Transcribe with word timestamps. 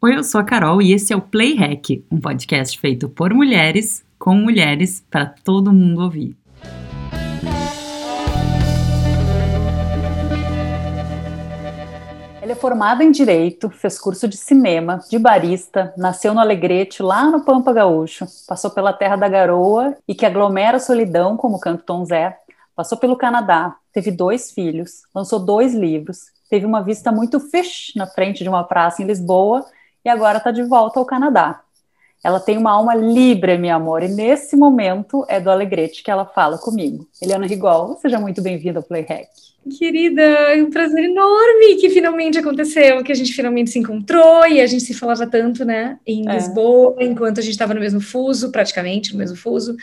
Oi, 0.00 0.14
eu 0.14 0.22
sou 0.22 0.40
a 0.40 0.44
Carol 0.44 0.80
e 0.80 0.92
esse 0.92 1.12
é 1.12 1.16
o 1.16 1.20
Play 1.20 1.56
Hack, 1.56 2.04
um 2.08 2.20
podcast 2.20 2.78
feito 2.78 3.08
por 3.08 3.34
mulheres, 3.34 4.04
com 4.16 4.32
mulheres, 4.32 5.04
para 5.10 5.26
todo 5.26 5.72
mundo 5.72 6.00
ouvir. 6.04 6.36
Ele 12.40 12.52
é 12.52 12.54
formado 12.54 13.02
em 13.02 13.10
Direito, 13.10 13.68
fez 13.70 13.98
curso 13.98 14.28
de 14.28 14.36
cinema, 14.36 15.00
de 15.10 15.18
barista, 15.18 15.92
nasceu 15.96 16.32
no 16.32 16.38
Alegrete, 16.38 17.02
lá 17.02 17.28
no 17.28 17.44
Pampa 17.44 17.72
Gaúcho, 17.72 18.24
passou 18.46 18.70
pela 18.70 18.92
Terra 18.92 19.16
da 19.16 19.28
Garoa 19.28 19.96
e 20.06 20.14
que 20.14 20.24
aglomera 20.24 20.76
a 20.76 20.80
solidão, 20.80 21.36
como 21.36 21.58
canto 21.58 21.82
Tom 21.82 22.04
Zé, 22.04 22.38
passou 22.76 22.96
pelo 22.96 23.16
Canadá, 23.16 23.74
teve 23.92 24.12
dois 24.12 24.52
filhos, 24.52 25.02
lançou 25.12 25.40
dois 25.40 25.74
livros, 25.74 26.26
teve 26.48 26.64
uma 26.64 26.84
vista 26.84 27.10
muito 27.10 27.40
fish 27.40 27.92
na 27.96 28.06
frente 28.06 28.44
de 28.44 28.48
uma 28.48 28.62
praça 28.62 29.02
em 29.02 29.04
Lisboa 29.04 29.66
e 30.08 30.10
agora 30.10 30.38
está 30.38 30.50
de 30.50 30.62
volta 30.62 30.98
ao 30.98 31.04
Canadá. 31.04 31.60
Ela 32.24 32.40
tem 32.40 32.56
uma 32.56 32.72
alma 32.72 32.94
livre, 32.94 33.58
meu 33.58 33.76
amor, 33.76 34.02
e 34.02 34.08
nesse 34.08 34.56
momento 34.56 35.24
é 35.28 35.38
do 35.38 35.50
Alegrete 35.50 36.02
que 36.02 36.10
ela 36.10 36.24
fala 36.24 36.56
comigo. 36.56 37.06
Eliana 37.22 37.46
Rigol, 37.46 37.96
seja 38.00 38.18
muito 38.18 38.40
bem-vinda 38.40 38.78
ao 38.78 38.82
Playhack. 38.82 39.28
Querida, 39.78 40.22
é 40.22 40.62
um 40.62 40.70
prazer 40.70 41.04
enorme 41.04 41.76
que 41.78 41.90
finalmente 41.90 42.38
aconteceu, 42.38 43.04
que 43.04 43.12
a 43.12 43.14
gente 43.14 43.34
finalmente 43.34 43.68
se 43.68 43.78
encontrou 43.78 44.46
e 44.46 44.62
a 44.62 44.66
gente 44.66 44.82
se 44.82 44.94
falava 44.94 45.26
tanto, 45.26 45.62
né, 45.62 45.98
em 46.06 46.26
é. 46.26 46.32
Lisboa, 46.32 46.96
enquanto 47.00 47.38
a 47.38 47.42
gente 47.42 47.52
estava 47.52 47.74
no 47.74 47.80
mesmo 47.80 48.00
fuso, 48.00 48.50
praticamente 48.50 49.12
no 49.12 49.18
mesmo 49.18 49.36
fuso, 49.36 49.76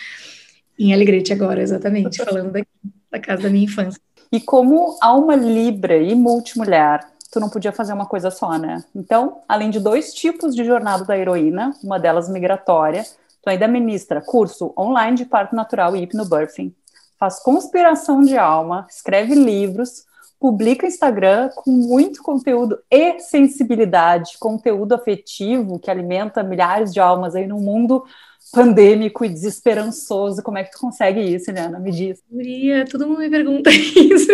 em 0.78 0.92
Alegrete 0.92 1.32
agora, 1.32 1.62
exatamente, 1.62 2.18
falando 2.18 2.52
daqui, 2.52 2.68
da 3.12 3.20
casa 3.20 3.44
da 3.44 3.50
minha 3.50 3.66
infância. 3.66 4.02
E 4.32 4.42
como 4.42 4.98
alma 5.02 5.36
libra 5.36 5.98
e 5.98 6.16
multimulher, 6.16 7.00
tu 7.36 7.40
não 7.42 7.50
podia 7.50 7.74
fazer 7.74 7.92
uma 7.92 8.06
coisa 8.06 8.32
só, 8.32 8.58
né? 8.58 8.82
Então, 8.96 9.42
além 9.46 9.70
de 9.70 9.78
dois 9.78 10.14
tipos 10.14 10.56
de 10.56 10.64
jornada 10.64 11.04
da 11.04 11.18
heroína, 11.18 11.76
uma 11.84 12.00
delas 12.00 12.30
migratória, 12.30 13.04
tu 13.42 13.50
ainda 13.50 13.68
ministra 13.68 14.22
curso 14.22 14.74
online 14.80 15.18
de 15.18 15.26
parto 15.26 15.54
natural 15.54 15.98
e 15.98 16.04
hipnobirthing, 16.04 16.74
faz 17.20 17.42
conspiração 17.44 18.22
de 18.22 18.38
alma, 18.38 18.88
escreve 18.90 19.36
livros, 19.36 20.06
publica 20.40 20.88
Instagram 20.88 21.50
com 21.58 21.72
muito 21.72 22.24
conteúdo 22.24 22.80
e 22.90 23.20
sensibilidade, 23.20 24.38
conteúdo 24.40 24.96
afetivo 24.96 25.78
que 25.78 25.92
alimenta 25.92 26.42
milhares 26.42 26.94
de 26.94 27.02
almas 27.02 27.36
aí 27.36 27.46
no 27.46 27.60
mundo 27.60 28.06
pandêmico 28.52 29.26
e 29.26 29.30
desesperançoso. 29.30 30.42
Como 30.44 30.58
é 30.58 30.64
que 30.64 30.72
tu 30.72 30.80
consegue 30.80 31.20
isso, 31.20 31.50
Helena? 31.50 31.80
Me 31.80 31.92
diz. 31.92 32.22
Guria, 32.32 32.86
todo 32.86 33.08
mundo 33.08 33.20
me 33.20 33.30
pergunta 33.30 33.70
isso. 33.74 34.32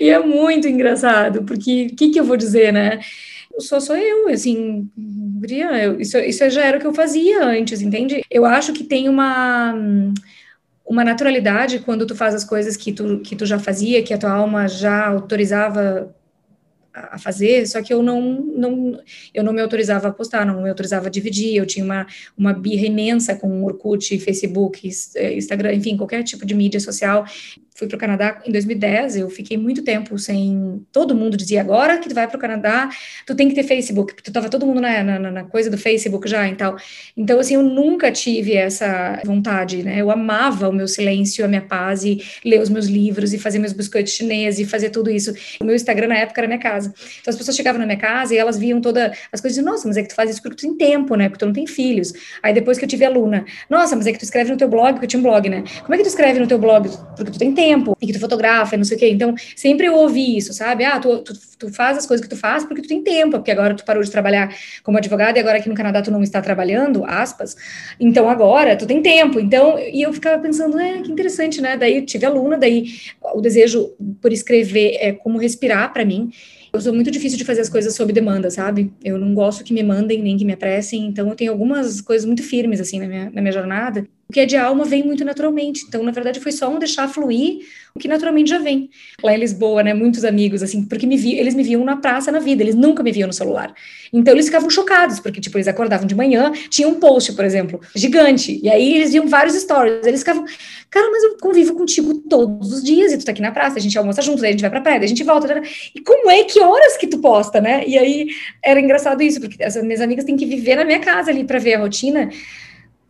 E 0.00 0.10
é 0.10 0.18
muito 0.18 0.68
engraçado, 0.68 1.44
porque 1.44 1.88
o 1.92 1.96
que, 1.96 2.10
que 2.10 2.20
eu 2.20 2.24
vou 2.24 2.36
dizer, 2.36 2.72
né? 2.72 3.00
Só 3.58 3.78
sou 3.78 3.96
eu, 3.96 4.28
assim, 4.28 4.88
eu, 5.48 6.00
isso, 6.00 6.18
isso 6.18 6.50
já 6.50 6.64
era 6.64 6.76
o 6.76 6.80
que 6.80 6.86
eu 6.86 6.92
fazia 6.92 7.44
antes, 7.44 7.80
entende? 7.80 8.24
Eu 8.30 8.44
acho 8.44 8.72
que 8.72 8.82
tem 8.82 9.08
uma 9.08 9.74
uma 10.86 11.02
naturalidade 11.02 11.78
quando 11.78 12.06
tu 12.06 12.14
faz 12.14 12.34
as 12.34 12.44
coisas 12.44 12.76
que 12.76 12.92
tu, 12.92 13.20
que 13.20 13.34
tu 13.34 13.46
já 13.46 13.58
fazia, 13.58 14.02
que 14.02 14.12
a 14.12 14.18
tua 14.18 14.32
alma 14.32 14.68
já 14.68 15.08
autorizava 15.08 16.14
a 16.94 17.18
fazer, 17.18 17.66
só 17.66 17.82
que 17.82 17.92
eu 17.92 18.02
não, 18.02 18.20
não, 18.56 19.00
eu 19.34 19.42
não 19.42 19.52
me 19.52 19.60
autorizava 19.60 20.06
a 20.06 20.12
postar, 20.12 20.46
não 20.46 20.62
me 20.62 20.68
autorizava 20.68 21.08
a 21.08 21.10
dividir, 21.10 21.56
eu 21.56 21.66
tinha 21.66 21.84
uma, 21.84 22.06
uma 22.38 22.52
birra 22.52 22.86
imensa 22.86 23.34
com 23.34 23.64
Orkut, 23.64 24.16
Facebook, 24.18 24.88
Instagram, 24.88 25.74
enfim, 25.74 25.96
qualquer 25.96 26.22
tipo 26.22 26.46
de 26.46 26.54
mídia 26.54 26.78
social, 26.78 27.24
fui 27.74 27.88
para 27.88 27.96
o 27.96 27.98
Canadá 27.98 28.40
em 28.46 28.52
2010, 28.52 29.16
eu 29.16 29.28
fiquei 29.28 29.56
muito 29.56 29.82
tempo 29.82 30.16
sem. 30.16 30.86
Todo 30.92 31.14
mundo 31.14 31.36
dizia 31.36 31.60
agora 31.60 31.98
que 31.98 32.08
tu 32.08 32.14
vai 32.14 32.28
para 32.28 32.36
o 32.36 32.40
Canadá, 32.40 32.88
tu 33.26 33.34
tem 33.34 33.48
que 33.48 33.54
ter 33.54 33.64
Facebook, 33.64 34.14
porque 34.14 34.30
tu 34.30 34.32
tava 34.32 34.48
todo 34.48 34.64
mundo 34.64 34.80
na, 34.80 35.02
na, 35.02 35.18
na, 35.18 35.44
coisa 35.44 35.68
do 35.68 35.76
Facebook 35.76 36.28
já 36.28 36.48
e 36.48 36.54
tal. 36.54 36.76
Então, 37.16 37.40
assim, 37.40 37.54
eu 37.54 37.62
nunca 37.64 38.12
tive 38.12 38.54
essa 38.54 39.20
vontade, 39.24 39.82
né? 39.82 40.00
Eu 40.00 40.10
amava 40.10 40.68
o 40.68 40.72
meu 40.72 40.86
silêncio, 40.86 41.44
a 41.44 41.48
minha 41.48 41.62
paz, 41.62 42.04
e 42.04 42.22
ler 42.44 42.60
os 42.60 42.68
meus 42.68 42.86
livros, 42.86 43.32
e 43.32 43.38
fazer 43.38 43.58
meus 43.58 43.72
biscoitos 43.72 44.12
chineses, 44.12 44.60
e 44.60 44.64
fazer 44.64 44.90
tudo 44.90 45.10
isso. 45.10 45.34
O 45.60 45.64
meu 45.64 45.74
Instagram 45.74 46.06
na 46.06 46.18
época 46.18 46.40
era 46.40 46.46
minha 46.46 46.60
casa. 46.60 46.94
Então, 47.20 47.32
as 47.32 47.36
pessoas 47.36 47.56
chegavam 47.56 47.80
na 47.80 47.86
minha 47.86 47.98
casa 47.98 48.34
e 48.34 48.38
elas 48.38 48.56
viam 48.56 48.80
toda 48.80 49.12
as 49.32 49.40
coisas 49.40 49.58
e 49.58 49.62
nossa, 49.62 49.88
mas 49.88 49.96
é 49.96 50.02
que 50.02 50.10
tu 50.10 50.14
faz 50.14 50.30
isso 50.30 50.40
porque 50.40 50.56
tu 50.58 50.60
tem 50.60 50.76
tempo, 50.76 51.16
né? 51.16 51.28
Porque 51.28 51.40
tu 51.40 51.46
não 51.46 51.52
tem 51.52 51.66
filhos. 51.66 52.12
Aí 52.40 52.54
depois 52.54 52.78
que 52.78 52.84
eu 52.84 52.88
tive 52.88 53.04
aluna, 53.04 53.44
nossa, 53.68 53.96
mas 53.96 54.06
é 54.06 54.12
que 54.12 54.18
tu 54.18 54.24
escreve 54.24 54.52
no 54.52 54.56
teu 54.56 54.68
blog, 54.68 54.92
porque 54.92 55.06
eu 55.06 55.08
tinha 55.08 55.20
um 55.20 55.24
blog, 55.24 55.48
né? 55.48 55.64
Como 55.82 55.92
é 55.92 55.96
que 55.96 56.04
tu 56.04 56.08
escreve 56.08 56.38
no 56.38 56.46
teu 56.46 56.58
blog? 56.58 56.88
Porque 57.16 57.32
tu 57.32 57.38
tem 57.38 57.52
tempo 57.52 57.63
tempo 57.64 57.96
e 58.00 58.06
que 58.06 58.12
tu 58.12 58.20
fotografa, 58.20 58.76
não 58.76 58.84
sei 58.84 58.96
o 58.96 59.00
quê. 59.00 59.08
Então, 59.08 59.34
sempre 59.56 59.86
eu 59.86 59.94
ouvi 59.94 60.36
isso, 60.36 60.52
sabe? 60.52 60.84
Ah, 60.84 60.98
tu, 60.98 61.18
tu, 61.18 61.32
tu, 61.58 61.72
faz 61.72 61.98
as 61.98 62.06
coisas 62.06 62.24
que 62.24 62.34
tu 62.34 62.38
faz 62.38 62.64
porque 62.64 62.82
tu 62.82 62.88
tem 62.88 63.02
tempo, 63.02 63.32
porque 63.38 63.50
agora 63.50 63.74
tu 63.74 63.84
parou 63.84 64.02
de 64.02 64.10
trabalhar 64.10 64.54
como 64.82 64.98
advogada 64.98 65.38
e 65.38 65.40
agora 65.40 65.58
aqui 65.58 65.68
no 65.68 65.74
Canadá 65.74 66.02
tu 66.02 66.10
não 66.10 66.22
está 66.22 66.40
trabalhando, 66.42 67.04
aspas. 67.04 67.56
Então, 67.98 68.28
agora 68.28 68.76
tu 68.76 68.86
tem 68.86 69.00
tempo. 69.00 69.40
Então, 69.40 69.78
e 69.78 70.02
eu 70.02 70.12
ficava 70.12 70.40
pensando, 70.40 70.78
é, 70.78 71.02
que 71.02 71.10
interessante, 71.10 71.60
né? 71.60 71.76
Daí 71.76 71.96
eu 71.98 72.06
tive 72.06 72.26
aluna, 72.26 72.56
daí 72.56 72.86
o 73.34 73.40
desejo 73.40 73.92
por 74.20 74.32
escrever 74.32 74.96
é 75.00 75.12
como 75.12 75.38
respirar 75.38 75.92
para 75.92 76.04
mim. 76.04 76.30
Eu 76.74 76.80
sou 76.80 76.92
muito 76.92 77.08
difícil 77.08 77.38
de 77.38 77.44
fazer 77.44 77.60
as 77.60 77.68
coisas 77.68 77.94
sob 77.94 78.12
demanda, 78.12 78.50
sabe? 78.50 78.92
Eu 79.04 79.16
não 79.16 79.32
gosto 79.32 79.62
que 79.62 79.72
me 79.72 79.82
mandem 79.82 80.20
nem 80.20 80.36
que 80.36 80.44
me 80.44 80.54
apressem, 80.54 81.06
então 81.06 81.28
eu 81.28 81.36
tenho 81.36 81.52
algumas 81.52 82.00
coisas 82.00 82.26
muito 82.26 82.42
firmes, 82.42 82.80
assim, 82.80 82.98
na 82.98 83.06
minha, 83.06 83.30
na 83.30 83.40
minha 83.40 83.52
jornada. 83.52 84.04
Que 84.34 84.40
é 84.40 84.46
de 84.46 84.56
alma 84.56 84.84
vem 84.84 85.04
muito 85.04 85.24
naturalmente. 85.24 85.84
Então, 85.86 86.02
na 86.02 86.10
verdade, 86.10 86.40
foi 86.40 86.50
só 86.50 86.68
um 86.68 86.80
deixar 86.80 87.06
fluir 87.06 87.60
o 87.94 88.00
que 88.00 88.08
naturalmente 88.08 88.50
já 88.50 88.58
vem. 88.58 88.90
Lá 89.22 89.32
em 89.32 89.38
Lisboa, 89.38 89.80
né, 89.80 89.94
muitos 89.94 90.24
amigos, 90.24 90.60
assim, 90.60 90.84
porque 90.84 91.06
me 91.06 91.16
vi, 91.16 91.38
eles 91.38 91.54
me 91.54 91.62
viam 91.62 91.84
na 91.84 91.98
praça 91.98 92.32
na 92.32 92.40
vida, 92.40 92.60
eles 92.60 92.74
nunca 92.74 93.00
me 93.04 93.12
viam 93.12 93.28
no 93.28 93.32
celular. 93.32 93.72
Então, 94.12 94.34
eles 94.34 94.46
ficavam 94.46 94.68
chocados, 94.68 95.20
porque, 95.20 95.40
tipo, 95.40 95.56
eles 95.56 95.68
acordavam 95.68 96.04
de 96.04 96.16
manhã, 96.16 96.50
tinha 96.68 96.88
um 96.88 96.98
post, 96.98 97.32
por 97.34 97.44
exemplo, 97.44 97.80
gigante, 97.94 98.58
e 98.60 98.68
aí 98.68 98.96
eles 98.96 99.12
viam 99.12 99.28
vários 99.28 99.54
stories, 99.54 100.04
eles 100.04 100.18
ficavam, 100.20 100.44
cara, 100.90 101.08
mas 101.12 101.22
eu 101.22 101.36
convivo 101.38 101.74
contigo 101.76 102.14
todos 102.28 102.72
os 102.72 102.82
dias, 102.82 103.12
e 103.12 103.18
tu 103.18 103.24
tá 103.24 103.30
aqui 103.30 103.40
na 103.40 103.52
praça, 103.52 103.78
a 103.78 103.80
gente 103.80 103.96
almoça 103.96 104.20
junto, 104.20 104.40
daí 104.40 104.48
a 104.48 104.52
gente 104.52 104.62
vai 104.62 104.70
pra 104.70 104.80
praia, 104.80 104.98
daí 104.98 105.06
a 105.06 105.08
gente 105.08 105.22
volta, 105.22 105.62
e 105.94 106.00
como 106.00 106.28
é, 106.28 106.42
que 106.42 106.58
horas 106.60 106.96
que 106.96 107.06
tu 107.06 107.18
posta, 107.18 107.60
né? 107.60 107.84
E 107.86 107.96
aí, 107.96 108.26
era 108.60 108.80
engraçado 108.80 109.22
isso, 109.22 109.40
porque 109.40 109.62
as 109.62 109.76
minhas 109.76 110.00
amigas 110.00 110.24
têm 110.24 110.36
que 110.36 110.46
viver 110.46 110.74
na 110.74 110.84
minha 110.84 110.98
casa 110.98 111.30
ali 111.30 111.44
para 111.44 111.60
ver 111.60 111.74
a 111.74 111.78
rotina, 111.78 112.28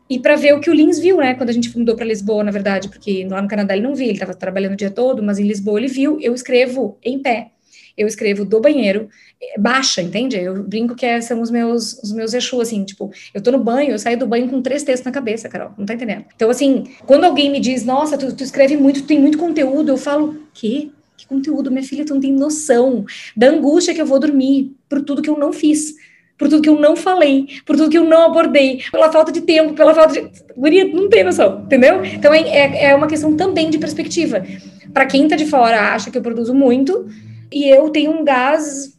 e 0.09 0.19
para 0.19 0.37
ver 0.37 0.54
o 0.54 0.60
que 0.60 0.70
o 0.70 0.75
Lins 0.75 0.98
viu, 0.98 1.16
né, 1.16 1.34
quando 1.34 1.50
a 1.50 1.53
gente 1.53 1.76
mudou 1.76 1.97
para 1.97 2.04
Lisboa, 2.04 2.44
na 2.44 2.50
verdade, 2.50 2.88
porque 2.88 3.26
lá 3.28 3.41
no 3.41 3.48
Canadá 3.48 3.75
ele 3.75 3.87
não 3.87 3.94
via, 3.94 4.06
ele 4.06 4.15
estava 4.15 4.34
trabalhando 4.34 4.75
o 4.75 4.76
dia 4.76 4.91
todo, 4.91 5.22
mas 5.22 5.38
em 5.38 5.44
Lisboa 5.44 5.78
ele 5.78 5.88
viu, 5.88 6.19
eu 6.20 6.34
escrevo 6.34 6.98
em 7.03 7.19
pé, 7.19 7.48
eu 7.97 8.06
escrevo 8.06 8.44
do 8.44 8.60
banheiro, 8.60 9.09
eh, 9.41 9.59
baixa, 9.59 10.03
entende? 10.03 10.37
Eu 10.37 10.62
brinco 10.62 10.94
que 10.94 11.22
são 11.22 11.41
os 11.41 11.50
meus, 11.50 11.94
os 12.03 12.12
meus 12.12 12.34
Exu, 12.34 12.60
assim, 12.60 12.84
tipo, 12.84 13.10
eu 13.32 13.41
tô 13.41 13.50
no 13.50 13.59
banho, 13.59 13.93
eu 13.93 13.98
saio 13.98 14.19
do 14.19 14.26
banho 14.26 14.48
com 14.48 14.60
três 14.60 14.82
textos 14.82 15.06
na 15.06 15.12
cabeça, 15.12 15.48
Carol, 15.48 15.72
não 15.78 15.87
tá 15.87 15.94
entendendo? 15.94 16.25
Então, 16.34 16.50
assim, 16.50 16.84
quando 17.06 17.25
alguém 17.25 17.50
me 17.50 17.60
diz, 17.60 17.84
nossa, 17.84 18.19
tu, 18.19 18.34
tu 18.34 18.44
escreve 18.44 18.76
muito, 18.76 19.03
tu 19.03 19.06
tem 19.06 19.20
muito 19.20 19.38
conteúdo, 19.38 19.91
eu 19.91 19.97
falo, 19.97 20.37
que? 20.53 20.93
Que 21.16 21.26
conteúdo? 21.26 21.70
Minha 21.70 21.84
filha, 21.84 22.04
tu 22.04 22.14
não 22.14 22.20
tem 22.20 22.32
noção 22.32 23.04
da 23.37 23.48
angústia 23.48 23.94
que 23.94 24.03
eu 24.03 24.06
vou 24.06 24.19
dormir 24.19 24.75
por 24.88 25.00
tudo 25.03 25.22
que 25.22 25.31
eu 25.31 25.38
não 25.38 25.53
fiz 25.53 25.94
por 26.39 26.49
tudo 26.49 26.62
que 26.62 26.69
eu 26.69 26.78
não 26.78 26.97
falei, 26.97 27.47
por 27.65 27.77
tudo 27.77 27.91
que 27.91 27.99
eu 27.99 28.05
não 28.05 28.22
abordei, 28.22 28.83
pela 28.91 29.11
falta 29.11 29.31
de 29.31 29.41
tempo, 29.41 29.75
pela 29.75 29.95
falta 29.95 30.21
de. 30.21 30.31
Guria, 30.56 30.84
não 30.84 31.09
tem 31.09 31.25
noção, 31.25 31.62
entendeu? 31.65 32.05
Então 32.05 32.33
é, 32.33 32.41
é, 32.41 32.84
é 32.87 32.95
uma 32.95 33.06
questão 33.06 33.37
também 33.37 33.71
de 33.71 33.78
perspectiva. 33.78 34.44
Para 34.93 35.06
quem 35.06 35.27
tá 35.28 35.37
de 35.37 35.47
fora 35.47 35.94
acha 35.94 36.11
que 36.11 36.19
eu 36.19 36.23
produzo 36.23 36.55
muito, 36.55 37.09
e 37.53 37.69
eu 37.69 37.89
tenho 37.91 38.11
um 38.12 38.25
gás, 38.25 38.97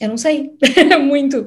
eu 0.00 0.08
não 0.08 0.16
sei, 0.16 0.52
muito. 1.02 1.46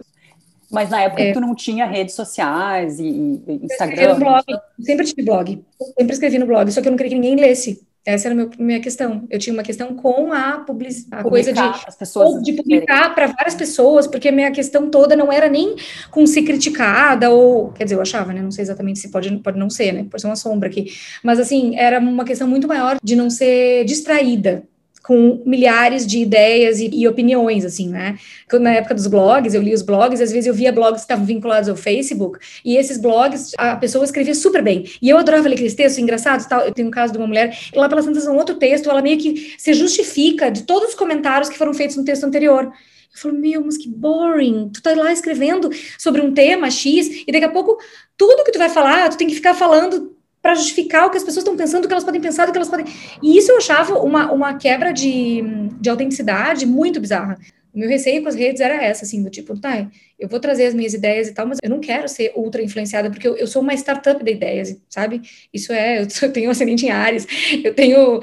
Mas 0.71 0.89
na 0.89 1.01
época 1.01 1.23
é. 1.23 1.31
tu 1.31 1.39
não 1.39 1.55
tinha 1.55 1.85
redes 1.85 2.15
sociais 2.15 2.99
e, 2.99 3.05
e 3.05 3.59
Instagram? 3.63 4.01
Eu 4.01 4.19
blog, 4.19 4.43
sempre 4.81 5.05
tive 5.05 5.23
blog, 5.23 5.63
sempre 5.97 6.13
escrevi 6.13 6.37
no 6.37 6.45
blog, 6.45 6.69
só 6.71 6.81
que 6.81 6.87
eu 6.87 6.91
não 6.91 6.97
queria 6.97 7.11
que 7.11 7.19
ninguém 7.19 7.35
lesse. 7.35 7.81
Essa 8.05 8.27
era 8.27 8.43
a 8.43 8.49
minha 8.61 8.79
questão. 8.79 9.25
Eu 9.31 9.39
tinha 9.39 9.53
uma 9.53 9.63
questão 9.63 9.95
com 9.95 10.31
a, 10.31 10.59
public, 10.59 11.07
a 11.09 11.23
coisa 11.23 11.51
de, 11.51 11.59
as 11.59 11.95
pessoas 11.95 12.43
de 12.43 12.53
publicar 12.53 13.15
para 13.15 13.27
várias 13.27 13.55
pessoas, 13.55 14.05
porque 14.05 14.29
a 14.29 14.31
minha 14.31 14.51
questão 14.51 14.91
toda 14.91 15.15
não 15.15 15.31
era 15.31 15.49
nem 15.49 15.75
com 16.11 16.25
ser 16.27 16.43
criticada, 16.43 17.31
ou. 17.31 17.71
Quer 17.71 17.85
dizer, 17.85 17.95
eu 17.95 18.01
achava, 18.01 18.31
né? 18.31 18.41
Não 18.41 18.51
sei 18.51 18.61
exatamente 18.61 18.99
se 18.99 19.09
pode, 19.09 19.35
pode 19.39 19.57
não 19.57 19.71
ser, 19.71 19.91
né? 19.91 20.05
Pode 20.09 20.21
ser 20.21 20.27
uma 20.27 20.35
sombra 20.35 20.69
aqui. 20.69 20.93
Mas, 21.23 21.39
assim, 21.39 21.75
era 21.77 21.99
uma 21.99 22.23
questão 22.23 22.47
muito 22.47 22.67
maior 22.67 22.97
de 23.03 23.15
não 23.15 23.29
ser 23.29 23.83
distraída 23.85 24.63
com 25.05 25.39
milhares 25.45 26.05
de 26.07 26.17
ideias 26.17 26.79
e, 26.79 26.89
e, 26.91 27.07
opiniões, 27.07 27.63
assim, 27.63 27.89
né? 27.89 28.17
Na 28.53 28.71
época 28.71 28.95
dos 28.95 29.05
blogs, 29.05 29.53
eu 29.53 29.61
li 29.61 29.71
os 29.71 29.83
blogs, 29.83 30.19
às 30.19 30.31
vezes 30.31 30.47
eu 30.47 30.53
via 30.53 30.71
blogs 30.71 31.01
que 31.01 31.05
estavam 31.05 31.25
vinculados 31.25 31.69
ao 31.69 31.75
Facebook, 31.75 32.39
e 32.65 32.75
esses 32.75 32.97
blogs, 32.97 33.51
a 33.55 33.75
pessoa 33.75 34.03
escrevia 34.03 34.33
super 34.33 34.63
bem. 34.63 34.89
E 34.99 35.07
eu 35.07 35.17
adorava 35.19 35.47
ler 35.47 35.53
aqueles 35.53 35.75
textos 35.75 36.01
engraçados, 36.01 36.47
tal. 36.47 36.61
Eu 36.61 36.73
tenho 36.73 36.87
um 36.87 36.91
caso 36.91 37.13
de 37.13 37.19
uma 37.19 37.27
mulher, 37.27 37.55
lá 37.75 37.87
pelas 37.87 38.05
tantas, 38.05 38.25
um 38.25 38.35
outro 38.35 38.55
texto, 38.55 38.89
ela 38.89 39.01
meio 39.01 39.19
que 39.19 39.53
se 39.59 39.75
justifica 39.75 40.49
de 40.49 40.63
todos 40.63 40.89
os 40.89 40.95
comentários 40.95 41.49
que 41.49 41.57
foram 41.57 41.73
feitos 41.73 41.95
no 41.95 42.03
texto 42.03 42.23
anterior. 42.23 42.63
Eu 42.63 43.21
falo, 43.21 43.35
meu, 43.35 43.63
mas 43.63 43.77
que 43.77 43.87
boring. 43.87 44.71
Tu 44.73 44.81
tá 44.81 44.95
lá 44.95 45.13
escrevendo 45.13 45.69
sobre 45.99 46.19
um 46.19 46.33
tema 46.33 46.71
X, 46.71 47.23
e 47.27 47.31
daqui 47.31 47.45
a 47.45 47.49
pouco, 47.49 47.77
tudo 48.17 48.43
que 48.43 48.51
tu 48.51 48.57
vai 48.57 48.69
falar, 48.69 49.07
tu 49.09 49.17
tem 49.17 49.27
que 49.27 49.35
ficar 49.35 49.53
falando 49.53 50.14
para 50.45 50.53
justificar 50.53 51.07
o 51.07 51.09
que 51.09 51.17
as 51.17 51.23
pessoas 51.23 51.43
estão 51.43 51.57
pensando, 51.57 51.85
o 51.85 51.87
que 51.87 51.93
elas 51.95 52.03
podem 52.03 52.21
pensar, 52.21 52.47
o 52.47 52.51
que 52.51 52.57
elas 52.59 52.69
podem. 52.69 52.85
E 53.23 53.35
isso 53.35 53.51
eu 53.51 53.57
achava 53.57 53.97
uma, 53.97 54.31
uma 54.31 54.53
quebra 54.59 54.93
de, 54.93 55.41
de 55.81 55.89
autenticidade 55.89 56.67
muito 56.67 56.99
bizarra. 56.99 57.35
O 57.73 57.79
meu 57.79 57.89
receio 57.89 58.21
com 58.21 58.29
as 58.29 58.35
redes 58.35 58.61
era 58.61 58.75
essa, 58.75 59.05
assim, 59.05 59.23
do 59.23 59.29
tipo, 59.31 59.59
tá, 59.59 59.89
eu 60.19 60.29
vou 60.29 60.39
trazer 60.39 60.67
as 60.67 60.75
minhas 60.75 60.93
ideias 60.93 61.29
e 61.29 61.33
tal, 61.33 61.47
mas 61.47 61.57
eu 61.63 61.69
não 61.69 61.79
quero 61.79 62.07
ser 62.07 62.31
ultra 62.35 62.61
influenciada, 62.61 63.09
porque 63.09 63.27
eu, 63.27 63.35
eu 63.35 63.47
sou 63.47 63.59
uma 63.59 63.73
startup 63.73 64.23
de 64.23 64.31
ideias, 64.31 64.79
sabe? 64.87 65.19
Isso 65.51 65.73
é, 65.73 66.03
eu, 66.03 66.07
eu 66.21 66.31
tenho 66.31 66.51
ascendente 66.51 66.85
em 66.85 66.91
Ares, 66.91 67.25
eu 67.63 67.73
tenho, 67.73 68.19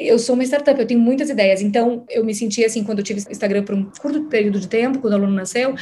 eu 0.00 0.18
sou 0.18 0.34
uma 0.34 0.44
startup, 0.44 0.80
eu 0.80 0.86
tenho 0.86 0.98
muitas 0.98 1.28
ideias. 1.28 1.60
Então, 1.60 2.06
eu 2.08 2.24
me 2.24 2.34
senti 2.34 2.64
assim, 2.64 2.82
quando 2.84 3.00
eu 3.00 3.04
tive 3.04 3.20
Instagram 3.30 3.64
por 3.64 3.74
um 3.74 3.84
curto 4.00 4.24
período 4.24 4.58
de 4.58 4.66
tempo, 4.66 4.98
quando 4.98 5.12
o 5.12 5.16
aluno 5.16 5.34
nasceu, 5.34 5.74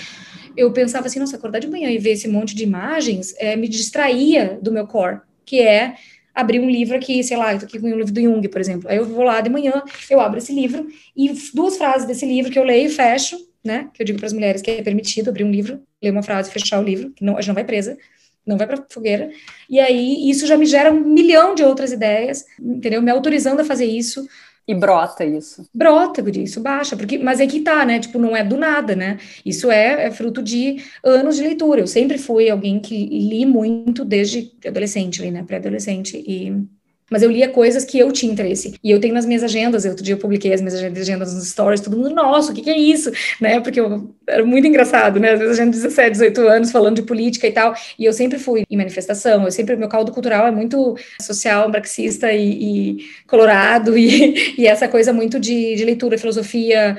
eu 0.57 0.73
pensava 0.73 1.07
assim, 1.07 1.21
nossa, 1.21 1.37
acordar 1.37 1.61
de 1.61 1.69
manhã 1.69 1.89
e 1.89 1.99
ver 1.99 2.11
esse 2.11 2.27
monte 2.27 2.53
de 2.53 2.65
imagens 2.65 3.33
é, 3.39 3.55
me 3.55 3.69
distraía 3.69 4.59
do 4.61 4.73
meu 4.73 4.89
core, 4.89 5.21
que 5.45 5.61
é 5.61 5.95
abrir 6.35 6.59
um 6.59 6.69
livro 6.69 6.97
aqui, 6.97 7.23
sei 7.23 7.37
lá, 7.37 7.53
eu 7.53 7.59
aqui 7.59 7.79
com 7.79 7.87
um 7.87 7.97
livro 7.97 8.13
do 8.13 8.21
Jung, 8.21 8.49
por 8.49 8.61
exemplo. 8.61 8.91
Aí 8.91 8.97
eu 8.97 9.07
vou 9.07 9.23
lá 9.23 9.41
de 9.41 9.49
manhã, 9.49 9.83
eu 10.11 10.21
abro 10.21 10.39
esse 10.39 10.53
livro 10.53 10.87
e 11.17 11.33
duas 11.55 11.77
frases 11.77 12.07
desse 12.07 12.27
livro 12.27 12.51
que 12.51 12.59
eu 12.59 12.65
leio 12.65 12.87
e 12.87 12.91
fecho, 12.91 13.37
né? 13.63 13.89
Que 13.95 14.03
eu 14.03 14.07
digo 14.07 14.19
para 14.19 14.27
as 14.27 14.33
mulheres 14.33 14.61
que 14.61 14.71
é 14.71 14.83
permitido 14.83 15.29
abrir 15.31 15.45
um 15.45 15.51
livro, 15.51 15.81
ler 16.03 16.11
uma 16.11 16.23
frase, 16.23 16.51
fechar 16.51 16.81
o 16.81 16.83
livro, 16.83 17.11
que 17.11 17.25
não, 17.25 17.35
a 17.37 17.41
gente 17.41 17.49
não 17.49 17.55
vai 17.55 17.65
presa, 17.65 17.97
não 18.45 18.59
vai 18.59 18.67
para 18.67 18.85
fogueira. 18.91 19.31
E 19.71 19.79
aí 19.79 20.29
isso 20.29 20.47
já 20.47 20.57
me 20.57 20.67
gera 20.67 20.93
um 20.93 21.01
milhão 21.01 21.55
de 21.55 21.63
outras 21.63 21.93
ideias, 21.93 22.45
entendeu? 22.59 23.01
Me 23.01 23.11
autorizando 23.11 23.61
a 23.61 23.65
fazer 23.65 23.87
isso. 23.87 24.27
E 24.67 24.75
brota 24.75 25.25
isso. 25.25 25.67
Brota, 25.75 26.23
isso 26.39 26.61
baixa, 26.61 26.97
porque, 26.97 27.19
mas 27.19 27.39
é 27.39 27.47
que 27.47 27.61
tá, 27.61 27.85
né? 27.85 28.01
Tipo, 28.01 28.19
não 28.19 28.35
é 28.35 28.43
do 28.43 28.57
nada, 28.57 28.97
né? 28.97 29.19
Isso 29.45 29.71
é, 29.71 30.07
é 30.07 30.11
fruto 30.11 30.43
de 30.43 30.83
anos 31.05 31.37
de 31.37 31.43
leitura. 31.43 31.81
Eu 31.83 31.87
sempre 31.87 32.17
fui 32.17 32.49
alguém 32.49 32.81
que 32.81 33.07
li 33.07 33.45
muito 33.45 34.05
desde 34.05 34.51
adolescente, 34.67 35.21
ali, 35.21 35.31
né? 35.31 35.43
Pré-adolescente. 35.43 36.17
E 36.17 36.65
mas 37.11 37.23
eu 37.23 37.31
lia 37.31 37.49
coisas 37.49 37.85
que 37.85 37.99
eu 37.99 38.11
tinha 38.13 38.33
interesse. 38.33 38.75
E 38.83 38.91
eu 38.91 39.01
tenho 39.01 39.15
nas 39.15 39.27
minhas 39.27 39.43
agendas, 39.43 39.85
outro 39.85 40.03
dia 40.03 40.15
eu 40.15 40.19
publiquei 40.19 40.53
as 40.53 40.61
minhas 40.61 40.75
agendas 40.75 41.35
nos 41.35 41.49
stories, 41.49 41.81
todo 41.81 41.97
mundo, 41.97 42.15
nossa, 42.15 42.53
o 42.53 42.55
que, 42.55 42.63
que 42.63 42.71
é 42.71 42.79
isso? 42.79 43.11
Né? 43.41 43.61
Porque 43.61 43.81
eu, 43.81 44.15
era 44.27 44.45
muito 44.45 44.67
engraçado, 44.67 45.21
né? 45.21 45.33
Às 45.33 45.39
vezes 45.39 45.59
a 45.59 45.65
gente 45.65 45.75
17, 45.75 46.11
18 46.13 46.41
anos 46.49 46.73
falando 46.73 46.97
de 46.97 47.03
política 47.03 47.47
e 47.47 47.53
tal. 47.53 47.75
E 47.99 48.05
eu 48.05 48.13
sempre 48.13 48.39
fui 48.39 48.65
em 48.69 48.77
manifestação, 48.77 49.45
eu 49.45 49.51
sempre, 49.51 49.77
meu 49.77 49.89
caldo 49.89 50.13
cultural 50.13 50.47
é 50.47 50.51
muito 50.51 50.97
social, 51.21 51.69
marxista 51.69 52.33
e, 52.33 52.99
e 52.99 53.07
colorado, 53.27 53.97
e, 53.99 54.61
e, 54.61 54.67
essa 54.67 54.89
coisa 54.89 55.13
muito 55.13 55.39
de, 55.39 55.75
de 55.77 55.85
leitura, 55.85 56.19
filosofia, 56.19 56.97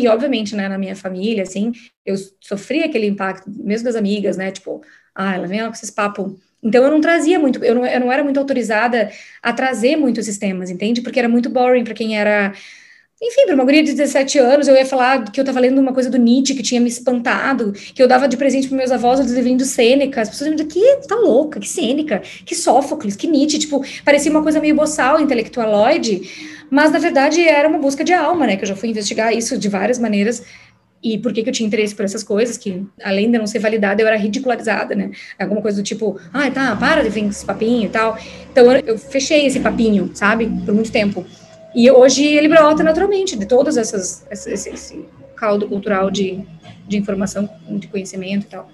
e, 0.00 0.06
obviamente, 0.06 0.54
né, 0.54 0.68
na 0.68 0.78
minha 0.78 0.94
família, 0.94 1.42
assim, 1.42 1.72
eu 2.06 2.14
sofri 2.40 2.84
aquele 2.84 3.06
impacto, 3.06 3.50
mesmo 3.50 3.84
das 3.84 3.96
amigas, 3.96 4.36
né, 4.36 4.52
tipo, 4.52 4.80
ah, 5.12 5.34
ela 5.34 5.48
vem 5.48 5.58
com 5.58 5.72
esses 5.72 5.90
papos 5.90 6.36
então 6.62 6.82
eu 6.84 6.90
não 6.90 7.00
trazia 7.00 7.38
muito, 7.38 7.64
eu 7.64 7.74
não, 7.74 7.86
eu 7.86 8.00
não 8.00 8.12
era 8.12 8.24
muito 8.24 8.38
autorizada 8.38 9.10
a 9.42 9.52
trazer 9.52 9.96
muitos 9.96 10.24
sistemas, 10.24 10.70
entende? 10.70 11.00
Porque 11.00 11.18
era 11.18 11.28
muito 11.28 11.48
boring 11.48 11.84
para 11.84 11.94
quem 11.94 12.18
era. 12.18 12.52
Enfim, 13.20 13.46
para 13.46 13.54
uma 13.56 13.64
guria 13.64 13.82
de 13.82 13.92
17 13.92 14.38
anos, 14.38 14.68
eu 14.68 14.76
ia 14.76 14.86
falar 14.86 15.24
que 15.24 15.40
eu 15.40 15.42
estava 15.42 15.58
lendo 15.58 15.80
uma 15.80 15.92
coisa 15.92 16.08
do 16.08 16.16
Nietzsche 16.16 16.54
que 16.54 16.62
tinha 16.62 16.80
me 16.80 16.88
espantado, 16.88 17.72
que 17.72 18.00
eu 18.00 18.06
dava 18.06 18.28
de 18.28 18.36
presente 18.36 18.68
para 18.68 18.76
meus 18.76 18.92
avós 18.92 19.18
os 19.18 19.32
livrinhos 19.32 19.62
do 19.62 19.68
Sêneca. 19.68 20.20
As 20.20 20.28
pessoas 20.28 20.50
me 20.50 20.56
diziam, 20.56 21.00
que 21.00 21.08
tá 21.08 21.16
louca, 21.16 21.58
que 21.58 21.68
Sêneca, 21.68 22.22
que 22.46 22.54
Sófocles, 22.54 23.16
que 23.16 23.26
Nietzsche. 23.26 23.58
Tipo, 23.58 23.84
parecia 24.04 24.30
uma 24.30 24.42
coisa 24.42 24.60
meio 24.60 24.76
boçal, 24.76 25.20
intelectualoide, 25.20 26.30
mas 26.70 26.92
na 26.92 27.00
verdade 27.00 27.42
era 27.42 27.68
uma 27.68 27.78
busca 27.78 28.04
de 28.04 28.12
alma, 28.12 28.46
né? 28.46 28.56
Que 28.56 28.62
eu 28.62 28.68
já 28.68 28.76
fui 28.76 28.88
investigar 28.88 29.36
isso 29.36 29.58
de 29.58 29.68
várias 29.68 29.98
maneiras 29.98 30.44
e 31.02 31.18
por 31.18 31.32
que, 31.32 31.42
que 31.42 31.48
eu 31.48 31.52
tinha 31.52 31.66
interesse 31.66 31.94
por 31.94 32.04
essas 32.04 32.22
coisas, 32.22 32.56
que 32.56 32.84
além 33.02 33.30
de 33.30 33.38
não 33.38 33.46
ser 33.46 33.60
validada, 33.60 34.02
eu 34.02 34.06
era 34.06 34.16
ridicularizada, 34.16 34.94
né? 34.94 35.10
Alguma 35.38 35.62
coisa 35.62 35.80
do 35.80 35.84
tipo, 35.84 36.18
ah, 36.32 36.50
tá, 36.50 36.74
para 36.76 37.02
de 37.02 37.10
vir 37.10 37.22
com 37.22 37.28
esse 37.28 37.44
papinho 37.44 37.86
e 37.86 37.88
tal. 37.88 38.18
Então 38.50 38.72
eu, 38.72 38.82
eu 38.84 38.98
fechei 38.98 39.46
esse 39.46 39.60
papinho, 39.60 40.10
sabe, 40.14 40.46
por 40.64 40.74
muito 40.74 40.90
tempo. 40.90 41.24
E 41.74 41.90
hoje 41.90 42.24
ele 42.24 42.48
brota 42.48 42.82
naturalmente 42.82 43.36
de 43.36 43.46
todas 43.46 43.76
essas, 43.76 44.26
esse, 44.30 44.70
esse 44.70 45.04
caldo 45.36 45.68
cultural 45.68 46.10
de, 46.10 46.42
de 46.86 46.96
informação, 46.96 47.48
de 47.68 47.86
conhecimento 47.86 48.44
e 48.44 48.48
tal 48.48 48.68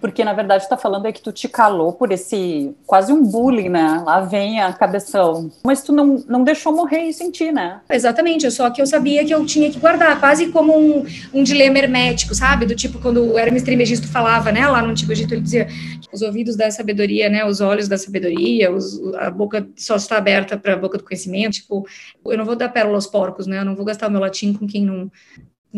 porque 0.00 0.24
na 0.24 0.32
verdade 0.32 0.62
está 0.62 0.76
falando 0.76 1.06
é 1.06 1.12
que 1.12 1.22
tu 1.22 1.32
te 1.32 1.48
calou 1.48 1.92
por 1.92 2.12
esse 2.12 2.74
quase 2.86 3.12
um 3.12 3.22
bullying, 3.22 3.68
né? 3.68 4.02
Lá 4.04 4.20
vem 4.20 4.60
a 4.60 4.72
cabeção. 4.72 5.50
Mas 5.64 5.82
tu 5.82 5.92
não, 5.92 6.24
não 6.28 6.44
deixou 6.44 6.74
morrer 6.74 7.04
isso 7.04 7.22
em 7.22 7.30
ti, 7.30 7.50
né? 7.52 7.80
Exatamente, 7.90 8.50
só 8.50 8.70
que 8.70 8.80
eu 8.80 8.86
sabia 8.86 9.24
que 9.24 9.34
eu 9.34 9.44
tinha 9.46 9.70
que 9.70 9.78
guardar, 9.78 10.18
quase 10.20 10.48
como 10.48 10.76
um, 10.76 11.04
um 11.32 11.42
dilema 11.42 11.78
hermético, 11.78 12.34
sabe? 12.34 12.66
Do 12.66 12.74
tipo, 12.74 12.98
quando 13.00 13.32
o 13.32 13.38
Hermes 13.38 13.62
Trismegisto 13.62 14.08
falava, 14.08 14.52
né, 14.52 14.66
lá 14.66 14.82
no 14.82 14.90
Antigo 14.90 15.12
Egito, 15.12 15.34
ele 15.34 15.42
dizia 15.42 15.68
os 16.12 16.22
ouvidos 16.22 16.56
da 16.56 16.70
sabedoria, 16.70 17.28
né, 17.28 17.44
os 17.44 17.60
olhos 17.60 17.88
da 17.88 17.98
sabedoria, 17.98 18.72
os, 18.72 19.00
a 19.14 19.30
boca 19.30 19.68
só 19.76 19.96
está 19.96 20.16
aberta 20.16 20.56
para 20.56 20.74
a 20.74 20.76
boca 20.76 20.98
do 20.98 21.04
conhecimento, 21.04 21.54
tipo, 21.54 21.86
eu 22.24 22.38
não 22.38 22.44
vou 22.44 22.56
dar 22.56 22.68
pérola 22.68 22.96
aos 22.96 23.06
porcos, 23.06 23.46
né, 23.46 23.60
eu 23.60 23.64
não 23.64 23.74
vou 23.74 23.84
gastar 23.84 24.08
o 24.08 24.10
meu 24.10 24.20
latim 24.20 24.52
com 24.52 24.66
quem 24.66 24.84
não, 24.84 25.10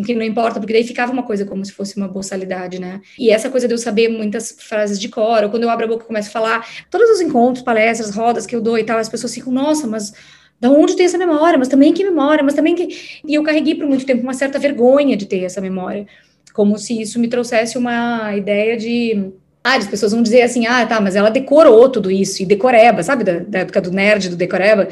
que 0.05 0.15
não 0.15 0.23
importa, 0.23 0.61
porque 0.61 0.73
daí 0.73 0.85
ficava 0.85 1.13
uma 1.13 1.23
coisa 1.23 1.45
como 1.45 1.65
se 1.65 1.73
fosse 1.73 1.97
uma 1.97 2.09
boçalidade, 2.09 2.79
né? 2.79 3.01
E 3.19 3.31
essa 3.31 3.51
coisa 3.51 3.67
de 3.67 3.75
eu 3.75 3.79
saber 3.79 4.09
muitas 4.09 4.55
frases 4.59 4.99
de 4.99 5.09
cor, 5.09 5.45
ou 5.45 5.51
quando 5.51 5.65
eu 5.65 5.71
abro 5.71 5.85
a 5.85 5.89
boca 5.89 6.05
e 6.05 6.07
começo 6.07 6.29
a 6.29 6.33
falar, 6.33 6.67
todos 6.91 7.11
os 7.11 7.21
encontros, 7.21 7.65
palestras, 7.65 8.15
rodas 8.15 8.47
que 8.47 8.55
eu 8.55 8.61
dou 8.61 8.79
e 8.79 8.85
tal, 8.85 8.99
as 8.99 9.09
pessoas 9.09 9.35
ficam, 9.35 9.53
nossa, 9.53 9.87
mas 9.87 10.13
da 10.61 10.71
onde 10.71 10.97
tem 10.97 11.07
essa 11.07 11.19
memória? 11.19 11.59
Mas 11.59 11.69
também 11.69 11.93
que 11.93 12.05
memória? 12.05 12.43
Mas 12.43 12.55
também 12.55 12.75
que. 12.75 13.21
E 13.27 13.35
eu 13.35 13.43
carreguei 13.43 13.75
por 13.75 13.87
muito 13.87 14.05
tempo 14.05 14.23
uma 14.23 14.35
certa 14.35 14.59
vergonha 14.59 15.17
de 15.17 15.27
ter 15.27 15.45
essa 15.45 15.61
memória, 15.61 16.07
como 16.53 16.77
se 16.79 17.01
isso 17.01 17.19
me 17.19 17.29
trouxesse 17.29 17.79
uma 17.79 18.35
ideia 18.37 18.77
de. 18.77 19.31
Ah, 19.63 19.77
as 19.77 19.87
pessoas 19.87 20.13
vão 20.13 20.23
dizer 20.23 20.43
assim, 20.43 20.67
ah, 20.67 20.87
tá, 20.87 21.01
mas 21.01 21.15
ela 21.15 21.31
decorou 21.31 21.89
tudo 21.89 22.11
isso, 22.11 22.43
e 22.43 22.47
decoreba, 22.47 23.03
sabe, 23.03 23.23
da, 23.23 23.41
da 23.41 23.59
época 23.59 23.81
do 23.81 23.91
nerd, 23.91 24.31
do 24.31 24.37
decoreba, 24.37 24.89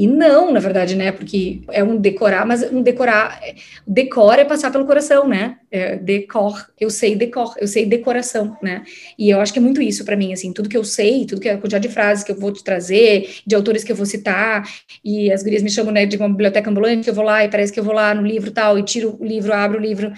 e 0.00 0.06
não, 0.06 0.50
na 0.50 0.60
verdade, 0.60 0.96
né? 0.96 1.12
Porque 1.12 1.60
é 1.68 1.84
um 1.84 1.94
decorar, 1.94 2.46
mas 2.46 2.62
um 2.72 2.80
decorar, 2.80 3.38
decor 3.86 4.38
é 4.38 4.46
passar 4.46 4.72
pelo 4.72 4.86
coração, 4.86 5.28
né? 5.28 5.58
É, 5.70 5.96
decor, 5.96 6.70
eu 6.80 6.88
sei 6.88 7.14
decor, 7.14 7.54
eu 7.58 7.68
sei 7.68 7.84
decoração, 7.84 8.56
né? 8.62 8.82
E 9.18 9.28
eu 9.28 9.38
acho 9.42 9.52
que 9.52 9.58
é 9.58 9.62
muito 9.62 9.82
isso 9.82 10.02
para 10.02 10.16
mim, 10.16 10.32
assim, 10.32 10.54
tudo 10.54 10.70
que 10.70 10.76
eu 10.76 10.84
sei, 10.84 11.26
tudo 11.26 11.38
que 11.38 11.50
é 11.50 11.52
a 11.52 11.58
quantidade 11.58 11.86
de 11.86 11.92
frases 11.92 12.24
que 12.24 12.32
eu 12.32 12.36
vou 12.40 12.50
te 12.50 12.64
trazer, 12.64 13.28
de 13.46 13.54
autores 13.54 13.84
que 13.84 13.92
eu 13.92 13.96
vou 13.96 14.06
citar, 14.06 14.66
e 15.04 15.30
as 15.30 15.42
gurias 15.42 15.62
me 15.62 15.68
chamam, 15.68 15.92
né, 15.92 16.06
de 16.06 16.16
uma 16.16 16.30
biblioteca 16.30 16.70
ambulante, 16.70 17.04
que 17.04 17.10
eu 17.10 17.14
vou 17.14 17.24
lá 17.24 17.44
e 17.44 17.50
parece 17.50 17.70
que 17.70 17.78
eu 17.78 17.84
vou 17.84 17.92
lá 17.92 18.14
no 18.14 18.22
livro 18.22 18.50
tal, 18.52 18.78
e 18.78 18.82
tiro 18.82 19.18
o 19.20 19.26
livro, 19.26 19.52
abro 19.52 19.76
o 19.78 19.82
livro. 19.82 20.14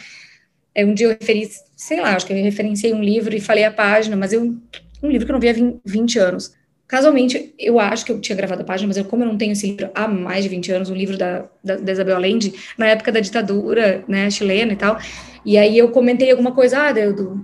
É, 0.76 0.86
um 0.86 0.94
dia 0.94 1.06
eu 1.08 1.16
referi, 1.20 1.50
sei 1.74 2.00
lá, 2.00 2.14
acho 2.14 2.24
que 2.24 2.32
eu 2.32 2.36
referenciei 2.36 2.94
um 2.94 3.02
livro 3.02 3.34
e 3.34 3.40
falei 3.40 3.64
a 3.64 3.72
página, 3.72 4.14
mas 4.14 4.32
eu, 4.32 4.42
um 5.02 5.10
livro 5.10 5.26
que 5.26 5.32
eu 5.32 5.34
não 5.34 5.40
via 5.40 5.50
há 5.50 5.74
20 5.84 6.20
anos. 6.20 6.61
Casualmente, 6.92 7.54
eu 7.58 7.80
acho 7.80 8.04
que 8.04 8.12
eu 8.12 8.20
tinha 8.20 8.36
gravado 8.36 8.60
a 8.60 8.64
página, 8.66 8.86
mas 8.86 8.98
eu, 8.98 9.06
como 9.06 9.22
eu 9.22 9.26
não 9.26 9.38
tenho 9.38 9.52
esse 9.52 9.66
livro 9.66 9.88
há 9.94 10.06
mais 10.06 10.44
de 10.44 10.50
20 10.50 10.72
anos, 10.72 10.90
um 10.90 10.94
livro 10.94 11.16
da, 11.16 11.46
da, 11.64 11.76
da 11.76 11.90
Isabel 11.90 12.14
Allende, 12.14 12.52
na 12.76 12.86
época 12.86 13.10
da 13.10 13.18
ditadura 13.18 14.04
né, 14.06 14.30
chilena 14.30 14.74
e 14.74 14.76
tal, 14.76 14.98
e 15.42 15.56
aí 15.56 15.78
eu 15.78 15.88
comentei 15.88 16.30
alguma 16.30 16.52
coisa, 16.52 16.88
ah, 16.88 16.92
do, 16.92 17.42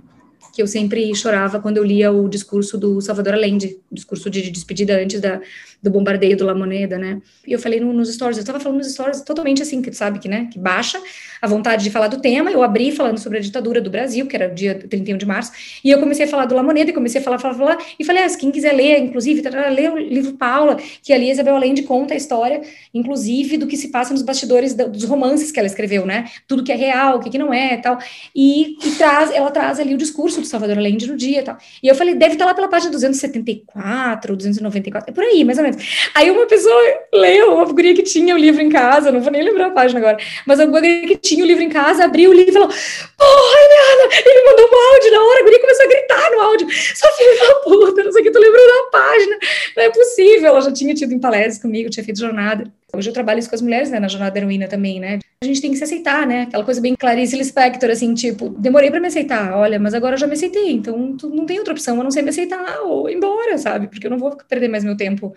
que 0.59 0.63
eu 0.63 0.67
sempre 0.67 1.15
chorava 1.15 1.61
quando 1.61 1.77
eu 1.77 1.85
lia 1.85 2.11
o 2.11 2.27
discurso 2.27 2.77
do 2.77 2.99
Salvador 2.99 3.33
Allende, 3.33 3.79
o 3.89 3.95
discurso 3.95 4.29
de 4.29 4.51
despedida 4.51 5.01
antes 5.01 5.21
da, 5.21 5.39
do 5.81 5.89
bombardeio 5.89 6.35
do 6.35 6.45
La 6.45 6.53
Moneda, 6.53 6.97
né? 6.97 7.21
E 7.47 7.53
eu 7.53 7.59
falei 7.59 7.79
no, 7.79 7.93
nos 7.93 8.13
stories, 8.13 8.37
eu 8.37 8.41
estava 8.41 8.59
falando 8.59 8.79
nos 8.79 8.91
stories 8.91 9.21
totalmente 9.21 9.61
assim, 9.61 9.81
que 9.81 9.89
tu 9.89 9.95
sabe 9.95 10.19
que, 10.19 10.27
né, 10.27 10.49
que 10.51 10.59
baixa 10.59 11.01
a 11.41 11.47
vontade 11.47 11.85
de 11.85 11.89
falar 11.89 12.09
do 12.09 12.19
tema, 12.19 12.51
eu 12.51 12.61
abri 12.61 12.91
falando 12.91 13.17
sobre 13.17 13.37
a 13.37 13.41
ditadura 13.41 13.79
do 13.79 13.89
Brasil, 13.89 14.27
que 14.27 14.35
era 14.35 14.49
dia 14.49 14.75
31 14.75 15.17
de 15.17 15.25
março, 15.25 15.53
e 15.81 15.89
eu 15.89 15.97
comecei 15.99 16.25
a 16.25 16.27
falar 16.27 16.45
do 16.45 16.53
La 16.53 16.61
Moneda, 16.61 16.89
e 16.89 16.93
comecei 16.93 17.21
a 17.21 17.23
falar, 17.23 17.39
falar, 17.39 17.53
falar, 17.53 17.77
e 17.97 18.03
falei, 18.03 18.23
ah, 18.23 18.37
quem 18.37 18.51
quiser 18.51 18.73
ler, 18.73 18.99
inclusive, 18.99 19.41
lê 19.73 19.87
o 19.87 19.97
livro 19.97 20.33
Paula, 20.33 20.77
que 21.01 21.13
ali 21.13 21.31
Isabel 21.31 21.55
Allende 21.55 21.83
conta 21.83 22.13
a 22.13 22.17
história, 22.17 22.61
inclusive, 22.93 23.57
do 23.57 23.67
que 23.67 23.77
se 23.77 23.87
passa 23.87 24.11
nos 24.11 24.21
bastidores 24.21 24.73
dos 24.73 25.05
romances 25.05 25.51
que 25.51 25.59
ela 25.59 25.67
escreveu, 25.67 26.05
né? 26.05 26.29
Tudo 26.45 26.63
que 26.63 26.73
é 26.73 26.75
real, 26.75 27.17
o 27.17 27.19
que, 27.21 27.29
que 27.29 27.37
não 27.37 27.53
é, 27.53 27.77
tal, 27.77 27.97
e, 28.35 28.75
e 28.85 28.91
traz, 28.97 29.31
ela 29.31 29.49
traz 29.51 29.79
ali 29.79 29.93
o 29.93 29.97
discurso 29.97 30.41
do 30.41 30.47
Salvador 30.49 30.77
Allende 30.77 31.07
no 31.07 31.15
dia, 31.15 31.43
tal. 31.43 31.57
E 31.81 31.87
eu 31.87 31.95
falei, 31.95 32.15
deve 32.15 32.33
estar 32.33 32.45
lá 32.45 32.53
pela 32.53 32.67
página 32.67 32.91
274, 32.91 34.35
294, 34.35 35.11
é 35.11 35.13
por 35.13 35.23
aí, 35.23 35.43
mais 35.43 35.57
ou 35.57 35.63
menos. 35.63 36.09
Aí 36.15 36.29
uma 36.29 36.45
pessoa 36.45 36.81
leu, 37.13 37.53
uma 37.53 37.65
guria 37.65 37.93
que 37.93 38.03
tinha 38.03 38.35
o 38.35 38.37
livro 38.37 38.61
em 38.61 38.69
casa, 38.69 39.11
não 39.11 39.21
vou 39.21 39.31
nem 39.31 39.43
lembrar 39.43 39.67
a 39.67 39.71
página 39.71 39.99
agora, 39.99 40.17
mas 40.45 40.59
uma 40.59 40.65
guria 40.67 41.07
que 41.07 41.15
tinha 41.17 41.43
o 41.43 41.47
livro 41.47 41.63
em 41.63 41.69
casa, 41.69 42.05
abriu 42.05 42.31
o 42.31 42.33
livro 42.33 42.49
e 42.49 42.53
falou: 42.53 42.67
Porra, 42.67 43.59
Eliana! 43.63 44.15
Ele 44.25 44.45
mandou 44.45 44.65
um 44.65 44.93
áudio 44.93 45.11
na 45.11 45.23
hora, 45.23 45.39
a 45.39 45.43
guria 45.43 45.59
começou 45.59 45.85
a 45.85 45.89
gritar 45.89 46.31
no 46.31 46.41
áudio: 46.41 46.67
Sua 46.95 47.11
filha 47.11 47.47
da 47.47 47.55
puta, 47.55 48.03
não 48.03 48.11
sei 48.11 48.21
o 48.21 48.23
que, 48.25 48.31
tu 48.31 48.39
lembrou 48.39 48.67
da 48.67 48.89
página. 48.91 49.37
Não 49.77 49.83
é 49.83 49.89
possível, 49.89 50.47
ela 50.47 50.61
já 50.61 50.71
tinha 50.71 50.93
tido 50.93 51.13
em 51.13 51.19
palestras 51.19 51.59
comigo, 51.61 51.89
tinha 51.89 52.03
feito 52.03 52.19
jornada. 52.19 52.71
Hoje 52.93 53.09
eu 53.09 53.13
trabalho 53.13 53.39
isso 53.39 53.49
com 53.49 53.55
as 53.55 53.61
mulheres, 53.61 53.91
né, 53.91 53.99
na 53.99 54.07
jornada 54.07 54.31
da 54.31 54.39
heroína 54.39 54.67
também, 54.67 54.99
né? 54.99 55.19
A 55.41 55.45
gente 55.45 55.61
tem 55.61 55.71
que 55.71 55.77
se 55.77 55.83
aceitar, 55.83 56.25
né? 56.25 56.43
Aquela 56.43 56.65
coisa 56.65 56.81
bem 56.81 56.95
Clarice 56.95 57.37
Lispector, 57.37 57.89
assim, 57.89 58.13
tipo, 58.13 58.49
demorei 58.49 58.89
para 58.89 58.99
me 58.99 59.07
aceitar, 59.07 59.55
olha, 59.55 59.79
mas 59.79 59.93
agora 59.93 60.15
eu 60.15 60.19
já 60.19 60.27
me 60.27 60.33
aceitei, 60.33 60.71
então 60.71 61.15
tu 61.15 61.29
não 61.29 61.45
tem 61.45 61.59
outra 61.59 61.73
opção 61.73 61.99
a 61.99 62.03
não 62.03 62.11
ser 62.11 62.21
me 62.21 62.29
aceitar 62.29 62.81
ou 62.81 63.09
ir 63.09 63.15
embora, 63.15 63.57
sabe? 63.57 63.87
Porque 63.87 64.07
eu 64.07 64.11
não 64.11 64.17
vou 64.17 64.35
perder 64.35 64.67
mais 64.67 64.83
meu 64.83 64.97
tempo 64.97 65.33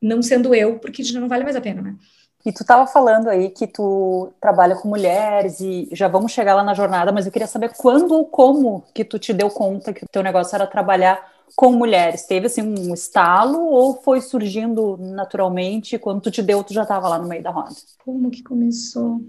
não 0.00 0.22
sendo 0.22 0.54
eu, 0.54 0.78
porque 0.78 1.02
já 1.02 1.20
não 1.20 1.28
vale 1.28 1.44
mais 1.44 1.56
a 1.56 1.60
pena, 1.60 1.82
né? 1.82 1.94
E 2.46 2.52
tu 2.52 2.62
estava 2.62 2.86
falando 2.86 3.28
aí 3.28 3.50
que 3.50 3.66
tu 3.66 4.32
trabalha 4.40 4.76
com 4.76 4.88
mulheres 4.88 5.60
e 5.60 5.88
já 5.92 6.08
vamos 6.08 6.32
chegar 6.32 6.54
lá 6.54 6.62
na 6.62 6.72
jornada, 6.72 7.12
mas 7.12 7.26
eu 7.26 7.32
queria 7.32 7.48
saber 7.48 7.72
quando 7.76 8.12
ou 8.12 8.24
como 8.26 8.84
que 8.94 9.04
tu 9.04 9.18
te 9.18 9.32
deu 9.32 9.50
conta 9.50 9.92
que 9.92 10.04
o 10.04 10.08
teu 10.10 10.22
negócio 10.22 10.54
era 10.54 10.66
trabalhar 10.66 11.20
com 11.56 11.72
mulheres. 11.72 12.26
Teve 12.26 12.46
assim 12.46 12.62
um 12.62 12.94
estalo 12.94 13.58
ou 13.58 14.00
foi 14.02 14.20
surgindo 14.20 14.96
naturalmente? 14.98 15.98
Quando 15.98 16.22
tu 16.22 16.30
te 16.30 16.42
deu, 16.42 16.62
tu 16.62 16.72
já 16.72 16.82
estava 16.82 17.08
lá 17.08 17.18
no 17.18 17.28
meio 17.28 17.42
da 17.42 17.50
roda? 17.50 17.74
Como 18.04 18.30
que 18.30 18.42
começou? 18.42 19.20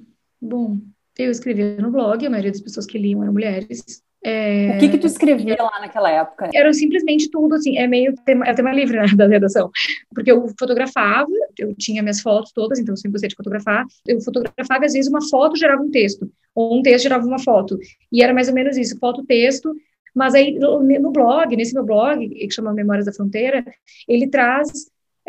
Bom, 0.41 0.77
eu 1.17 1.31
escrevia 1.31 1.77
no 1.77 1.91
blog, 1.91 2.25
a 2.25 2.29
maioria 2.29 2.51
das 2.51 2.61
pessoas 2.61 2.85
que 2.85 2.97
liam 2.97 3.21
eram 3.21 3.33
mulheres. 3.33 4.03
É... 4.23 4.75
O 4.75 4.79
que 4.79 4.89
que 4.89 4.97
tu 4.97 5.07
escrevia 5.07 5.57
lá 5.59 5.79
naquela 5.79 6.11
época? 6.11 6.49
Era 6.53 6.73
simplesmente 6.73 7.29
tudo, 7.29 7.55
assim, 7.55 7.77
é 7.77 7.87
meio 7.87 8.13
tema, 8.25 8.45
é 8.45 8.53
tema 8.53 8.73
livre 8.73 8.97
né, 8.97 9.05
da 9.15 9.27
redação, 9.27 9.69
porque 10.13 10.31
eu 10.31 10.45
fotografava, 10.59 11.29
eu 11.57 11.73
tinha 11.75 12.01
minhas 12.01 12.19
fotos 12.19 12.51
todas, 12.51 12.79
então 12.79 12.93
eu 12.93 12.97
sempre 12.97 13.13
gostei 13.13 13.29
de 13.29 13.35
fotografar, 13.35 13.85
eu 14.05 14.19
fotografava, 14.19 14.85
às 14.85 14.93
vezes 14.93 15.09
uma 15.09 15.21
foto 15.29 15.57
gerava 15.57 15.81
um 15.81 15.89
texto, 15.89 16.29
ou 16.53 16.77
um 16.77 16.81
texto 16.81 17.03
gerava 17.03 17.25
uma 17.25 17.39
foto, 17.39 17.77
e 18.11 18.21
era 18.21 18.33
mais 18.33 18.49
ou 18.49 18.53
menos 18.53 18.75
isso, 18.75 18.97
foto, 18.99 19.25
texto, 19.25 19.73
mas 20.15 20.33
aí 20.35 20.57
no 20.57 21.11
blog, 21.11 21.55
nesse 21.55 21.73
meu 21.73 21.85
blog, 21.85 22.27
que 22.29 22.51
chama 22.51 22.73
Memórias 22.73 23.05
da 23.05 23.13
Fronteira, 23.13 23.63
ele 24.07 24.27
traz 24.27 24.69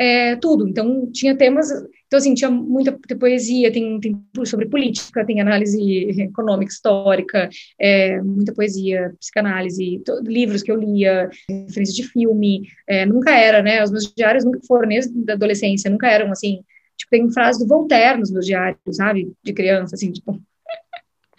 é, 0.00 0.34
tudo. 0.36 0.66
Então, 0.66 1.10
tinha 1.12 1.36
temas. 1.36 1.70
Então, 2.06 2.18
assim, 2.18 2.34
tinha 2.34 2.50
muita 2.50 2.98
poesia, 3.18 3.70
tem, 3.70 4.00
tem 4.00 4.18
sobre 4.44 4.66
política, 4.66 5.24
tem 5.26 5.40
análise 5.40 5.78
econômica, 6.22 6.72
histórica, 6.72 7.50
é, 7.78 8.20
muita 8.22 8.54
poesia, 8.54 9.14
psicanálise, 9.20 10.02
livros 10.22 10.62
que 10.62 10.72
eu 10.72 10.76
lia, 10.76 11.28
referências 11.48 11.94
de 11.94 12.08
filme. 12.08 12.62
É, 12.88 13.04
nunca 13.04 13.30
era, 13.36 13.62
né? 13.62 13.84
Os 13.84 13.90
meus 13.90 14.10
diários 14.16 14.44
nunca 14.44 14.60
foram, 14.66 14.88
nem 14.88 15.00
da 15.24 15.34
adolescência, 15.34 15.90
nunca 15.90 16.08
eram 16.08 16.32
assim. 16.32 16.62
Tipo, 16.96 17.10
tem 17.10 17.30
frases 17.30 17.60
do 17.60 17.68
Voltaire 17.68 18.18
nos 18.18 18.30
meus 18.30 18.46
diários, 18.46 18.78
sabe? 18.92 19.32
De 19.42 19.52
criança, 19.52 19.94
assim, 19.94 20.10
tipo. 20.12 20.40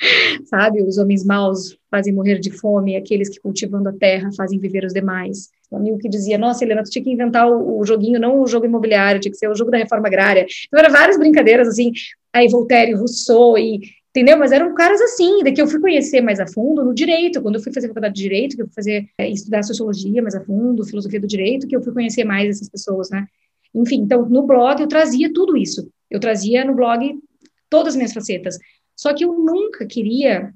sabe? 0.46 0.82
Os 0.82 0.98
homens 0.98 1.24
maus 1.24 1.78
fazem 1.90 2.14
morrer 2.14 2.40
de 2.40 2.52
fome, 2.52 2.96
aqueles 2.96 3.30
que 3.30 3.40
cultivando 3.40 3.90
a 3.90 3.94
terra 3.94 4.30
fazem 4.36 4.60
viver 4.60 4.84
os 4.84 4.94
demais. 4.94 5.50
Um 5.72 5.78
amigo 5.78 5.98
que 5.98 6.10
dizia, 6.10 6.38
nossa, 6.38 6.64
Helena, 6.64 6.84
tu 6.84 6.90
tinha 6.90 7.04
que 7.04 7.12
inventar 7.12 7.50
o, 7.50 7.80
o, 7.80 7.86
joguinho, 7.86 8.20
não 8.20 8.42
o 8.42 8.48
jogo 8.48 8.66
imobiliário, 8.66 9.22
tinha 9.22 9.32
que 9.32 9.38
ser 9.38 9.48
o 9.48 9.56
jogo 9.56 9.72
da 9.72 9.78
reforma 9.78 10.08
agrária. 10.08 10.46
Então, 10.68 10.80
eram 10.80 10.92
várias 10.92 11.18
brincadeiras, 11.18 11.68
assim, 11.68 11.92
aí 12.34 12.48
Voltaire, 12.50 12.94
Rousseau, 12.94 13.58
e, 13.58 13.80
entendeu? 14.10 14.38
Mas 14.38 14.52
eram 14.52 14.74
caras 14.74 15.00
assim, 15.02 15.44
daqui 15.44 15.62
eu 15.62 15.68
fui 15.68 15.80
conhecer 15.80 16.22
mais 16.22 16.40
a 16.40 16.48
fundo 16.48 16.84
no 16.84 16.94
direito, 16.94 17.42
quando 17.42 17.56
eu 17.56 17.62
fui 17.62 17.72
fazer 17.72 17.88
faculdade 17.88 18.16
de 18.16 18.22
direito, 18.22 18.56
que 18.56 18.62
eu 18.64 18.66
fui 18.66 18.76
fazer, 18.76 19.08
é, 19.18 19.30
estudar 19.30 19.64
sociologia 19.64 20.22
mais 20.22 20.36
a 20.36 20.42
fundo, 20.44 20.86
filosofia 20.86 21.20
do 21.20 21.28
direito, 21.28 21.68
que 21.68 21.76
eu 21.76 21.82
fui 21.82 21.94
conhecer 21.94 22.26
mais 22.26 22.50
essas 22.50 22.70
pessoas, 22.70 23.10
né? 23.10 23.26
Enfim, 23.74 24.02
então, 24.02 24.28
no 24.28 24.44
blog 24.44 24.82
eu 24.82 24.88
trazia 24.88 25.32
tudo 25.32 25.56
isso. 25.56 25.90
Eu 26.10 26.20
trazia 26.20 26.66
no 26.66 26.76
blog 26.76 27.18
todas 27.70 27.94
as 27.94 27.96
minhas 27.96 28.12
facetas. 28.12 28.58
Só 29.02 29.16
que 29.16 29.26
eu 29.26 29.34
nunca 29.34 29.84
queria 29.84 30.54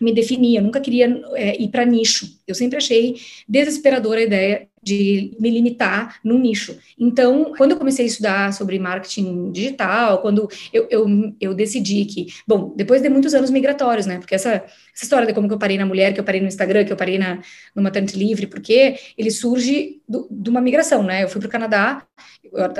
me 0.00 0.12
definir, 0.12 0.56
eu 0.56 0.62
nunca 0.62 0.80
queria 0.80 1.22
é, 1.34 1.60
ir 1.60 1.68
para 1.68 1.84
nicho. 1.84 2.26
Eu 2.46 2.54
sempre 2.54 2.78
achei 2.78 3.16
desesperadora 3.48 4.20
a 4.20 4.24
ideia 4.24 4.68
de 4.82 5.36
me 5.38 5.48
limitar 5.48 6.16
num 6.24 6.38
nicho. 6.38 6.76
Então, 6.98 7.54
quando 7.56 7.70
eu 7.70 7.76
comecei 7.76 8.04
a 8.04 8.08
estudar 8.08 8.52
sobre 8.52 8.80
marketing 8.80 9.52
digital, 9.52 10.20
quando 10.20 10.48
eu, 10.72 10.88
eu, 10.90 11.06
eu 11.40 11.54
decidi 11.54 12.04
que, 12.04 12.26
bom, 12.48 12.74
depois 12.74 13.00
de 13.00 13.08
muitos 13.08 13.32
anos 13.32 13.50
migratórios, 13.50 14.06
né? 14.06 14.18
Porque 14.18 14.34
essa, 14.34 14.54
essa 14.54 15.04
história 15.04 15.26
de 15.26 15.32
como 15.32 15.46
que 15.46 15.54
eu 15.54 15.58
parei 15.58 15.78
na 15.78 15.86
mulher, 15.86 16.12
que 16.12 16.18
eu 16.18 16.24
parei 16.24 16.40
no 16.40 16.48
Instagram, 16.48 16.84
que 16.84 16.92
eu 16.92 16.96
parei 16.96 17.16
na, 17.16 17.40
no 17.76 17.82
Maternity 17.82 18.18
Livre, 18.18 18.48
porque 18.48 18.96
ele 19.16 19.30
surge 19.30 20.00
de 20.30 20.50
uma 20.50 20.60
migração, 20.60 21.04
né? 21.04 21.22
Eu 21.22 21.28
fui 21.28 21.40
para 21.40 21.48
o 21.48 21.50
Canadá, 21.50 22.04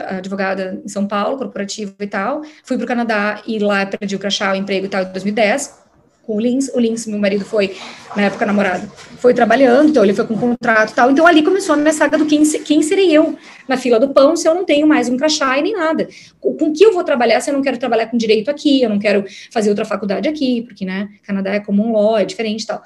advogada 0.08 0.82
em 0.84 0.88
São 0.88 1.06
Paulo, 1.06 1.38
corporativa 1.38 1.94
e 2.00 2.06
tal, 2.06 2.42
fui 2.64 2.76
para 2.76 2.84
o 2.84 2.88
Canadá 2.88 3.42
e 3.46 3.60
lá 3.60 3.86
perdi 3.86 4.16
o 4.16 4.18
crachá, 4.18 4.52
o 4.52 4.56
emprego 4.56 4.86
e 4.86 4.88
tal, 4.88 5.04
em 5.04 5.12
2010 5.12 5.81
com 6.22 6.36
o 6.36 6.40
Lins. 6.40 6.68
O 6.74 6.80
Lins, 6.80 7.06
meu 7.06 7.18
marido, 7.18 7.44
foi, 7.44 7.76
na 8.16 8.22
época, 8.22 8.46
namorado, 8.46 8.90
foi 9.18 9.34
trabalhando, 9.34 9.90
então 9.90 10.04
ele 10.04 10.14
foi 10.14 10.26
com 10.26 10.34
um 10.34 10.38
contrato 10.38 10.90
e 10.90 10.94
tal. 10.94 11.10
Então 11.10 11.26
ali 11.26 11.42
começou 11.42 11.74
a 11.74 11.78
minha 11.78 11.92
saga 11.92 12.18
do 12.18 12.26
quem, 12.26 12.42
quem 12.42 12.82
serei 12.82 13.10
eu 13.10 13.36
na 13.68 13.76
fila 13.76 13.98
do 13.98 14.08
pão 14.10 14.36
se 14.36 14.48
eu 14.48 14.54
não 14.54 14.64
tenho 14.64 14.86
mais 14.86 15.08
um 15.08 15.16
crachá 15.16 15.58
e 15.58 15.62
nem 15.62 15.72
nada. 15.72 16.08
Com, 16.40 16.54
com 16.54 16.72
que 16.72 16.84
eu 16.84 16.92
vou 16.92 17.04
trabalhar 17.04 17.40
se 17.40 17.50
eu 17.50 17.54
não 17.54 17.62
quero 17.62 17.78
trabalhar 17.78 18.06
com 18.06 18.16
direito 18.16 18.50
aqui, 18.50 18.82
eu 18.82 18.88
não 18.88 18.98
quero 18.98 19.24
fazer 19.50 19.70
outra 19.70 19.84
faculdade 19.84 20.28
aqui, 20.28 20.62
porque, 20.62 20.84
né, 20.84 21.08
Canadá 21.22 21.54
é 21.54 21.60
como 21.60 21.86
um 21.86 21.92
law, 21.92 22.18
é 22.18 22.24
diferente 22.24 22.62
e 22.62 22.66
tal. 22.66 22.82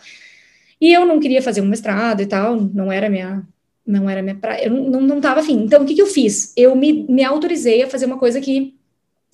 E 0.81 0.93
eu 0.93 1.07
não 1.07 1.19
queria 1.19 1.41
fazer 1.41 1.61
um 1.61 1.67
mestrado 1.67 2.21
e 2.21 2.27
tal, 2.27 2.57
não 2.57 2.93
era 2.93 3.09
minha 3.09 3.43
não 3.87 4.11
era 4.11 4.21
minha 4.21 4.35
praia, 4.35 4.65
eu 4.65 4.71
não, 4.71 4.91
não, 4.91 5.01
não 5.01 5.21
tava 5.21 5.41
afim. 5.41 5.63
Então, 5.63 5.83
o 5.83 5.87
que, 5.87 5.95
que 5.95 6.03
eu 6.03 6.09
fiz? 6.09 6.53
Eu 6.57 6.75
me, 6.75 7.07
me 7.09 7.23
autorizei 7.23 7.85
a 7.85 7.87
fazer 7.87 8.05
uma 8.05 8.19
coisa 8.19 8.41
que 8.41 8.76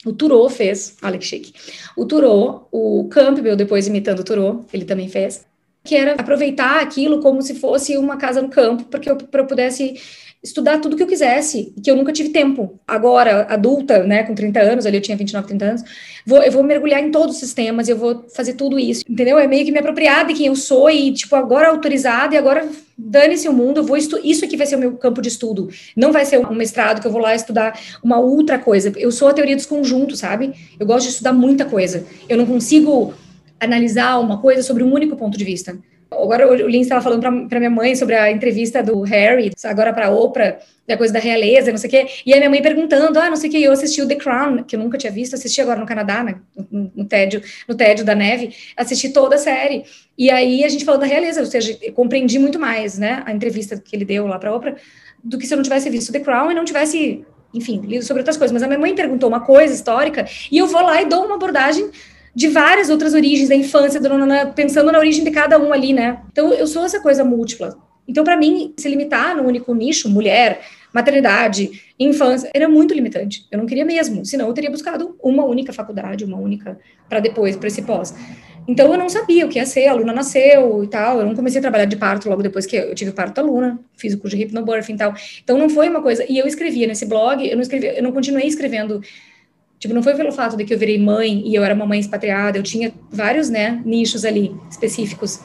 o 0.05 0.13
Turô 0.13 0.49
fez, 0.49 0.97
olha 1.03 1.19
que 1.19 1.25
chique. 1.25 1.53
O 1.97 2.05
Turô, 2.05 2.67
o 2.73 3.09
Campbell, 3.09 3.57
depois 3.57 3.87
imitando 3.87 4.21
o 4.21 4.25
Turô, 4.25 4.65
ele 4.73 4.85
também 4.85 5.09
fez, 5.09 5.47
que 5.85 5.97
era 5.97 6.13
aproveitar 6.13 6.81
aquilo 6.81 7.21
como 7.21 7.43
se 7.43 7.55
fosse 7.55 7.97
uma 7.97 8.17
casa 8.17 8.41
no 8.41 8.49
campo, 8.49 8.85
porque 8.85 9.11
eu, 9.11 9.19
eu 9.33 9.47
pudesse 9.47 9.95
estudar 10.43 10.79
tudo 10.79 10.97
que 10.97 11.03
eu 11.03 11.07
quisesse, 11.07 11.73
que 11.83 11.89
eu 11.89 11.95
nunca 11.95 12.13
tive 12.13 12.31
tempo. 12.31 12.81
Agora, 12.87 13.47
adulta, 13.49 14.03
né, 14.03 14.25
com 14.25 14.35
30 14.35 14.61
anos, 14.61 14.87
ali 14.87 14.97
eu 14.97 15.01
tinha 15.01 15.17
29, 15.17 15.47
30 15.47 15.65
anos, 15.65 15.83
vou, 16.27 16.43
eu 16.43 16.51
vou 16.51 16.65
mergulhar 16.65 17.01
em 17.01 17.13
todos 17.13 17.37
os 17.37 17.41
sistemas, 17.41 17.89
eu 17.89 17.97
vou 17.97 18.27
fazer 18.35 18.55
tudo 18.55 18.79
isso, 18.79 19.05
entendeu? 19.09 19.39
É 19.39 19.47
meio 19.47 19.65
que 19.65 19.71
me 19.71 19.79
apropriar 19.79 20.27
de 20.27 20.35
quem 20.35 20.47
eu 20.47 20.57
sou 20.57 20.91
e, 20.91 21.13
tipo, 21.13 21.37
agora 21.37 21.69
autorizada 21.69 22.35
e 22.35 22.39
agora 22.39 22.69
dane-se 22.99 23.49
o 23.49 23.53
mundo, 23.53 23.79
eu 23.79 23.85
vou 23.85 23.97
estu 23.97 24.19
isso 24.23 24.45
aqui 24.45 24.57
vai 24.57 24.67
ser 24.67 24.77
o 24.77 24.79
meu 24.79 24.97
campo 24.97 25.23
de 25.23 25.29
estudo. 25.29 25.69
Não 25.97 26.13
vai 26.13 26.25
ser 26.25 26.39
um 26.39 26.55
mestrado 26.55 27.01
que 27.01 27.07
eu 27.07 27.13
vou 27.13 27.21
lá 27.21 27.35
estudar 27.35 27.79
uma 28.03 28.19
outra 28.19 28.59
coisa. 28.59 28.93
Eu 28.97 29.13
sou 29.13 29.29
a 29.29 29.33
teoria 29.33 29.57
dos 29.57 29.67
conjuntos, 29.67 30.19
sabe? 30.19 30.53
Eu 30.79 30.87
gosto 30.87 31.05
de 31.05 31.13
estudar 31.13 31.33
muita 31.33 31.65
coisa. 31.65 32.05
Eu 32.29 32.37
não 32.37 32.47
consigo 32.47 33.15
analisar 33.63 34.19
uma 34.19 34.41
coisa 34.41 34.63
sobre 34.63 34.83
um 34.83 34.93
único 34.93 35.17
ponto 35.17 35.39
de 35.39 35.45
vista. 35.45 35.79
Agora 36.11 36.47
o 36.47 36.69
Lin 36.69 36.81
estava 36.81 37.01
falando 37.01 37.49
para 37.49 37.59
minha 37.59 37.71
mãe 37.71 37.95
sobre 37.97 38.15
a 38.15 38.31
entrevista 38.31 38.83
do 38.83 39.01
Harry, 39.03 39.51
agora 39.65 39.93
para 39.93 40.11
Oprah, 40.11 40.59
da 40.87 40.97
coisa 40.97 41.13
da 41.13 41.19
realeza, 41.19 41.71
não 41.71 41.79
sei 41.79 41.89
o 41.89 41.91
quê. 41.91 42.07
E 42.27 42.35
a 42.35 42.37
minha 42.37 42.51
mãe 42.51 42.61
perguntando, 42.61 43.19
ah, 43.19 43.31
não 43.31 43.37
sei 43.37 43.49
o 43.49 43.53
que, 43.53 43.63
eu 43.63 43.73
assisti 43.73 44.03
o 44.03 44.09
The 44.09 44.17
Crown, 44.17 44.65
que 44.65 44.77
eu 44.77 44.81
nunca 44.81 44.99
tinha 44.99 45.13
visto, 45.13 45.35
assisti 45.35 45.61
agora 45.61 45.81
no 45.81 45.87
Canadá, 45.87 46.23
né, 46.23 46.37
no, 46.71 46.93
no, 46.95 47.05
tédio, 47.05 47.41
no 47.67 47.75
tédio 47.75 48.05
da 48.05 48.15
neve, 48.15 48.55
assisti 48.77 49.09
toda 49.11 49.37
a 49.37 49.39
série. 49.39 49.85
E 50.19 50.31
aí 50.31 50.65
a 50.65 50.69
gente 50.69 50.85
falou 50.85 51.01
da 51.01 51.07
realeza, 51.07 51.41
ou 51.41 51.47
seja, 51.47 51.79
compreendi 51.95 52.39
muito 52.39 52.59
mais, 52.59 52.99
né, 52.99 53.23
a 53.25 53.33
entrevista 53.33 53.79
que 53.79 53.97
ele 53.97 54.05
deu 54.05 54.27
lá 54.27 54.39
para 54.39 54.55
Oprah, 54.55 54.77
do 55.25 55.39
que 55.39 55.47
se 55.47 55.55
eu 55.55 55.57
não 55.57 55.65
tivesse 55.65 55.89
visto 55.89 56.13
The 56.13 56.21
Crown 56.21 56.51
e 56.51 56.55
não 56.55 56.65
tivesse, 56.65 57.25
enfim, 57.55 57.81
lido 57.81 58.05
sobre 58.05 58.21
outras 58.21 58.37
coisas. 58.37 58.53
Mas 58.53 58.63
a 58.63 58.67
minha 58.67 58.79
mãe 58.79 58.95
perguntou 58.95 59.29
uma 59.29 59.41
coisa 59.41 59.73
histórica 59.73 60.27
e 60.51 60.59
eu 60.59 60.67
vou 60.67 60.83
lá 60.83 61.01
e 61.01 61.07
dou 61.07 61.25
uma 61.25 61.37
abordagem 61.37 61.91
de 62.35 62.49
várias 62.49 62.89
outras 62.89 63.13
origens 63.15 63.49
da 63.49 63.55
infância, 63.55 64.01
pensando 64.55 64.91
na 64.91 64.99
origem 64.99 65.23
de 65.23 65.31
cada 65.31 65.59
um 65.59 65.73
ali, 65.73 65.93
né? 65.93 66.21
Então, 66.33 66.53
eu 66.53 66.67
sou 66.67 66.85
essa 66.85 67.01
coisa 67.01 67.23
múltipla. 67.23 67.77
Então, 68.09 68.25
para 68.25 68.37
mim, 68.37 68.73
se 68.77 68.89
limitar 68.89 69.37
no 69.37 69.45
único 69.45 69.75
nicho, 69.75 70.09
mulher, 70.09 70.61
maternidade, 70.93 71.83
infância, 71.99 72.51
era 72.53 72.69
muito 72.69 72.95
limitante. 72.95 73.47
Eu 73.51 73.59
não 73.59 73.67
queria 73.67 73.85
mesmo, 73.85 74.25
senão 74.25 74.49
eu 74.49 74.55
teria 74.55 74.71
buscado 74.71 75.17
uma 75.23 75.45
única 75.45 75.73
faculdade, 75.73 76.25
uma 76.25 76.37
única, 76.39 76.79
para 77.09 77.21
depois, 77.21 77.57
para 77.57 77.69
esse 77.69 77.83
pós. 77.83 78.15
Então, 78.67 78.93
eu 78.93 78.99
não 78.99 79.09
sabia 79.09 79.45
o 79.45 79.49
que 79.49 79.59
ia 79.59 79.67
ser, 79.67 79.87
a 79.89 79.93
Luna 79.93 80.13
nasceu 80.13 80.85
e 80.85 80.87
tal, 80.87 81.21
eu 81.21 81.27
não 81.27 81.35
comecei 81.35 81.59
a 81.59 81.63
trabalhar 81.63 81.85
de 81.85 81.97
parto 81.97 82.29
logo 82.29 82.43
depois 82.43 82.65
que 82.65 82.77
eu 82.77 82.95
tive 82.95 83.11
parto 83.13 83.37
da 83.37 83.43
Luna, 83.43 83.79
fiz 83.97 84.15
o 84.15 84.19
curso 84.19 84.37
de 84.37 84.43
hypnobirthing 84.43 84.95
e 84.95 84.97
tal. 84.97 85.15
Então, 85.43 85.59
não 85.59 85.69
foi 85.69 85.89
uma 85.89 86.01
coisa, 86.01 86.25
e 86.29 86.39
eu 86.39 86.47
escrevia 86.47 86.87
nesse 86.87 87.07
blog, 87.07 87.47
eu 87.47 87.57
não 87.57 87.63
escrevia, 87.63 87.97
eu 87.97 88.03
não 88.03 88.13
continuei 88.13 88.47
escrevendo 88.47 89.01
Tipo, 89.83 89.95
não 89.95 90.03
foi 90.03 90.15
pelo 90.15 90.31
fato 90.31 90.57
de 90.57 90.65
que 90.65 90.73
eu 90.73 90.79
virei 90.79 90.97
mãe 90.97 91.43
e 91.45 91.57
eu 91.57 91.65
era 91.65 91.75
uma 91.75 91.85
mãe 91.85 91.99
expatriada, 91.99 92.57
eu 92.57 92.63
tinha 92.63 92.95
vários, 93.11 93.51
né, 93.51 93.83
nichos 93.85 94.25
ali 94.25 94.55
específicos. 94.71 95.41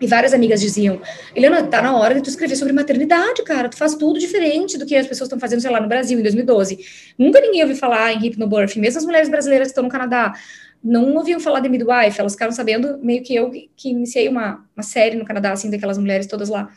E 0.00 0.08
várias 0.08 0.34
amigas 0.34 0.60
diziam, 0.60 1.00
Helena, 1.36 1.62
tá 1.62 1.80
na 1.80 1.96
hora 1.96 2.16
de 2.16 2.20
tu 2.20 2.28
escrever 2.28 2.56
sobre 2.56 2.72
maternidade, 2.72 3.44
cara, 3.44 3.68
tu 3.68 3.76
faz 3.76 3.94
tudo 3.94 4.18
diferente 4.18 4.76
do 4.76 4.84
que 4.84 4.96
as 4.96 5.06
pessoas 5.06 5.28
estão 5.28 5.38
fazendo, 5.38 5.60
sei 5.60 5.70
lá, 5.70 5.80
no 5.80 5.86
Brasil, 5.86 6.18
em 6.18 6.22
2012. 6.22 6.80
Nunca 7.16 7.40
ninguém 7.40 7.62
ouviu 7.62 7.76
falar 7.76 8.12
em 8.12 8.18
hypnobirth, 8.18 8.74
mesmo 8.74 8.98
as 8.98 9.04
mulheres 9.04 9.28
brasileiras 9.28 9.68
que 9.68 9.70
estão 9.70 9.84
no 9.84 9.90
Canadá, 9.90 10.34
não 10.82 11.14
ouviam 11.14 11.38
falar 11.38 11.60
de 11.60 11.68
midwife, 11.68 12.18
elas 12.18 12.32
ficaram 12.32 12.50
sabendo 12.50 12.98
meio 13.00 13.22
que 13.22 13.36
eu 13.36 13.52
que 13.52 13.90
iniciei 13.90 14.26
uma, 14.28 14.66
uma 14.74 14.82
série 14.82 15.14
no 15.16 15.24
Canadá, 15.24 15.52
assim, 15.52 15.70
daquelas 15.70 15.96
mulheres 15.96 16.26
todas 16.26 16.48
lá. 16.48 16.68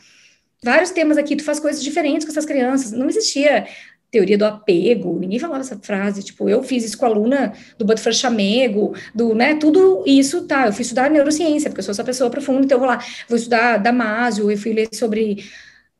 Vários 0.62 0.92
temas 0.92 1.18
aqui, 1.18 1.34
tu 1.34 1.42
faz 1.42 1.58
coisas 1.58 1.82
diferentes 1.82 2.24
com 2.24 2.30
essas 2.30 2.46
crianças. 2.46 2.92
Não 2.92 3.08
existia 3.08 3.66
teoria 4.14 4.38
do 4.38 4.44
apego, 4.44 5.18
ninguém 5.18 5.40
falava 5.40 5.60
essa 5.60 5.76
frase, 5.76 6.22
tipo, 6.22 6.48
eu 6.48 6.62
fiz 6.62 6.84
isso 6.84 6.96
com 6.96 7.04
a 7.04 7.08
aluna 7.08 7.52
do 7.76 7.84
Butterfly 7.84 8.14
Chamego, 8.14 8.94
do, 9.12 9.34
né, 9.34 9.56
tudo 9.56 10.04
isso, 10.06 10.46
tá, 10.46 10.66
eu 10.66 10.72
fui 10.72 10.82
estudar 10.82 11.10
neurociência, 11.10 11.68
porque 11.68 11.80
eu 11.80 11.84
sou 11.84 11.90
essa 11.90 12.04
pessoa 12.04 12.30
profunda, 12.30 12.64
então 12.64 12.76
eu 12.76 12.80
vou 12.80 12.88
lá, 12.88 13.04
vou 13.28 13.36
estudar 13.36 13.78
Damasio, 13.78 14.48
eu 14.48 14.56
fui 14.56 14.72
ler 14.72 14.88
sobre 14.92 15.44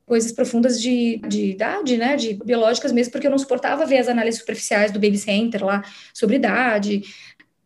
coisas 0.05 0.31
profundas 0.31 0.81
de, 0.81 1.19
de 1.27 1.51
idade, 1.51 1.97
né, 1.97 2.15
de 2.15 2.35
biológicas 2.35 2.93
mesmo, 2.93 3.11
porque 3.11 3.27
eu 3.27 3.31
não 3.31 3.37
suportava 3.37 3.85
ver 3.85 3.97
as 3.97 4.07
análises 4.07 4.39
superficiais 4.39 4.93
do 4.93 4.99
Baby 4.99 5.17
Center 5.17 5.65
lá, 5.65 5.83
sobre 6.13 6.37
idade, 6.37 7.01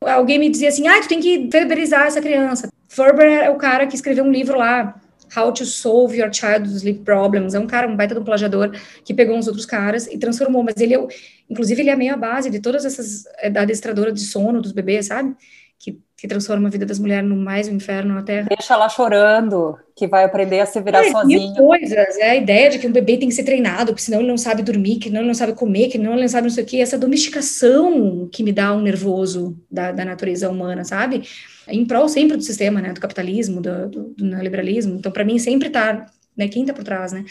alguém 0.01 0.39
me 0.39 0.50
dizia 0.50 0.70
assim, 0.70 0.88
ah, 0.88 1.00
tu 1.00 1.08
tem 1.08 1.20
que 1.20 1.48
verberizar 1.48 2.08
essa 2.08 2.22
criança, 2.22 2.70
Ferber 2.88 3.44
é 3.44 3.51
o 3.51 3.56
cara 3.56 3.86
que 3.86 3.96
escreveu 3.96 4.24
um 4.24 4.32
livro 4.32 4.58
lá, 4.58 5.00
How 5.36 5.51
to 5.53 5.65
Solve 5.65 6.17
Your 6.17 6.31
Child's 6.31 6.75
Sleep 6.75 7.03
Problems. 7.03 7.53
É 7.53 7.59
um 7.59 7.67
cara, 7.67 7.88
um 7.88 7.95
baita 7.95 8.13
de 8.13 8.21
um 8.21 8.24
plagiador, 8.24 8.71
que 9.03 9.13
pegou 9.13 9.36
uns 9.36 9.48
outros 9.48 9.65
caras 9.65 10.07
e 10.07 10.17
transformou. 10.17 10.63
Mas 10.63 10.75
ele, 10.77 10.95
é, 10.95 11.07
inclusive, 11.50 11.81
ele 11.81 11.89
é 11.89 11.95
meio 11.95 12.13
a 12.13 12.17
base 12.17 12.50
de 12.50 12.59
todas 12.59 12.86
essas, 12.86 13.25
é, 13.38 13.50
da 13.50 13.62
adestradora 13.62 14.12
de 14.12 14.21
sono 14.21 14.62
dos 14.62 14.71
bebês, 14.71 15.07
sabe? 15.07 15.36
que, 15.79 15.98
que 16.17 16.27
transforma 16.27 16.67
a 16.67 16.71
vida 16.71 16.86
das 16.86 17.00
mulheres 17.00 17.27
no 17.27 17.38
mais 17.38 17.69
um 17.69 17.75
inferno 17.75 18.13
na 18.13 18.21
Terra. 18.21 18.48
Deixa 18.50 18.74
ela 18.74 18.89
chorando, 18.89 19.77
que 19.95 20.05
vai 20.07 20.25
aprender 20.25 20.59
a 20.59 20.65
se 20.65 20.79
virar 20.81 21.05
é, 21.05 21.09
sozinha. 21.09 21.53
coisas, 21.55 22.17
é 22.17 22.31
a 22.31 22.36
ideia 22.36 22.69
de 22.69 22.77
que 22.77 22.88
um 22.88 22.91
bebê 22.91 23.17
tem 23.17 23.29
que 23.29 23.33
ser 23.33 23.43
treinado, 23.43 23.93
porque 23.93 24.01
senão 24.01 24.19
ele 24.19 24.27
não 24.27 24.38
sabe 24.38 24.62
dormir, 24.62 25.00
que 25.00 25.09
não 25.09 25.21
ele 25.21 25.27
não 25.27 25.33
sabe 25.33 25.53
comer, 25.53 25.88
que 25.88 25.98
não 25.98 26.12
ele 26.12 26.24
não 26.24 26.27
sabe 26.27 26.48
não 26.48 26.53
sei 26.53 26.65
o 26.65 26.67
que, 26.67 26.81
essa 26.81 26.98
domesticação 26.98 28.29
que 28.29 28.43
me 28.43 28.51
dá 28.51 28.74
um 28.75 28.81
nervoso 28.81 29.57
da, 29.71 29.93
da 29.93 30.03
natureza 30.03 30.50
humana, 30.50 30.83
sabe? 30.83 31.24
Em 31.72 31.86
prol 31.86 32.08
sempre 32.08 32.38
do 32.38 32.44
sistema, 32.44 32.82
né, 32.82 32.94
do 32.94 33.00
capitalismo, 33.02 33.62
do, 33.62 33.90
do, 33.90 34.04
do 34.16 34.26
neoliberalismo, 34.26 34.96
então 34.96 35.12
para 35.12 35.24
mim 35.24 35.40
sempre 35.40 35.70
tá, 35.70 36.06
né, 36.36 36.48
quem 36.48 36.66
tá 36.66 36.74
por 36.74 36.84
trás, 36.84 37.12
né? 37.12 37.26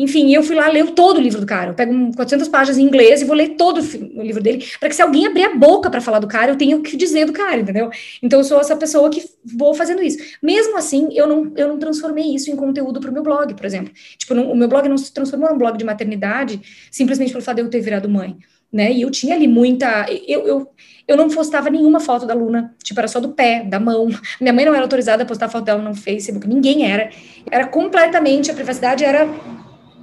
Enfim, 0.00 0.34
eu 0.34 0.42
fui 0.42 0.56
lá 0.56 0.66
ler 0.68 0.92
todo 0.92 1.18
o 1.18 1.20
livro 1.20 1.40
do 1.40 1.46
cara. 1.46 1.70
Eu 1.70 1.74
pego 1.74 1.92
400 2.14 2.48
páginas 2.48 2.78
em 2.78 2.84
inglês 2.84 3.20
e 3.20 3.24
vou 3.26 3.36
ler 3.36 3.50
todo 3.50 3.80
o 3.80 4.22
livro 4.22 4.42
dele, 4.42 4.64
para 4.78 4.88
que 4.88 4.94
se 4.94 5.02
alguém 5.02 5.26
abrir 5.26 5.44
a 5.44 5.54
boca 5.54 5.90
para 5.90 6.00
falar 6.00 6.20
do 6.20 6.26
cara, 6.26 6.52
eu 6.52 6.56
tenha 6.56 6.74
o 6.74 6.82
que 6.82 6.96
dizer 6.96 7.26
do 7.26 7.34
cara, 7.34 7.60
entendeu? 7.60 7.90
Então 8.22 8.40
eu 8.40 8.44
sou 8.44 8.58
essa 8.58 8.74
pessoa 8.74 9.10
que 9.10 9.22
vou 9.44 9.74
fazendo 9.74 10.02
isso. 10.02 10.16
Mesmo 10.42 10.78
assim, 10.78 11.08
eu 11.12 11.26
não, 11.26 11.52
eu 11.54 11.68
não 11.68 11.78
transformei 11.78 12.34
isso 12.34 12.50
em 12.50 12.56
conteúdo 12.56 12.98
para 12.98 13.10
o 13.10 13.12
meu 13.12 13.22
blog, 13.22 13.52
por 13.54 13.66
exemplo. 13.66 13.92
Tipo, 14.16 14.34
não, 14.34 14.50
o 14.50 14.56
meu 14.56 14.68
blog 14.68 14.88
não 14.88 14.96
se 14.96 15.12
transformou 15.12 15.50
num 15.50 15.58
blog 15.58 15.76
de 15.76 15.84
maternidade 15.84 16.62
simplesmente 16.90 17.32
pelo 17.32 17.44
fato 17.44 17.56
de 17.56 17.62
eu 17.62 17.68
ter 17.68 17.80
virado 17.80 18.08
mãe. 18.08 18.38
Né? 18.72 18.92
E 18.92 19.02
eu 19.02 19.10
tinha 19.10 19.34
ali 19.34 19.48
muita. 19.48 20.06
Eu, 20.26 20.46
eu, 20.46 20.70
eu 21.10 21.16
não 21.16 21.28
postava 21.28 21.68
nenhuma 21.68 21.98
foto 21.98 22.24
da 22.24 22.34
Luna, 22.34 22.72
tipo, 22.84 23.00
era 23.00 23.08
só 23.08 23.18
do 23.18 23.30
pé, 23.30 23.64
da 23.64 23.80
mão. 23.80 24.08
Minha 24.40 24.52
mãe 24.52 24.64
não 24.64 24.72
era 24.72 24.84
autorizada 24.84 25.24
a 25.24 25.26
postar 25.26 25.48
foto 25.48 25.64
dela 25.64 25.82
no 25.82 25.92
Facebook, 25.92 26.46
ninguém 26.46 26.88
era. 26.88 27.10
Era 27.50 27.66
completamente, 27.66 28.48
a 28.48 28.54
privacidade 28.54 29.04
era 29.04 29.26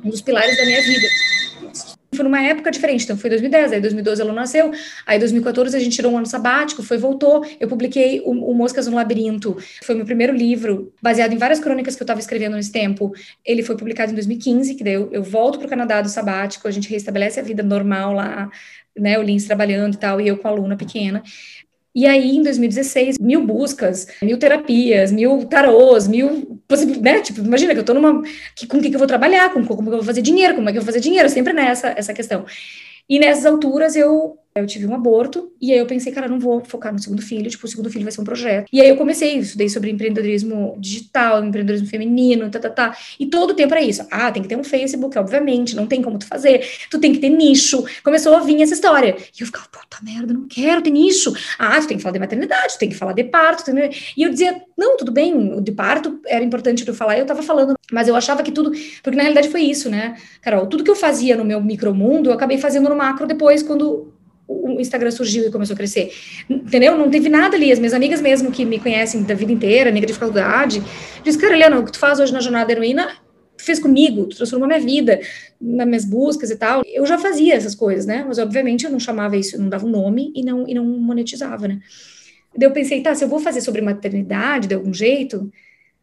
um 0.04 0.10
dos 0.10 0.20
pilares 0.20 0.58
da 0.58 0.66
minha 0.66 0.82
vida. 0.82 1.08
Foi 2.14 2.26
numa 2.26 2.42
época 2.42 2.72
diferente, 2.72 3.06
então 3.06 3.18
foi 3.18 3.30
2010, 3.30 3.74
aí 3.74 3.82
2012 3.82 4.22
ela 4.22 4.34
nasceu, 4.34 4.72
aí 5.06 5.18
2014 5.20 5.78
a 5.78 5.80
gente 5.80 5.96
tirou 5.96 6.12
um 6.12 6.18
ano 6.18 6.26
sabático, 6.26 6.84
foi, 6.84 6.98
voltou, 6.98 7.46
eu 7.60 7.68
publiquei 7.68 8.22
o, 8.26 8.32
o 8.32 8.54
Moscas 8.54 8.88
no 8.88 8.96
Labirinto, 8.96 9.58
foi 9.84 9.94
meu 9.94 10.06
primeiro 10.06 10.34
livro, 10.34 10.94
baseado 11.02 11.34
em 11.34 11.38
várias 11.38 11.60
crônicas 11.60 11.96
que 11.96 12.02
eu 12.02 12.06
estava 12.06 12.20
escrevendo 12.20 12.56
nesse 12.56 12.72
tempo, 12.72 13.14
ele 13.46 13.62
foi 13.62 13.78
publicado 13.78 14.12
em 14.12 14.16
2015, 14.16 14.76
que 14.76 14.84
daí 14.84 14.94
eu, 14.94 15.10
eu 15.12 15.22
volto 15.22 15.58
para 15.58 15.68
o 15.68 15.70
Canadá 15.70 16.02
do 16.02 16.10
sabático, 16.10 16.68
a 16.68 16.72
gente 16.72 16.90
restabelece 16.90 17.40
a 17.40 17.44
vida 17.44 17.62
normal 17.62 18.14
lá, 18.14 18.50
né, 18.98 19.18
o 19.18 19.22
Lins 19.22 19.46
trabalhando 19.46 19.96
e 19.96 19.98
tal, 19.98 20.22
e 20.22 20.28
eu 20.28 20.38
com 20.38 20.48
a 20.48 20.52
aluna 20.52 20.76
pequena, 20.76 21.24
e 21.98 22.06
aí, 22.06 22.36
em 22.36 22.44
2016, 22.44 23.18
mil 23.18 23.44
buscas, 23.44 24.06
mil 24.22 24.38
terapias, 24.38 25.12
mil 25.12 25.46
tarôs, 25.46 26.08
mil 26.08 26.62
né? 27.02 27.22
Tipo, 27.22 27.42
imagina 27.42 27.74
que 27.74 27.80
eu 27.80 27.84
tô 27.84 27.92
numa. 27.96 28.22
Que, 28.56 28.68
com 28.68 28.78
o 28.78 28.82
que, 28.84 28.90
que 28.90 28.96
eu 28.96 29.00
vou 29.00 29.08
trabalhar, 29.08 29.52
com 29.52 29.66
como 29.66 29.90
eu 29.90 29.96
vou 29.96 30.04
fazer 30.04 30.22
dinheiro, 30.22 30.54
como 30.54 30.70
é 30.70 30.72
que 30.72 30.78
eu 30.78 30.82
vou 30.84 30.86
fazer 30.86 31.00
dinheiro, 31.00 31.28
sempre 31.28 31.54
nessa 31.54 31.88
essa 31.98 32.14
questão. 32.14 32.46
E 33.10 33.18
nessas 33.18 33.48
alturas 33.48 33.96
eu 33.96 34.38
eu 34.60 34.68
tive 34.68 34.86
um 34.86 34.94
aborto, 34.96 35.52
e 35.62 35.72
aí 35.72 35.80
eu 35.80 35.86
pensei, 35.86 36.12
cara, 36.12 36.28
não 36.28 36.40
vou 36.40 36.64
focar 36.64 36.94
no 36.94 37.00
segundo 37.00 37.22
filho, 37.22 37.50
tipo, 37.50 37.66
o 37.66 37.70
segundo 37.70 37.90
filho 37.90 38.04
vai 38.04 38.12
ser 38.12 38.22
um 38.22 38.24
projeto. 38.24 38.68
E 38.72 38.82
aí 38.82 38.90
eu 38.90 38.96
comecei, 38.96 39.38
estudei 39.38 39.70
sobre 39.70 39.90
empreendedorismo 39.90 40.76
digital, 40.80 41.44
empreendedorismo 41.44 41.88
feminino, 41.88 42.50
tá, 42.50 42.60
tá, 42.60 42.70
tá. 42.70 42.98
E 43.20 43.26
todo 43.26 43.52
o 43.52 43.54
tempo 43.54 43.74
era 43.74 43.84
isso. 43.84 44.06
Ah, 44.12 44.32
tem 44.32 44.42
que 44.42 44.50
ter 44.50 44.58
um 44.58 44.64
Facebook, 44.64 45.18
obviamente, 45.18 45.76
não 45.76 45.88
tem 45.88 46.02
como 46.02 46.18
tu 46.18 46.28
fazer, 46.28 46.66
tu 46.90 47.00
tem 47.00 47.14
que 47.14 47.20
ter 47.20 47.30
nicho. 47.30 47.84
Começou 48.04 48.36
a 48.36 48.40
vir 48.40 48.62
essa 48.62 48.74
história. 48.74 49.16
E 49.38 49.42
eu 49.42 49.46
ficava, 49.48 49.68
puta 49.72 49.98
merda, 50.04 50.34
não 50.34 50.48
quero 50.48 50.82
ter 50.82 50.92
nicho. 50.92 51.34
Ah, 51.58 51.80
tu 51.80 51.88
tem 51.88 51.98
que 51.98 52.04
falar 52.04 52.14
de 52.14 52.20
maternidade, 52.20 52.74
tu 52.74 52.80
tem 52.80 52.90
que 52.90 52.96
falar 52.96 53.14
de 53.14 53.24
parto. 53.24 53.72
E 54.16 54.24
eu 54.24 54.30
dizia, 54.30 54.62
não, 54.78 54.98
tudo 54.98 55.12
bem, 55.12 55.54
o 55.54 55.62
de 55.62 55.72
parto 55.72 56.20
era 56.26 56.44
importante 56.44 56.86
tu 56.86 56.94
falar, 56.94 57.18
e 57.18 57.20
eu 57.20 57.26
tava 57.26 57.42
falando, 57.42 57.76
mas 57.92 58.08
eu 58.08 58.16
achava 58.16 58.44
que 58.44 58.52
tudo, 58.52 58.72
porque 59.02 59.16
na 59.16 59.24
realidade 59.24 59.50
foi 59.50 59.62
isso, 59.62 59.90
né, 59.90 60.18
Carol? 60.42 60.68
Tudo 60.68 60.84
que 60.84 60.92
eu 60.92 60.96
fazia 60.96 61.36
no 61.36 61.44
meu 61.46 61.62
micromundo, 61.62 62.30
eu 62.30 62.34
acabei 62.34 62.58
fazendo 62.58 62.90
no 62.90 62.96
macro 62.96 63.28
depois, 63.28 63.64
quando 63.64 64.14
o 64.48 64.80
Instagram 64.80 65.12
surgiu 65.12 65.48
e 65.48 65.52
começou 65.52 65.74
a 65.74 65.78
crescer. 65.78 66.12
Entendeu? 66.50 66.98
Não 66.98 67.10
teve 67.10 67.30
nada 67.30 67.56
ali. 67.56 67.72
As 67.72 67.80
minhas 67.80 67.94
amigas 67.94 68.22
mesmo 68.22 68.52
que 68.52 68.64
me 68.64 68.80
conhecem 68.80 69.24
da 69.24 69.34
vida 69.34 69.52
inteira, 69.52 69.90
amiga 69.90 70.08
de 70.08 70.14
faculdade, 70.14 70.82
diz, 71.24 71.36
cara, 71.36 71.54
Helena, 71.54 71.80
o 71.80 71.86
que 71.86 71.92
tu 71.92 72.00
faz 72.00 72.20
hoje 72.20 72.32
na 72.32 72.40
jornada 72.40 72.72
heroína 72.72 73.10
fez 73.60 73.80
comigo, 73.80 74.28
tu 74.28 74.38
transformou 74.38 74.68
minha 74.68 74.80
vida, 74.80 75.20
nas 75.60 75.88
minhas 75.88 76.06
buscas 76.06 76.50
e 76.52 76.56
tal. 76.56 76.84
Eu 76.86 77.06
já 77.06 77.18
fazia 77.18 77.56
essas 77.56 77.76
coisas, 77.76 78.06
né? 78.06 78.24
Mas 78.28 78.38
obviamente 78.38 78.86
eu 78.86 78.92
não 78.92 79.00
chamava 79.00 79.36
isso, 79.36 79.60
não 79.60 79.68
dava 79.68 79.86
um 79.86 79.90
nome 79.90 80.32
e 80.36 80.44
não, 80.44 80.68
e 80.68 80.74
não 80.74 80.86
monetizava, 80.86 81.68
né? 81.68 81.80
Daí 82.56 82.68
eu 82.68 82.72
pensei, 82.72 83.02
tá, 83.02 83.14
se 83.14 83.24
eu 83.24 83.28
vou 83.28 83.40
fazer 83.40 83.62
sobre 83.62 83.82
maternidade 83.82 84.68
de 84.68 84.76
algum 84.76 84.94
jeito, 84.94 85.52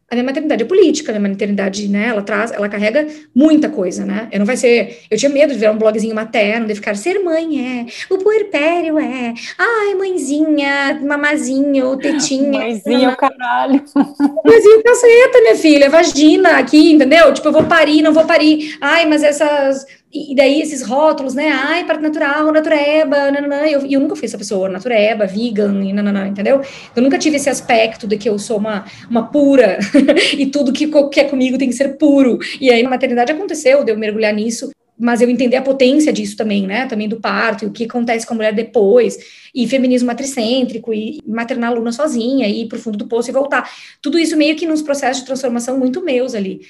a 0.09 0.13
minha 0.13 0.23
maternidade 0.23 0.63
é 0.63 0.65
política, 0.65 1.11
a 1.11 1.19
minha 1.19 1.29
maternidade, 1.29 1.87
né, 1.87 2.09
ela 2.09 2.21
traz, 2.21 2.51
ela 2.51 2.69
carrega 2.69 3.07
muita 3.33 3.69
coisa, 3.69 4.05
né, 4.05 4.27
eu 4.31 4.37
não 4.37 4.45
vai 4.45 4.55
ser, 4.55 4.99
eu 5.09 5.17
tinha 5.17 5.31
medo 5.31 5.53
de 5.53 5.59
ver 5.59 5.71
um 5.71 5.77
blogzinho 5.77 6.13
materno, 6.13 6.67
de 6.67 6.75
ficar, 6.75 6.95
ser 6.95 7.19
mãe 7.23 7.81
é, 7.81 8.13
o 8.13 8.19
puerpério 8.19 8.99
é, 8.99 9.33
ai, 9.57 9.95
mãezinha, 9.95 10.99
mamazinho, 11.03 11.97
tetinha. 11.97 12.59
Mãezinha, 12.59 13.09
o 13.09 13.17
caralho. 13.17 13.83
Mãezinho, 14.45 14.83
caceta, 14.83 15.41
minha 15.41 15.55
filha, 15.55 15.89
vagina 15.89 16.57
aqui, 16.57 16.91
entendeu? 16.93 17.33
Tipo, 17.33 17.47
eu 17.47 17.53
vou 17.53 17.63
parir, 17.63 18.01
não 18.01 18.13
vou 18.13 18.25
parir, 18.25 18.77
ai, 18.79 19.05
mas 19.05 19.23
essas 19.23 19.85
e 20.15 20.35
daí 20.35 20.61
esses 20.61 20.81
rótulos, 20.81 21.33
né? 21.33 21.49
Ai, 21.49 21.85
parto 21.85 22.01
natural, 22.01 22.51
natureba, 22.51 23.31
nananã. 23.31 23.67
Eu, 23.67 23.85
eu 23.85 23.99
nunca 23.99 24.15
fui 24.15 24.25
essa 24.25 24.37
pessoa, 24.37 24.69
natureba, 24.69 25.27
vegan, 25.27 25.83
e 25.83 25.91
nananã, 25.91 26.27
entendeu? 26.27 26.61
Eu 26.95 27.01
nunca 27.01 27.17
tive 27.17 27.35
esse 27.35 27.49
aspecto 27.49 28.07
de 28.07 28.17
que 28.17 28.29
eu 28.29 28.39
sou 28.39 28.57
uma, 28.57 28.85
uma 29.09 29.27
pura 29.27 29.77
e 30.37 30.45
tudo 30.45 30.71
que, 30.71 30.87
que 31.11 31.19
é 31.19 31.25
comigo 31.25 31.57
tem 31.57 31.69
que 31.69 31.75
ser 31.75 31.97
puro. 31.97 32.39
E 32.61 32.71
aí 32.71 32.81
na 32.81 32.89
maternidade 32.89 33.31
aconteceu 33.31 33.83
de 33.83 33.91
eu 33.91 33.97
mergulhar 33.97 34.33
nisso, 34.33 34.71
mas 34.97 35.21
eu 35.21 35.29
entender 35.29 35.57
a 35.57 35.61
potência 35.61 36.13
disso 36.13 36.37
também, 36.37 36.65
né? 36.65 36.85
Também 36.87 37.09
do 37.09 37.19
parto 37.19 37.65
e 37.65 37.67
o 37.67 37.71
que 37.71 37.83
acontece 37.83 38.25
com 38.25 38.33
a 38.33 38.37
mulher 38.37 38.53
depois, 38.53 39.17
e 39.53 39.67
feminismo 39.67 40.07
matricêntrico, 40.07 40.93
e 40.93 41.21
maternar 41.27 41.71
a 41.71 41.73
aluna 41.73 41.91
sozinha, 41.91 42.47
e 42.47 42.61
ir 42.61 42.67
pro 42.67 42.79
fundo 42.79 42.97
do 42.97 43.07
poço 43.07 43.29
e 43.29 43.33
voltar. 43.33 43.69
Tudo 44.01 44.17
isso 44.17 44.37
meio 44.37 44.55
que 44.55 44.65
nos 44.65 44.81
processos 44.81 45.21
de 45.21 45.25
transformação 45.25 45.77
muito 45.77 46.01
meus 46.01 46.33
ali. 46.33 46.61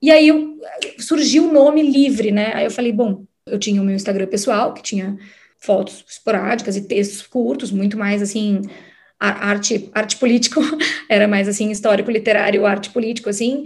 E 0.00 0.10
aí 0.10 0.30
surgiu 0.98 1.48
o 1.48 1.52
nome 1.52 1.82
livre, 1.82 2.30
né? 2.30 2.52
Aí 2.54 2.64
eu 2.64 2.70
falei, 2.70 2.92
bom, 2.92 3.24
eu 3.46 3.58
tinha 3.58 3.80
o 3.80 3.84
meu 3.84 3.94
Instagram 3.94 4.26
pessoal, 4.26 4.72
que 4.72 4.82
tinha 4.82 5.18
fotos 5.58 6.04
esporádicas 6.08 6.76
e 6.76 6.86
textos 6.86 7.22
curtos, 7.22 7.70
muito 7.70 7.98
mais 7.98 8.22
assim, 8.22 8.62
arte, 9.18 9.90
arte 9.92 10.16
político, 10.16 10.60
era 11.08 11.26
mais 11.26 11.48
assim, 11.48 11.70
histórico, 11.70 12.10
literário, 12.10 12.64
arte 12.64 12.90
político, 12.90 13.28
assim. 13.28 13.64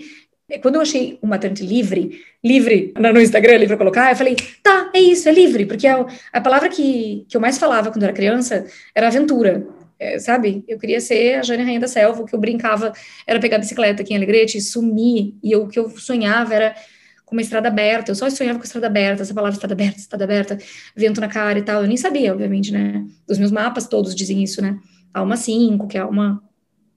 Quando 0.60 0.74
eu 0.74 0.80
achei 0.82 1.18
o 1.22 1.26
Maternity 1.26 1.64
livre, 1.64 2.20
livre 2.44 2.92
no 2.98 3.20
Instagram, 3.20 3.52
livre 3.52 3.68
para 3.68 3.76
colocar, 3.78 4.10
eu 4.10 4.16
falei, 4.16 4.36
tá, 4.62 4.90
é 4.94 5.00
isso, 5.00 5.28
é 5.28 5.32
livre, 5.32 5.64
porque 5.64 5.86
a, 5.86 6.06
a 6.32 6.40
palavra 6.40 6.68
que, 6.68 7.24
que 7.28 7.36
eu 7.36 7.40
mais 7.40 7.56
falava 7.56 7.90
quando 7.90 8.02
eu 8.02 8.08
era 8.08 8.16
criança 8.16 8.66
era 8.94 9.06
aventura 9.06 9.66
é, 10.02 10.18
sabe? 10.18 10.64
Eu 10.66 10.78
queria 10.78 11.00
ser 11.00 11.38
a 11.38 11.42
Jane 11.42 11.62
Rainha 11.62 11.78
da 11.78 11.86
Selva, 11.86 12.22
o 12.22 12.26
que 12.26 12.34
eu 12.34 12.40
brincava 12.40 12.92
era 13.24 13.38
pegar 13.38 13.58
bicicleta 13.58 14.02
aqui 14.02 14.12
em 14.12 14.16
Alegrete 14.16 14.58
e 14.58 14.60
sumir, 14.60 15.36
e 15.40 15.52
eu, 15.52 15.62
o 15.62 15.68
que 15.68 15.78
eu 15.78 15.88
sonhava 15.90 16.52
era 16.52 16.74
com 17.24 17.36
uma 17.36 17.40
estrada 17.40 17.68
aberta, 17.68 18.10
eu 18.10 18.14
só 18.16 18.28
sonhava 18.28 18.58
com 18.58 18.64
estrada 18.64 18.88
aberta, 18.88 19.22
essa 19.22 19.32
palavra 19.32 19.54
estrada 19.54 19.74
aberta, 19.74 19.98
estrada 19.98 20.24
aberta, 20.24 20.58
vento 20.96 21.20
na 21.20 21.28
cara 21.28 21.58
e 21.58 21.62
tal, 21.62 21.82
eu 21.82 21.88
nem 21.88 21.96
sabia, 21.96 22.32
obviamente, 22.32 22.72
né? 22.72 23.06
Os 23.28 23.38
meus 23.38 23.52
mapas 23.52 23.86
todos 23.86 24.14
dizem 24.14 24.42
isso, 24.42 24.60
né? 24.60 24.76
Alma 25.14 25.36
5, 25.36 25.86
que 25.86 25.96
é 25.96 26.00
alma 26.00 26.42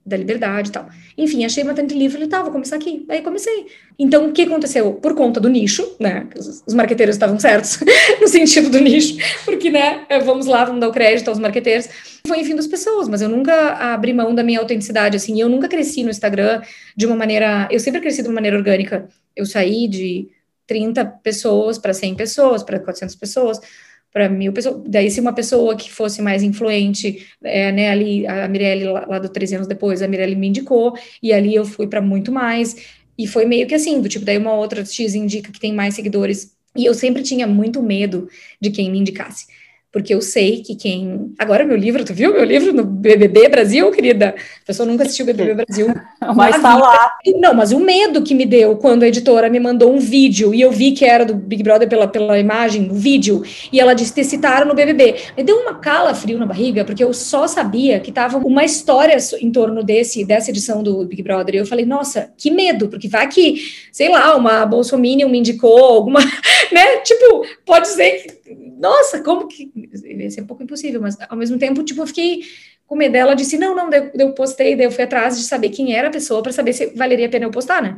da 0.06 0.16
liberdade 0.16 0.68
e 0.68 0.72
tal. 0.72 0.88
Enfim, 1.18 1.44
achei 1.44 1.64
bastante 1.64 1.92
livro 1.92 2.22
e 2.22 2.28
tal, 2.28 2.44
vou 2.44 2.52
começar 2.52 2.76
aqui. 2.76 3.04
Aí 3.08 3.22
comecei. 3.22 3.66
Então, 3.98 4.28
o 4.28 4.32
que 4.32 4.42
aconteceu? 4.42 4.92
Por 4.94 5.14
conta 5.14 5.40
do 5.40 5.48
nicho, 5.48 5.96
né? 5.98 6.28
Os, 6.38 6.62
os 6.64 6.74
marqueteiros 6.74 7.16
estavam 7.16 7.38
certos 7.40 7.80
no 8.20 8.28
sentido 8.28 8.70
do 8.70 8.78
nicho, 8.78 9.16
porque, 9.44 9.68
né? 9.68 10.06
Vamos 10.24 10.46
lá, 10.46 10.64
vamos 10.64 10.80
dar 10.80 10.88
o 10.88 10.92
crédito 10.92 11.28
aos 11.28 11.40
marqueteiros. 11.40 11.88
Foi 12.26 12.38
enfim 12.38 12.54
das 12.54 12.68
pessoas, 12.68 13.08
mas 13.08 13.20
eu 13.20 13.28
nunca 13.28 13.72
abri 13.92 14.12
mão 14.12 14.32
da 14.32 14.44
minha 14.44 14.60
autenticidade, 14.60 15.16
assim. 15.16 15.40
Eu 15.40 15.48
nunca 15.48 15.66
cresci 15.66 16.04
no 16.04 16.10
Instagram 16.10 16.62
de 16.96 17.04
uma 17.04 17.16
maneira. 17.16 17.66
Eu 17.70 17.80
sempre 17.80 18.00
cresci 18.00 18.22
de 18.22 18.28
uma 18.28 18.34
maneira 18.36 18.56
orgânica. 18.56 19.08
Eu 19.34 19.44
saí 19.44 19.88
de 19.88 20.28
30 20.68 21.04
pessoas 21.22 21.78
para 21.78 21.92
100 21.92 22.14
pessoas, 22.14 22.62
para 22.62 22.78
400 22.78 23.16
pessoas 23.16 23.60
para 24.12 24.28
mil 24.28 24.52
pessoas. 24.52 24.82
Daí, 24.86 25.10
se 25.10 25.20
uma 25.20 25.32
pessoa 25.32 25.76
que 25.76 25.90
fosse 25.90 26.22
mais 26.22 26.42
influente, 26.42 27.26
é, 27.42 27.70
né, 27.72 27.90
ali, 27.90 28.26
a 28.26 28.48
Mirelle, 28.48 28.84
lá, 28.84 29.06
lá 29.06 29.18
do 29.18 29.28
13 29.28 29.56
anos 29.56 29.68
depois, 29.68 30.02
a 30.02 30.08
Mirelle 30.08 30.36
me 30.36 30.48
indicou, 30.48 30.96
e 31.22 31.32
ali 31.32 31.54
eu 31.54 31.64
fui 31.64 31.86
para 31.86 32.00
muito 32.00 32.32
mais. 32.32 32.76
E 33.18 33.26
foi 33.26 33.44
meio 33.46 33.66
que 33.66 33.74
assim, 33.74 34.00
do 34.00 34.08
tipo, 34.08 34.24
daí 34.24 34.38
uma 34.38 34.54
outra 34.54 34.84
X 34.84 35.14
indica 35.14 35.50
que 35.50 35.60
tem 35.60 35.72
mais 35.72 35.94
seguidores. 35.94 36.54
E 36.76 36.84
eu 36.84 36.94
sempre 36.94 37.22
tinha 37.22 37.46
muito 37.46 37.82
medo 37.82 38.28
de 38.60 38.70
quem 38.70 38.90
me 38.90 38.98
indicasse 38.98 39.46
porque 39.92 40.12
eu 40.12 40.20
sei 40.20 40.62
que 40.62 40.74
quem. 40.74 41.32
Agora, 41.38 41.64
meu 41.64 41.76
livro, 41.76 42.04
tu 42.04 42.12
viu 42.12 42.32
meu 42.32 42.44
livro 42.44 42.72
no 42.72 42.84
BBB 42.84 43.48
Brasil, 43.48 43.90
querida? 43.90 44.34
A 44.62 44.66
pessoa 44.66 44.86
nunca 44.86 45.04
assistiu 45.04 45.24
o 45.24 45.26
BBB 45.26 45.64
Brasil. 45.64 45.86
mas 46.36 46.60
tá 46.60 46.76
lá. 46.76 47.12
Não, 47.40 47.54
mas 47.54 47.72
o 47.72 47.80
medo 47.80 48.22
que 48.22 48.34
me 48.34 48.44
deu 48.44 48.76
quando 48.76 49.04
a 49.04 49.08
editora 49.08 49.48
me 49.48 49.58
mandou 49.58 49.90
um 49.92 49.98
vídeo 49.98 50.52
e 50.52 50.60
eu 50.60 50.70
vi 50.70 50.92
que 50.92 51.04
era 51.04 51.24
do 51.24 51.34
Big 51.34 51.62
Brother 51.62 51.88
pela, 51.88 52.06
pela 52.06 52.38
imagem, 52.38 52.90
o 52.90 52.94
vídeo, 52.94 53.42
e 53.72 53.80
ela 53.80 53.94
disse: 53.94 54.12
te 54.12 54.22
citaram 54.22 54.66
no 54.66 54.74
BBB. 54.74 55.16
Me 55.36 55.42
deu 55.42 55.56
uma 55.56 55.76
cala 55.76 56.14
frio 56.14 56.38
na 56.38 56.46
barriga, 56.46 56.84
porque 56.84 57.02
eu 57.02 57.14
só 57.14 57.46
sabia 57.46 57.98
que 57.98 58.12
tava 58.12 58.38
uma 58.38 58.64
história 58.64 59.16
em 59.40 59.50
torno 59.50 59.82
desse, 59.82 60.24
dessa 60.24 60.50
edição 60.50 60.82
do 60.82 61.06
Big 61.06 61.22
Brother. 61.22 61.54
E 61.54 61.58
eu 61.58 61.66
falei: 61.66 61.86
nossa, 61.86 62.32
que 62.36 62.50
medo, 62.50 62.88
porque 62.88 63.08
vai 63.08 63.28
que, 63.28 63.62
sei 63.90 64.10
lá, 64.10 64.36
uma 64.36 64.66
Bolsominion 64.66 65.28
me 65.28 65.38
indicou, 65.38 65.78
alguma, 65.78 66.20
né? 66.70 66.98
Tipo, 66.98 67.46
pode 67.64 67.88
ser 67.88 68.10
que. 68.10 68.36
Nossa, 68.78 69.22
como 69.22 69.48
que 69.48 69.70
ia 69.74 70.30
ser 70.30 70.42
um 70.42 70.46
pouco 70.46 70.62
impossível, 70.62 71.00
mas 71.00 71.16
ao 71.28 71.36
mesmo 71.36 71.58
tempo, 71.58 71.82
tipo, 71.82 72.02
eu 72.02 72.06
fiquei 72.06 72.42
com 72.86 72.96
medo 72.96 73.12
dela, 73.12 73.34
disse, 73.34 73.58
não, 73.58 73.74
não, 73.74 73.90
eu 73.92 74.32
postei, 74.32 74.76
daí 74.76 74.86
eu 74.86 74.92
fui 74.92 75.04
atrás 75.04 75.36
de 75.36 75.44
saber 75.44 75.70
quem 75.70 75.94
era 75.94 76.08
a 76.08 76.10
pessoa 76.10 76.42
para 76.42 76.52
saber 76.52 76.72
se 76.72 76.86
valeria 76.94 77.26
a 77.26 77.30
pena 77.30 77.46
eu 77.46 77.50
postar, 77.50 77.82
né? 77.82 77.96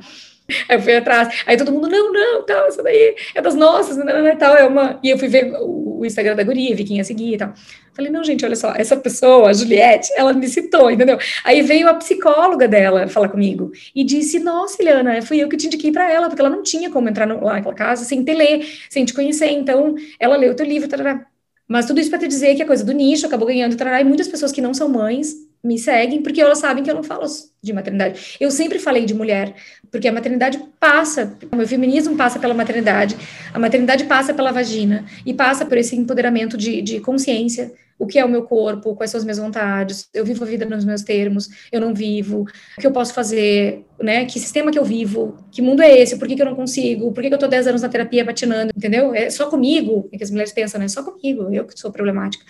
Aí 0.67 0.77
eu 0.79 0.81
fui 0.81 0.97
atrás, 0.97 1.43
aí 1.47 1.59
todo 1.59 1.71
mundo, 1.71 1.89
não, 1.89 2.11
não, 2.11 2.43
tal, 2.43 2.69
isso 2.69 2.83
daí 2.83 3.15
é 3.35 3.43
das 3.43 3.55
nossas, 3.55 3.99
não, 3.99 4.07
não, 4.07 4.25
não, 4.25 4.37
tal, 4.37 4.57
é 4.57 4.67
uma... 4.67 4.99
E 5.03 5.11
eu 5.11 5.19
fui 5.19 5.29
ver 5.29 5.53
o, 5.61 6.03
Instagram 6.07 6.35
da 6.37 6.43
guria, 6.43 6.75
vi 6.75 6.85
quem 6.85 6.97
ia 6.97 7.05
seguir 7.05 7.35
e 7.35 7.37
tal. 7.37 7.53
Falei, 7.93 8.11
não, 8.11 8.25
gente, 8.25 8.45
olha 8.47 8.57
só, 8.57 8.73
essa 8.75 8.97
pessoa, 8.97 9.51
a 9.51 9.53
Juliette, 9.53 10.11
ela 10.17 10.33
me 10.33 10.49
citou, 10.49 10.91
entendeu? 10.91 11.19
Aí 11.45 11.61
veio 11.61 11.89
a 11.89 11.95
psicóloga 11.95 12.67
dela 12.67 13.09
falar 13.09 13.29
comigo 13.29 13.73
e 13.95 14.03
disse, 14.05 14.39
nossa, 14.39 14.81
Eliana, 14.81 15.21
fui 15.21 15.39
eu 15.43 15.49
que 15.49 15.57
te 15.57 15.67
indiquei 15.67 15.93
para 15.93 16.11
ela, 16.11 16.29
porque 16.29 16.41
ela 16.41 16.51
não 16.51 16.63
tinha 16.63 16.89
como 16.89 17.09
entrar 17.09 17.27
no, 17.27 17.45
lá 17.45 17.55
naquela 17.55 17.75
casa 17.75 18.05
sem 18.05 18.25
te 18.25 18.33
ler, 18.33 18.65
sem 18.89 19.05
te 19.05 19.13
conhecer, 19.13 19.51
então 19.51 19.97
ela 20.19 20.37
leu 20.37 20.55
teu 20.55 20.65
livro, 20.65 20.89
tarará. 20.89 21.27
Mas 21.67 21.85
tudo 21.85 22.01
isso 22.01 22.09
para 22.09 22.21
te 22.21 22.29
dizer 22.29 22.55
que 22.55 22.63
a 22.63 22.67
coisa 22.67 22.83
do 22.85 22.93
nicho 22.93 23.27
acabou 23.27 23.47
ganhando, 23.47 23.77
tarará, 23.77 24.01
e 24.01 24.05
muitas 24.05 24.29
pessoas 24.29 24.51
que 24.51 24.63
não 24.63 24.73
são 24.73 24.89
mães 24.89 25.48
me 25.63 25.79
seguem 25.79 26.23
porque 26.23 26.41
elas 26.41 26.59
sabem 26.59 26.85
que 26.85 26.91
eu 26.91 26.95
não 26.95 27.03
falo 27.03 27.27
de 27.63 27.73
maternidade. 27.73 28.37
Eu 28.41 28.51
sempre 28.51 28.79
falei 28.79 29.05
de 29.05 29.15
mulher, 29.15 29.55
porque 29.91 30.09
a 30.09 30.13
maternidade 30.13 30.63
passa, 30.79 31.37
o 31.51 31.57
meu 31.57 31.67
feminismo 31.67 32.17
passa 32.17 32.39
pela 32.39 32.55
maternidade, 32.55 33.17
a 33.53 33.59
maternidade 33.59 34.05
passa 34.05 34.33
pela 34.33 34.53
vagina 34.53 35.05
e 35.27 35.35
passa 35.35 35.67
por 35.67 35.77
esse 35.77 35.97
empoderamento 35.97 36.57
de, 36.57 36.81
de 36.81 37.01
consciência, 37.01 37.73
o 37.99 38.07
que 38.07 38.19
é 38.19 38.25
o 38.25 38.29
meu 38.29 38.45
corpo, 38.45 38.95
quais 38.95 39.11
são 39.11 39.19
as 39.19 39.25
minhas 39.25 39.39
vontades, 39.39 40.09
eu 40.15 40.25
vivo 40.25 40.45
a 40.45 40.47
vida 40.47 40.65
nos 40.65 40.85
meus 40.85 41.03
termos, 41.03 41.49
eu 41.73 41.81
não 41.81 41.93
vivo, 41.93 42.43
o 42.77 42.81
que 42.81 42.87
eu 42.87 42.93
posso 42.93 43.13
fazer, 43.13 43.85
né, 44.01 44.25
que 44.25 44.39
sistema 44.39 44.71
que 44.71 44.79
eu 44.79 44.85
vivo, 44.85 45.37
que 45.51 45.61
mundo 45.61 45.83
é 45.83 45.99
esse, 45.99 46.17
por 46.17 46.29
que, 46.29 46.37
que 46.37 46.43
eu 46.43 46.47
não 46.47 46.55
consigo, 46.55 47.13
por 47.13 47.21
que, 47.21 47.29
que 47.29 47.35
eu 47.35 47.39
tô 47.39 47.49
10 47.49 47.67
anos 47.67 47.83
na 47.83 47.89
terapia 47.89 48.25
patinando, 48.25 48.73
entendeu? 48.77 49.13
É 49.13 49.29
só 49.31 49.51
comigo, 49.51 50.09
é 50.13 50.17
que 50.17 50.23
as 50.23 50.31
mulheres 50.31 50.53
pensam, 50.53 50.81
né, 50.81 50.87
só 50.87 51.03
comigo, 51.03 51.53
eu 51.53 51.65
que 51.65 51.79
sou 51.79 51.91
problemática. 51.91 52.45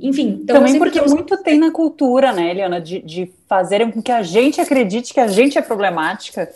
Enfim. 0.00 0.40
Então 0.42 0.56
Também 0.56 0.78
porque 0.78 0.98
trouxe... 0.98 1.14
muito 1.14 1.36
tem 1.42 1.58
na 1.58 1.70
cultura, 1.70 2.32
né, 2.32 2.50
Eliana, 2.50 2.80
de, 2.80 3.00
de 3.00 3.30
fazerem 3.48 3.90
com 3.90 4.02
que 4.02 4.12
a 4.12 4.22
gente 4.22 4.60
acredite 4.60 5.14
que 5.14 5.20
a 5.20 5.28
gente 5.28 5.56
é 5.58 5.62
problemática. 5.62 6.50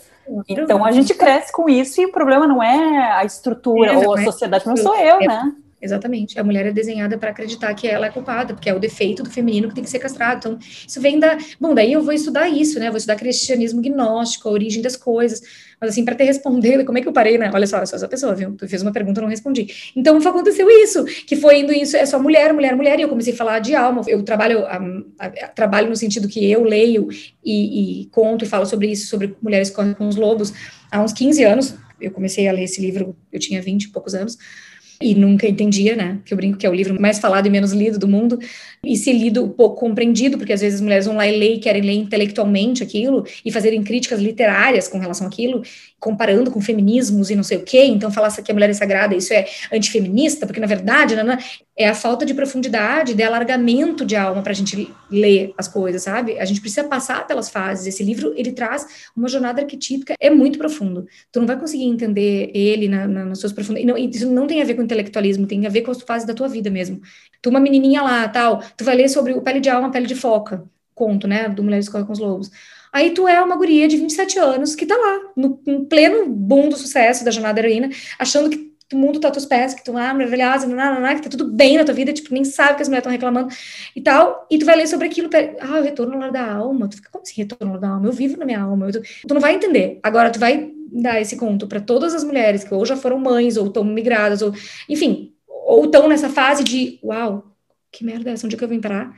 Então 0.47 0.85
a 0.85 0.91
gente 0.91 1.13
cresce 1.13 1.51
com 1.51 1.67
isso 1.67 1.99
e 1.99 2.05
o 2.05 2.11
problema 2.11 2.47
não 2.47 2.61
é 2.61 3.13
a 3.13 3.25
estrutura 3.25 3.93
é, 3.93 3.97
ou 3.97 4.15
a 4.15 4.21
é 4.21 4.23
sociedade, 4.23 4.67
não 4.67 4.77
sou 4.77 4.95
eu, 4.95 5.19
é, 5.19 5.27
né? 5.27 5.53
Exatamente. 5.81 6.39
A 6.39 6.43
mulher 6.43 6.67
é 6.67 6.71
desenhada 6.71 7.17
para 7.17 7.31
acreditar 7.31 7.73
que 7.73 7.87
ela 7.87 8.05
é 8.05 8.11
culpada, 8.11 8.53
porque 8.53 8.69
é 8.69 8.73
o 8.73 8.79
defeito 8.79 9.23
do 9.23 9.31
feminino 9.31 9.67
que 9.67 9.73
tem 9.73 9.83
que 9.83 9.89
ser 9.89 9.97
castrado. 9.97 10.37
Então, 10.37 10.59
isso 10.87 11.01
vem 11.01 11.19
da. 11.19 11.35
Bom, 11.59 11.73
daí 11.73 11.93
eu 11.93 12.03
vou 12.03 12.13
estudar 12.13 12.47
isso, 12.47 12.79
né? 12.79 12.89
Vou 12.89 12.97
estudar 12.97 13.15
cristianismo 13.15 13.81
gnóstico, 13.81 14.47
a 14.47 14.51
origem 14.51 14.79
das 14.79 14.95
coisas. 14.95 15.41
Mas, 15.79 15.89
assim, 15.89 16.05
para 16.05 16.13
ter 16.13 16.25
respondido, 16.25 16.85
como 16.85 16.99
é 16.99 17.01
que 17.01 17.07
eu 17.07 17.11
parei, 17.11 17.39
né? 17.39 17.49
Olha 17.51 17.65
só, 17.65 17.79
eu 17.79 17.87
sou 17.87 17.95
essa 17.95 18.07
pessoa, 18.07 18.35
viu? 18.35 18.55
Tu 18.55 18.67
fez 18.67 18.83
uma 18.83 18.91
pergunta, 18.91 19.19
não 19.21 19.27
respondi. 19.27 19.91
Então, 19.95 20.17
aconteceu 20.17 20.69
isso, 20.69 21.03
que 21.03 21.35
foi 21.35 21.61
indo 21.61 21.73
isso, 21.73 21.97
é 21.97 22.05
só 22.05 22.19
mulher, 22.19 22.53
mulher, 22.53 22.75
mulher, 22.75 22.99
e 22.99 23.01
eu 23.01 23.09
comecei 23.09 23.33
a 23.33 23.35
falar 23.35 23.57
de 23.57 23.73
alma. 23.73 24.03
Eu 24.07 24.21
trabalho, 24.21 24.63
a, 24.67 25.29
trabalho 25.55 25.89
no 25.89 25.95
sentido 25.95 26.27
que 26.27 26.49
eu 26.49 26.63
leio 26.63 27.07
e, 27.43 28.01
e 28.01 28.05
conto 28.11 28.45
e 28.45 28.47
falo 28.47 28.67
sobre 28.67 28.91
isso, 28.91 29.07
sobre 29.07 29.35
mulheres 29.41 29.71
correm 29.71 29.95
com 29.95 30.07
os 30.07 30.15
lobos, 30.15 30.53
há 30.91 31.01
uns 31.01 31.11
15 31.11 31.43
anos. 31.43 31.75
Eu 31.99 32.11
comecei 32.11 32.47
a 32.47 32.51
ler 32.51 32.63
esse 32.63 32.79
livro, 32.79 33.15
eu 33.31 33.39
tinha 33.39 33.59
20 33.61 33.83
e 33.83 33.89
poucos 33.89 34.13
anos 34.13 34.37
e 35.01 35.15
nunca 35.15 35.47
entendia, 35.47 35.95
né? 35.95 36.19
Que 36.25 36.33
eu 36.33 36.37
brinco 36.37 36.57
que 36.57 36.65
é 36.65 36.69
o 36.69 36.73
livro 36.73 36.99
mais 36.99 37.19
falado 37.19 37.47
e 37.47 37.49
menos 37.49 37.71
lido 37.71 37.97
do 37.97 38.07
mundo, 38.07 38.39
e 38.83 38.95
se 38.95 39.11
lido 39.11 39.49
pouco 39.49 39.79
compreendido, 39.79 40.37
porque 40.37 40.53
às 40.53 40.61
vezes 40.61 40.75
as 40.75 40.81
mulheres 40.81 41.05
vão 41.05 41.15
lá 41.15 41.27
e 41.27 41.37
ler, 41.37 41.59
querem 41.59 41.81
ler 41.81 41.93
intelectualmente 41.93 42.83
aquilo 42.83 43.25
e 43.45 43.51
fazerem 43.51 43.83
críticas 43.83 44.19
literárias 44.19 44.87
com 44.87 44.99
relação 44.99 45.27
àquilo, 45.27 45.61
comparando 46.01 46.49
com 46.49 46.59
feminismos 46.59 47.29
e 47.29 47.35
não 47.35 47.43
sei 47.43 47.59
o 47.59 47.63
quê, 47.63 47.85
então 47.85 48.11
falar 48.11 48.31
que 48.31 48.51
a 48.51 48.53
mulher 48.55 48.71
é 48.71 48.73
sagrada, 48.73 49.15
isso 49.15 49.31
é 49.31 49.45
antifeminista, 49.71 50.47
porque 50.47 50.59
na 50.59 50.65
verdade 50.65 51.15
não, 51.15 51.23
não, 51.23 51.37
é 51.77 51.87
a 51.87 51.93
falta 51.93 52.25
de 52.25 52.33
profundidade, 52.33 53.13
de 53.13 53.21
alargamento 53.21 54.03
de 54.03 54.15
alma 54.15 54.41
para 54.41 54.51
a 54.51 54.55
gente 54.55 54.91
ler 55.11 55.53
as 55.55 55.67
coisas, 55.67 56.01
sabe? 56.01 56.39
A 56.39 56.45
gente 56.45 56.59
precisa 56.59 56.83
passar 56.85 57.27
pelas 57.27 57.49
fases. 57.49 57.85
Esse 57.85 58.03
livro, 58.03 58.33
ele 58.35 58.51
traz 58.51 59.11
uma 59.15 59.27
jornada 59.27 59.61
arquetípica, 59.61 60.15
é 60.19 60.31
muito 60.31 60.57
profundo. 60.57 61.05
Tu 61.31 61.39
não 61.39 61.45
vai 61.45 61.59
conseguir 61.59 61.85
entender 61.85 62.49
ele 62.51 62.87
na, 62.87 63.07
na, 63.07 63.25
nas 63.25 63.39
suas 63.39 63.53
profundidades. 63.53 64.15
Isso 64.15 64.31
não 64.31 64.47
tem 64.47 64.59
a 64.59 64.65
ver 64.65 64.73
com 64.73 64.81
intelectualismo, 64.81 65.45
tem 65.45 65.67
a 65.67 65.69
ver 65.69 65.81
com 65.81 65.91
as 65.91 66.01
fases 66.01 66.27
da 66.27 66.33
tua 66.33 66.47
vida 66.47 66.71
mesmo. 66.71 66.99
Tu, 67.43 67.49
uma 67.49 67.59
menininha 67.59 68.01
lá, 68.01 68.27
tal, 68.27 68.63
tu 68.75 68.83
vai 68.83 68.95
ler 68.95 69.07
sobre 69.07 69.33
o 69.33 69.41
pele 69.41 69.59
de 69.59 69.69
alma, 69.69 69.91
pele 69.91 70.07
de 70.07 70.15
foca, 70.15 70.63
conto, 70.95 71.27
né, 71.27 71.47
do 71.47 71.63
Mulheres 71.63 71.87
Correm 71.87 72.07
com 72.07 72.13
os 72.13 72.19
Lobos. 72.19 72.51
Aí 72.91 73.11
tu 73.11 73.27
é 73.27 73.41
uma 73.41 73.55
guria 73.55 73.87
de 73.87 73.97
27 73.97 74.37
anos 74.39 74.75
que 74.75 74.85
tá 74.85 74.95
lá, 74.95 75.31
no, 75.35 75.61
no 75.65 75.85
pleno 75.85 76.25
boom 76.27 76.69
do 76.69 76.77
sucesso 76.77 77.23
da 77.23 77.31
jornada 77.31 77.59
heroína, 77.59 77.89
achando 78.19 78.49
que 78.49 78.71
o 78.93 78.97
mundo 78.97 79.19
tá 79.19 79.29
aos 79.29 79.37
teus 79.37 79.45
pés, 79.45 79.73
que 79.73 79.83
tu 79.83 79.97
é 79.97 80.13
maravilhosa, 80.13 80.67
que 80.67 81.21
tá 81.21 81.29
tudo 81.29 81.47
bem 81.51 81.77
na 81.77 81.85
tua 81.85 81.93
vida, 81.93 82.11
tipo, 82.11 82.33
nem 82.33 82.43
sabe 82.43 82.75
que 82.75 82.81
as 82.81 82.87
mulheres 82.87 83.03
estão 83.03 83.11
reclamando 83.11 83.53
e 83.95 84.01
tal, 84.01 84.45
e 84.49 84.57
tu 84.57 84.65
vai 84.65 84.75
ler 84.75 84.87
sobre 84.87 85.07
aquilo, 85.07 85.29
ah, 85.59 85.79
o 85.79 85.83
retorno 85.83 86.17
lá 86.19 86.29
da 86.29 86.53
alma, 86.53 86.89
tu 86.89 86.97
fica, 86.97 87.09
como 87.09 87.23
assim 87.23 87.41
retorno 87.41 87.79
da 87.79 87.89
alma? 87.89 88.07
Eu 88.07 88.11
vivo 88.11 88.37
na 88.37 88.45
minha 88.45 88.61
alma, 88.61 88.89
eu, 88.89 89.01
tu 89.01 89.33
não 89.33 89.41
vai 89.41 89.55
entender. 89.55 89.99
Agora, 90.03 90.29
tu 90.29 90.39
vai 90.39 90.71
dar 90.91 91.21
esse 91.21 91.37
conto 91.37 91.67
para 91.67 91.79
todas 91.79 92.13
as 92.13 92.23
mulheres 92.23 92.63
que 92.63 92.73
ou 92.73 92.85
já 92.85 92.97
foram 92.97 93.17
mães, 93.17 93.55
ou 93.55 93.67
estão 93.67 93.83
migradas, 93.83 94.41
ou, 94.41 94.53
enfim, 94.89 95.33
ou 95.47 95.85
estão 95.85 96.07
nessa 96.07 96.29
fase 96.29 96.63
de, 96.63 96.99
uau, 97.03 97.55
que 97.91 98.03
merda 98.03 98.29
é 98.29 98.33
essa? 98.33 98.45
Onde 98.45 98.55
é 98.55 98.57
que 98.57 98.63
eu 98.63 98.69
vim 98.69 98.81
parar? 98.81 99.15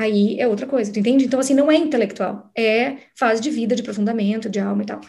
Aí 0.00 0.40
é 0.40 0.48
outra 0.48 0.66
coisa, 0.66 0.90
tu 0.90 0.98
entende? 0.98 1.26
Então, 1.26 1.38
assim, 1.38 1.52
não 1.52 1.70
é 1.70 1.76
intelectual, 1.76 2.50
é 2.56 2.96
fase 3.14 3.38
de 3.42 3.50
vida, 3.50 3.74
de 3.74 3.82
aprofundamento, 3.82 4.48
de 4.48 4.58
alma 4.58 4.82
e 4.82 4.86
tal. 4.86 5.00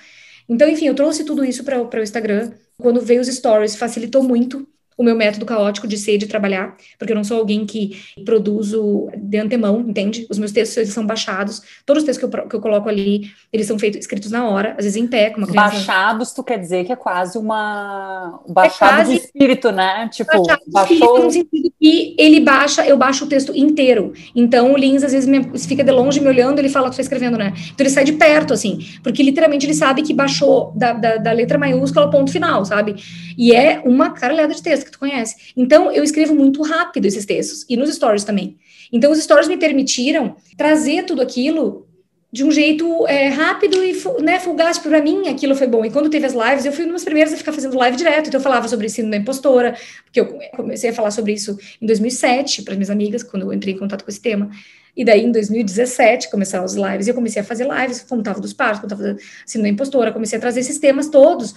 Então, 0.49 0.67
enfim, 0.67 0.87
eu 0.87 0.93
trouxe 0.93 1.23
tudo 1.23 1.45
isso 1.45 1.63
para 1.63 1.81
o 1.81 2.03
Instagram. 2.03 2.51
Quando 2.77 2.99
veio 2.99 3.21
os 3.21 3.27
stories, 3.27 3.77
facilitou 3.77 4.21
muito 4.21 4.67
o 4.97 5.03
meu 5.03 5.15
método 5.15 5.45
caótico 5.45 5.87
de 5.87 5.97
ser 5.97 6.15
e 6.15 6.17
de 6.17 6.27
trabalhar, 6.27 6.75
porque 6.97 7.11
eu 7.11 7.15
não 7.15 7.23
sou 7.23 7.37
alguém 7.37 7.65
que 7.65 7.99
produzo 8.25 9.09
de 9.17 9.37
antemão, 9.37 9.81
entende? 9.81 10.27
Os 10.29 10.37
meus 10.37 10.51
textos 10.51 10.77
eles 10.77 10.93
são 10.93 11.05
baixados, 11.05 11.61
todos 11.85 12.03
os 12.03 12.05
textos 12.05 12.29
que 12.29 12.37
eu, 12.37 12.47
que 12.47 12.55
eu 12.55 12.61
coloco 12.61 12.87
ali, 12.87 13.31
eles 13.51 13.65
são 13.65 13.79
feitos, 13.79 14.01
escritos 14.01 14.31
na 14.31 14.47
hora, 14.47 14.75
às 14.77 14.85
vezes 14.85 14.95
em 14.95 15.07
pé, 15.07 15.29
com 15.29 15.37
uma 15.37 15.47
criança. 15.47 15.69
Baixados, 15.69 16.33
tu 16.33 16.43
quer 16.43 16.59
dizer 16.59 16.85
que 16.85 16.91
é 16.91 16.95
quase 16.95 17.37
uma... 17.37 18.41
Baixado 18.47 18.91
é 18.91 18.95
quase... 18.95 19.13
de 19.13 19.19
espírito, 19.25 19.71
né? 19.71 20.09
Tipo, 20.11 20.31
baixado 20.31 20.61
baixou... 20.67 20.95
espírito 20.95 21.23
no 21.23 21.31
sentido 21.31 21.73
que 21.79 22.15
ele 22.17 22.39
baixa, 22.39 22.85
eu 22.85 22.97
baixo 22.97 23.25
o 23.25 23.27
texto 23.27 23.55
inteiro. 23.55 24.13
Então, 24.35 24.73
o 24.73 24.77
Lins, 24.77 25.03
às 25.03 25.11
vezes, 25.11 25.27
me, 25.27 25.57
fica 25.57 25.83
de 25.83 25.91
longe 25.91 26.19
me 26.19 26.27
olhando, 26.27 26.59
ele 26.59 26.69
fala 26.69 26.85
que 26.85 26.91
estou 26.91 27.03
escrevendo, 27.03 27.37
né? 27.37 27.53
Então, 27.73 27.85
ele 27.85 27.89
sai 27.89 28.03
de 28.03 28.13
perto, 28.13 28.53
assim, 28.53 28.79
porque 29.03 29.23
literalmente 29.23 29.65
ele 29.65 29.73
sabe 29.73 30.01
que 30.01 30.13
baixou 30.13 30.73
da, 30.75 30.93
da, 30.93 31.17
da 31.17 31.31
letra 31.31 31.57
maiúscula 31.57 32.05
ao 32.05 32.11
ponto 32.11 32.31
final, 32.31 32.63
sabe? 32.65 32.95
E 33.37 33.53
é 33.53 33.81
uma 33.85 34.11
caralhada 34.11 34.53
de 34.53 34.61
texto 34.61 34.80
que 34.85 34.91
tu 34.91 34.99
conhece. 34.99 35.53
Então, 35.55 35.91
eu 35.91 36.03
escrevo 36.03 36.35
muito 36.35 36.61
rápido 36.61 37.05
esses 37.05 37.25
textos, 37.25 37.65
e 37.69 37.75
nos 37.77 37.93
stories 37.93 38.23
também. 38.23 38.57
Então, 38.91 39.11
os 39.11 39.21
stories 39.21 39.47
me 39.47 39.57
permitiram 39.57 40.35
trazer 40.57 41.03
tudo 41.03 41.21
aquilo 41.21 41.87
de 42.31 42.45
um 42.45 42.51
jeito 42.51 43.05
é, 43.07 43.27
rápido 43.27 43.83
e 43.83 43.93
né, 44.21 44.39
fugaz 44.39 44.79
para 44.79 45.01
mim, 45.01 45.27
aquilo 45.27 45.53
foi 45.53 45.67
bom. 45.67 45.83
E 45.83 45.91
quando 45.91 46.09
teve 46.09 46.25
as 46.25 46.33
lives, 46.33 46.65
eu 46.65 46.71
fui 46.71 46.85
uma 46.85 46.93
das 46.93 47.03
primeiras 47.03 47.33
a 47.33 47.37
ficar 47.37 47.51
fazendo 47.51 47.77
live 47.77 47.97
direto. 47.97 48.27
Então, 48.27 48.39
eu 48.39 48.43
falava 48.43 48.67
sobre 48.69 48.85
ensino 48.85 49.11
da 49.11 49.17
impostora, 49.17 49.75
porque 50.05 50.21
eu 50.21 50.39
comecei 50.55 50.89
a 50.89 50.93
falar 50.93 51.11
sobre 51.11 51.33
isso 51.33 51.57
em 51.81 51.85
2007 51.85 52.63
para 52.63 52.73
minhas 52.75 52.89
amigas, 52.89 53.21
quando 53.21 53.43
eu 53.43 53.53
entrei 53.53 53.73
em 53.73 53.77
contato 53.77 54.03
com 54.03 54.09
esse 54.09 54.21
tema. 54.21 54.49
E 54.95 55.05
daí, 55.05 55.23
em 55.23 55.31
2017, 55.31 56.29
começaram 56.29 56.65
as 56.65 56.73
lives, 56.73 57.07
e 57.07 57.09
eu 57.09 57.15
comecei 57.15 57.41
a 57.41 57.45
fazer 57.45 57.67
lives, 57.67 58.01
contava 58.01 58.39
dos 58.39 58.53
partos, 58.53 58.81
contava 58.81 59.17
ensino 59.45 59.63
da 59.63 59.69
impostora, 59.69 60.11
comecei 60.11 60.37
a 60.37 60.41
trazer 60.41 60.61
esses 60.61 60.77
temas 60.79 61.09
todos 61.09 61.53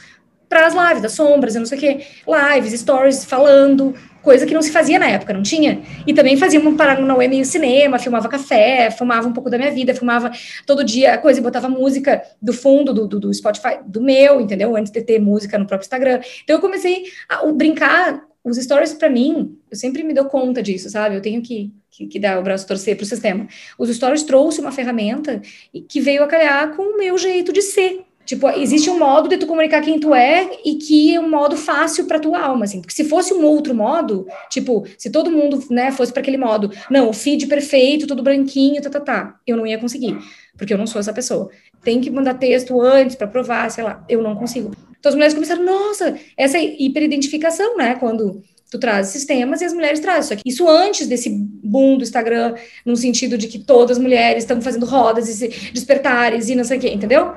para 0.55 0.69
as 0.69 0.73
lives, 0.73 1.03
das 1.03 1.11
sombras, 1.11 1.57
eu 1.57 1.59
não 1.59 1.67
sei 1.67 1.77
o 1.77 1.81
quê, 1.81 2.07
lives, 2.55 2.79
stories, 2.79 3.25
falando, 3.25 3.93
coisa 4.23 4.47
que 4.47 4.55
não 4.55 4.63
se 4.63 4.71
fazia 4.71 5.01
na 5.01 5.09
época, 5.09 5.33
não 5.33 5.43
tinha. 5.43 5.83
E 6.07 6.15
também 6.15 6.37
fazia 6.37 6.61
um 6.61 6.77
parado 6.77 7.05
na 7.05 7.17
meio 7.17 7.45
cinema, 7.45 7.99
filmava 7.99 8.29
café, 8.29 8.89
filmava 8.93 9.27
um 9.27 9.33
pouco 9.33 9.51
da 9.51 9.59
minha 9.59 9.73
vida, 9.73 9.93
filmava 9.93 10.31
todo 10.65 10.85
dia 10.85 11.19
coisa 11.19 11.43
botava 11.43 11.69
música 11.69 12.23
do 12.41 12.53
fundo 12.53 12.95
do, 12.95 13.09
do, 13.09 13.19
do, 13.19 13.35
Spotify, 13.35 13.81
do 13.85 14.01
meu, 14.01 14.41
entendeu? 14.41 14.77
Antes 14.77 14.93
de 14.93 15.03
ter 15.03 15.19
música 15.19 15.59
no 15.59 15.67
próprio 15.67 15.87
Instagram. 15.87 16.21
Então 16.45 16.55
eu 16.55 16.61
comecei 16.61 17.03
a 17.29 17.45
brincar, 17.51 18.23
os 18.45 18.57
stories 18.57 18.93
para 18.93 19.11
mim, 19.11 19.59
eu 19.69 19.77
sempre 19.77 20.05
me 20.05 20.15
dou 20.15 20.27
conta 20.27 20.63
disso, 20.63 20.89
sabe? 20.89 21.17
Eu 21.17 21.21
tenho 21.21 21.43
que, 21.43 21.73
que, 21.91 22.07
que 22.07 22.21
dar 22.21 22.39
o 22.39 22.43
braço 22.43 22.65
torcer 22.65 22.95
para 22.95 23.03
o 23.03 23.07
sistema. 23.07 23.49
Os 23.77 23.89
stories 23.89 24.23
trouxe 24.23 24.61
uma 24.61 24.71
ferramenta 24.71 25.43
que 25.89 26.01
veio 26.01 26.23
a 26.23 26.29
calhar 26.29 26.77
com 26.77 26.83
o 26.83 26.99
meu 26.99 27.19
jeito 27.19 27.53
de 27.53 27.63
ser, 27.63 28.05
Tipo, 28.25 28.49
existe 28.51 28.89
um 28.89 28.99
modo 28.99 29.29
de 29.29 29.37
tu 29.37 29.47
comunicar 29.47 29.83
quem 29.83 30.01
tu 30.01 30.15
é 30.15 30.51
e 30.65 30.77
que 30.77 31.15
é 31.15 31.21
um 31.21 31.29
modo 31.29 31.57
fácil 31.57 32.07
para 32.07 32.19
tua 32.19 32.41
alma, 32.41 32.65
assim. 32.65 32.81
Porque 32.81 32.95
se 32.95 33.05
fosse 33.05 33.35
um 33.35 33.45
outro 33.45 33.75
modo, 33.75 34.27
tipo, 34.51 34.87
se 34.97 35.11
todo 35.11 35.31
mundo, 35.31 35.63
né, 35.71 35.93
fosse 35.93 36.13
para 36.13 36.23
aquele 36.23 36.39
modo, 36.39 36.71
não, 36.91 37.13
feed 37.13 37.47
perfeito, 37.47 38.07
tudo 38.07 38.23
branquinho, 38.23 38.81
tá, 38.81 38.89
tá, 38.89 39.01
tá, 39.01 39.37
eu 39.47 39.57
não 39.57 39.67
ia 39.67 39.79
conseguir, 39.79 40.17
porque 40.57 40.73
eu 40.73 40.79
não 40.79 40.87
sou 40.87 41.01
essa 41.01 41.13
pessoa. 41.13 41.51
Tem 41.83 42.01
que 42.01 42.11
mandar 42.11 42.35
texto 42.35 42.81
antes 42.81 43.15
para 43.15 43.27
provar, 43.27 43.71
sei 43.71 43.85
lá, 43.85 44.03
eu 44.09 44.23
não 44.23 44.35
consigo. 44.35 44.73
Então 44.99 45.11
as 45.11 45.15
mulheres 45.15 45.35
começaram, 45.35 45.63
nossa, 45.63 46.17
essa 46.35 46.59
hiperidentificação, 46.59 47.77
né, 47.77 47.95
quando 47.97 48.43
tu 48.71 48.79
traz 48.79 49.09
sistemas 49.09 49.61
e 49.61 49.67
as 49.67 49.73
mulheres 49.73 50.01
trazem. 50.01 50.23
Só 50.23 50.43
que 50.43 50.49
isso 50.49 50.67
antes 50.67 51.07
desse 51.07 51.31
boom 51.31 51.99
do 51.99 52.03
Instagram, 52.03 52.55
no 52.85 52.97
sentido 52.97 53.37
de 53.37 53.47
que 53.47 53.59
todas 53.59 53.99
as 53.99 54.03
mulheres 54.03 54.43
estão 54.43 54.61
fazendo 54.61 54.87
rodas 54.87 55.29
e 55.29 55.35
se 55.35 55.71
despertares 55.73 56.49
e 56.49 56.55
não 56.55 56.65
sei 56.65 56.79
o 56.79 56.81
quê, 56.81 56.89
entendeu? 56.89 57.35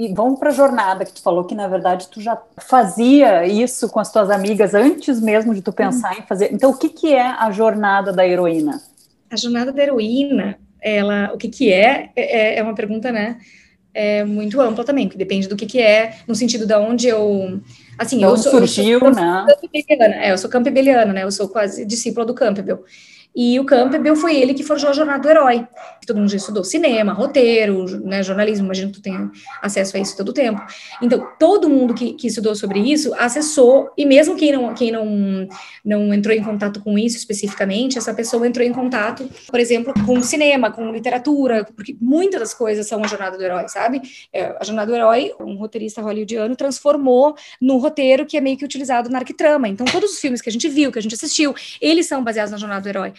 E 0.00 0.14
vamos 0.14 0.38
para 0.38 0.48
a 0.48 0.52
jornada 0.52 1.04
que 1.04 1.12
tu 1.12 1.20
falou 1.20 1.44
que 1.44 1.54
na 1.54 1.68
verdade 1.68 2.08
tu 2.08 2.22
já 2.22 2.40
fazia 2.56 3.46
isso 3.46 3.86
com 3.90 4.00
as 4.00 4.10
tuas 4.10 4.30
amigas 4.30 4.72
antes 4.72 5.20
mesmo 5.20 5.54
de 5.54 5.60
tu 5.60 5.74
pensar 5.74 6.12
hum. 6.12 6.20
em 6.20 6.22
fazer. 6.22 6.50
Então 6.54 6.70
o 6.70 6.76
que 6.78 6.88
que 6.88 7.12
é 7.12 7.26
a 7.26 7.50
jornada 7.50 8.10
da 8.10 8.26
heroína? 8.26 8.80
A 9.30 9.36
jornada 9.36 9.70
da 9.70 9.82
heroína 9.82 10.58
ela, 10.80 11.32
o 11.34 11.36
que 11.36 11.48
que 11.48 11.70
é, 11.70 12.10
é, 12.16 12.58
é 12.58 12.62
uma 12.62 12.74
pergunta, 12.74 13.12
né, 13.12 13.38
é 13.92 14.24
muito 14.24 14.60
ampla 14.60 14.84
também, 14.84 15.08
que 15.08 15.18
depende 15.18 15.48
do 15.48 15.56
que 15.56 15.66
que 15.66 15.80
é, 15.80 16.16
no 16.26 16.34
sentido 16.34 16.66
da 16.66 16.80
onde 16.80 17.08
eu, 17.08 17.60
assim, 17.98 18.22
eu 18.22 18.36
sou, 18.36 18.52
surgiu, 18.52 19.00
eu 19.00 19.00
sou 19.00 19.10
né? 19.12 19.46
É, 20.22 20.32
eu 20.32 20.38
sou 20.38 20.48
campbelliana, 20.48 21.12
né, 21.12 21.24
eu 21.24 21.30
sou 21.30 21.48
quase 21.48 21.84
discípula 21.84 22.24
do 22.24 22.34
Campbell. 22.34 22.84
E 23.34 23.60
o 23.60 23.64
Campbell 23.64 24.16
foi 24.16 24.36
ele 24.36 24.54
que 24.54 24.62
forjou 24.62 24.90
a 24.90 24.92
jornada 24.92 25.22
do 25.22 25.28
herói. 25.28 25.66
Todo 26.06 26.18
mundo 26.18 26.30
já 26.30 26.36
estudou 26.36 26.64
cinema, 26.64 27.12
roteiro, 27.12 27.84
né, 28.04 28.22
jornalismo, 28.22 28.64
imagino 28.64 28.90
que 28.90 28.98
tu 28.98 29.02
tenha 29.02 29.30
acesso 29.62 29.96
a 29.96 30.00
isso 30.00 30.16
todo 30.16 30.30
o 30.30 30.32
tempo. 30.32 30.60
Então, 31.00 31.28
todo 31.38 31.68
mundo 31.68 31.94
que, 31.94 32.14
que 32.14 32.26
estudou 32.26 32.54
sobre 32.56 32.80
isso 32.80 33.14
acessou, 33.14 33.90
e 33.96 34.04
mesmo 34.04 34.34
quem 34.34 34.52
não, 34.52 34.74
quem 34.74 34.90
não, 34.90 35.48
não 35.84 36.12
entrou 36.12 36.34
em 36.34 36.42
contato 36.42 36.80
com 36.80 36.98
isso 36.98 37.16
especificamente, 37.16 37.98
essa 37.98 38.12
pessoa 38.12 38.46
entrou 38.46 38.66
em 38.66 38.72
contato, 38.72 39.28
por 39.48 39.60
exemplo, 39.60 39.94
com 40.04 40.20
cinema, 40.22 40.72
com 40.72 40.90
literatura, 40.90 41.64
porque 41.76 41.96
muitas 42.00 42.40
das 42.40 42.54
coisas 42.54 42.88
são 42.88 43.02
a 43.04 43.06
jornada 43.06 43.36
do 43.38 43.44
herói, 43.44 43.68
sabe? 43.68 44.02
É, 44.32 44.56
a 44.58 44.64
jornada 44.64 44.90
do 44.90 44.96
herói, 44.96 45.32
um 45.40 45.54
roteirista 45.54 46.02
hollywoodiano 46.02 46.56
transformou 46.56 47.36
no 47.60 47.78
roteiro 47.78 48.26
que 48.26 48.36
é 48.36 48.40
meio 48.40 48.56
que 48.56 48.64
utilizado 48.64 49.08
na 49.08 49.18
arquitrama. 49.18 49.68
Então, 49.68 49.86
todos 49.86 50.14
os 50.14 50.18
filmes 50.18 50.40
que 50.42 50.48
a 50.48 50.52
gente 50.52 50.68
viu, 50.68 50.90
que 50.90 50.98
a 50.98 51.02
gente 51.02 51.14
assistiu, 51.14 51.54
eles 51.80 52.06
são 52.06 52.24
baseados 52.24 52.50
na 52.50 52.58
jornada 52.58 52.82
do 52.82 52.88
herói 52.88 53.12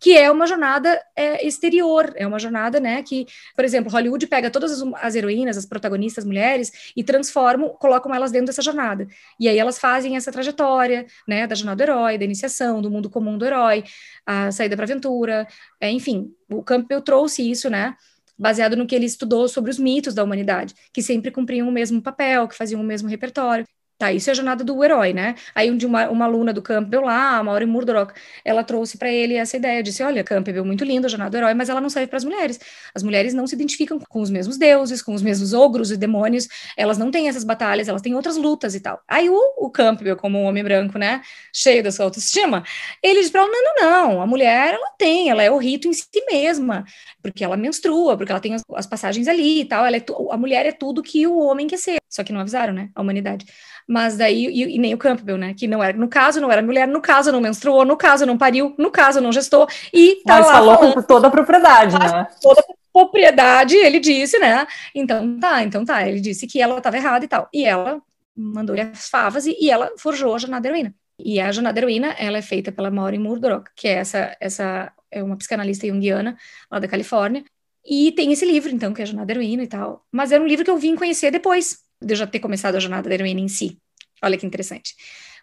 que 0.00 0.16
é 0.16 0.30
uma 0.30 0.46
jornada 0.46 1.00
é, 1.16 1.46
exterior, 1.46 2.12
é 2.16 2.26
uma 2.26 2.38
jornada, 2.38 2.80
né, 2.80 3.02
que, 3.02 3.26
por 3.54 3.64
exemplo, 3.64 3.90
Hollywood 3.90 4.26
pega 4.26 4.50
todas 4.50 4.72
as, 4.72 4.88
as, 5.00 5.14
heroínas, 5.14 5.56
as 5.56 5.66
protagonistas 5.66 6.24
mulheres, 6.24 6.92
e 6.96 7.02
transformam, 7.02 7.70
colocam 7.70 8.14
elas 8.14 8.30
dentro 8.30 8.46
dessa 8.46 8.62
jornada. 8.62 9.06
E 9.38 9.48
aí 9.48 9.58
elas 9.58 9.78
fazem 9.78 10.16
essa 10.16 10.32
trajetória, 10.32 11.06
né, 11.26 11.46
da 11.46 11.54
jornada 11.54 11.76
do 11.76 11.90
herói, 11.90 12.18
da 12.18 12.24
iniciação, 12.24 12.82
do 12.82 12.90
mundo 12.90 13.10
comum 13.10 13.38
do 13.38 13.44
herói, 13.44 13.84
a 14.26 14.50
saída 14.52 14.76
para 14.76 14.84
aventura, 14.84 15.46
é, 15.80 15.90
enfim, 15.90 16.32
o 16.50 16.62
Campbell 16.62 17.00
trouxe 17.02 17.48
isso, 17.48 17.70
né, 17.70 17.94
baseado 18.38 18.76
no 18.76 18.86
que 18.86 18.94
ele 18.94 19.06
estudou 19.06 19.48
sobre 19.48 19.70
os 19.70 19.78
mitos 19.78 20.14
da 20.14 20.22
humanidade, 20.22 20.74
que 20.92 21.02
sempre 21.02 21.30
cumpriam 21.30 21.68
o 21.68 21.72
mesmo 21.72 22.00
papel, 22.00 22.46
que 22.46 22.54
faziam 22.54 22.80
o 22.80 22.84
mesmo 22.84 23.08
repertório. 23.08 23.66
Tá, 23.98 24.12
isso 24.12 24.30
é 24.30 24.32
a 24.32 24.34
jornada 24.34 24.62
do 24.62 24.84
herói, 24.84 25.12
né? 25.12 25.34
Aí 25.52 25.68
um 25.72 25.76
uma, 25.84 26.08
uma 26.08 26.24
aluna 26.24 26.52
do 26.52 26.62
Campbell 26.62 27.00
lá, 27.02 27.38
a 27.38 27.42
Maureen 27.42 27.66
Murdoch, 27.68 28.12
ela 28.44 28.62
trouxe 28.62 28.96
para 28.96 29.10
ele 29.10 29.34
essa 29.34 29.56
ideia, 29.56 29.82
disse, 29.82 30.04
olha, 30.04 30.22
Campbell, 30.22 30.64
muito 30.64 30.84
lindo 30.84 31.06
a 31.06 31.10
jornada 31.10 31.32
do 31.32 31.36
herói, 31.36 31.52
mas 31.52 31.68
ela 31.68 31.80
não 31.80 31.90
serve 31.90 32.06
para 32.06 32.16
as 32.16 32.22
mulheres. 32.22 32.60
As 32.94 33.02
mulheres 33.02 33.34
não 33.34 33.44
se 33.44 33.56
identificam 33.56 33.98
com 33.98 34.20
os 34.20 34.30
mesmos 34.30 34.56
deuses, 34.56 35.02
com 35.02 35.14
os 35.14 35.20
mesmos 35.20 35.52
ogros 35.52 35.90
e 35.90 35.96
demônios, 35.96 36.46
elas 36.76 36.96
não 36.96 37.10
têm 37.10 37.28
essas 37.28 37.42
batalhas, 37.42 37.88
elas 37.88 38.00
têm 38.00 38.14
outras 38.14 38.36
lutas 38.36 38.76
e 38.76 38.80
tal. 38.80 39.02
Aí 39.08 39.28
o, 39.28 39.36
o 39.56 39.68
Campbell, 39.68 40.16
como 40.16 40.38
um 40.38 40.44
homem 40.44 40.62
branco, 40.62 40.96
né, 40.96 41.20
cheio 41.52 41.82
da 41.82 41.90
sua 41.90 42.04
autoestima, 42.04 42.62
ele 43.02 43.20
diz 43.20 43.30
para 43.30 43.40
ela, 43.40 43.50
não, 43.50 43.62
não, 43.64 43.74
não, 44.14 44.22
a 44.22 44.26
mulher, 44.28 44.74
ela 44.74 44.90
tem, 44.96 45.28
ela 45.28 45.42
é 45.42 45.50
o 45.50 45.58
rito 45.58 45.88
em 45.88 45.92
si 45.92 46.06
mesma, 46.30 46.84
porque 47.20 47.42
ela 47.42 47.56
menstrua, 47.56 48.16
porque 48.16 48.30
ela 48.30 48.40
tem 48.40 48.54
as, 48.54 48.62
as 48.76 48.86
passagens 48.86 49.26
ali 49.26 49.62
e 49.62 49.64
tal, 49.64 49.84
ela 49.84 49.96
é 49.96 50.04
a 50.30 50.36
mulher 50.36 50.66
é 50.66 50.72
tudo 50.72 51.02
que 51.02 51.26
o 51.26 51.36
homem 51.38 51.66
quer 51.66 51.78
ser, 51.78 51.98
só 52.08 52.22
que 52.22 52.32
não 52.32 52.40
avisaram, 52.40 52.72
né, 52.72 52.90
a 52.94 53.02
humanidade 53.02 53.44
mas 53.88 54.18
daí, 54.18 54.46
e, 54.46 54.76
e, 54.76 54.78
nem 54.78 54.92
o 54.92 54.98
Campbell, 54.98 55.38
né, 55.38 55.54
que 55.54 55.66
não 55.66 55.82
era, 55.82 55.96
no 55.96 56.08
caso 56.08 56.42
não 56.42 56.52
era 56.52 56.60
mulher, 56.60 56.86
no 56.86 57.00
caso 57.00 57.32
não 57.32 57.40
menstruou, 57.40 57.86
no 57.86 57.96
caso 57.96 58.26
não 58.26 58.36
pariu, 58.36 58.74
no 58.76 58.90
caso 58.90 59.18
não 59.18 59.32
gestou, 59.32 59.66
e 59.92 60.16
tá 60.26 60.36
mas 60.36 60.46
lá 60.46 60.52
falou 60.52 60.76
falando, 60.76 60.94
com 60.94 61.02
toda 61.02 61.28
a 61.28 61.30
propriedade, 61.30 61.98
né? 61.98 62.28
Toda 62.42 62.60
a 62.60 62.64
propriedade, 62.92 63.76
ele 63.76 63.98
disse, 63.98 64.38
né, 64.38 64.66
então 64.94 65.40
tá, 65.40 65.62
então 65.62 65.84
tá, 65.86 66.06
ele 66.06 66.20
disse 66.20 66.46
que 66.46 66.60
ela 66.60 66.76
estava 66.76 66.98
errada 66.98 67.24
e 67.24 67.28
tal, 67.28 67.48
e 67.50 67.64
ela 67.64 68.02
mandou-lhe 68.36 68.82
as 68.82 69.08
favas 69.08 69.46
e, 69.46 69.56
e, 69.58 69.70
ela 69.70 69.90
forjou 69.96 70.34
a 70.34 70.38
jornada 70.38 70.68
heroína. 70.68 70.94
E 71.18 71.40
a 71.40 71.50
jornada 71.50 71.80
heroína, 71.80 72.14
ela 72.18 72.38
é 72.38 72.42
feita 72.42 72.70
pela 72.70 72.90
Maureen 72.90 73.18
Murdoch, 73.18 73.70
que 73.74 73.88
é 73.88 73.94
essa, 73.94 74.36
essa 74.38 74.92
é 75.10 75.20
uma 75.22 75.36
psicanalista 75.36 75.86
junguiana 75.86 76.36
lá 76.70 76.78
da 76.78 76.86
Califórnia, 76.86 77.42
e 77.84 78.12
tem 78.12 78.30
esse 78.32 78.44
livro, 78.44 78.70
então, 78.70 78.92
que 78.92 79.00
é 79.00 79.04
a 79.04 79.06
jornada 79.06 79.32
heroína 79.32 79.62
e 79.62 79.66
tal, 79.66 80.04
mas 80.12 80.30
era 80.30 80.42
um 80.42 80.46
livro 80.46 80.64
que 80.64 80.70
eu 80.70 80.76
vim 80.76 80.94
conhecer 80.94 81.30
depois, 81.30 81.87
de 82.00 82.12
eu 82.12 82.16
já 82.16 82.26
ter 82.26 82.40
começado 82.40 82.76
a 82.76 82.80
jornada 82.80 83.08
da 83.08 83.14
heroína 83.14 83.40
em 83.40 83.48
si. 83.48 83.78
Olha 84.22 84.36
que 84.36 84.46
interessante. 84.46 84.94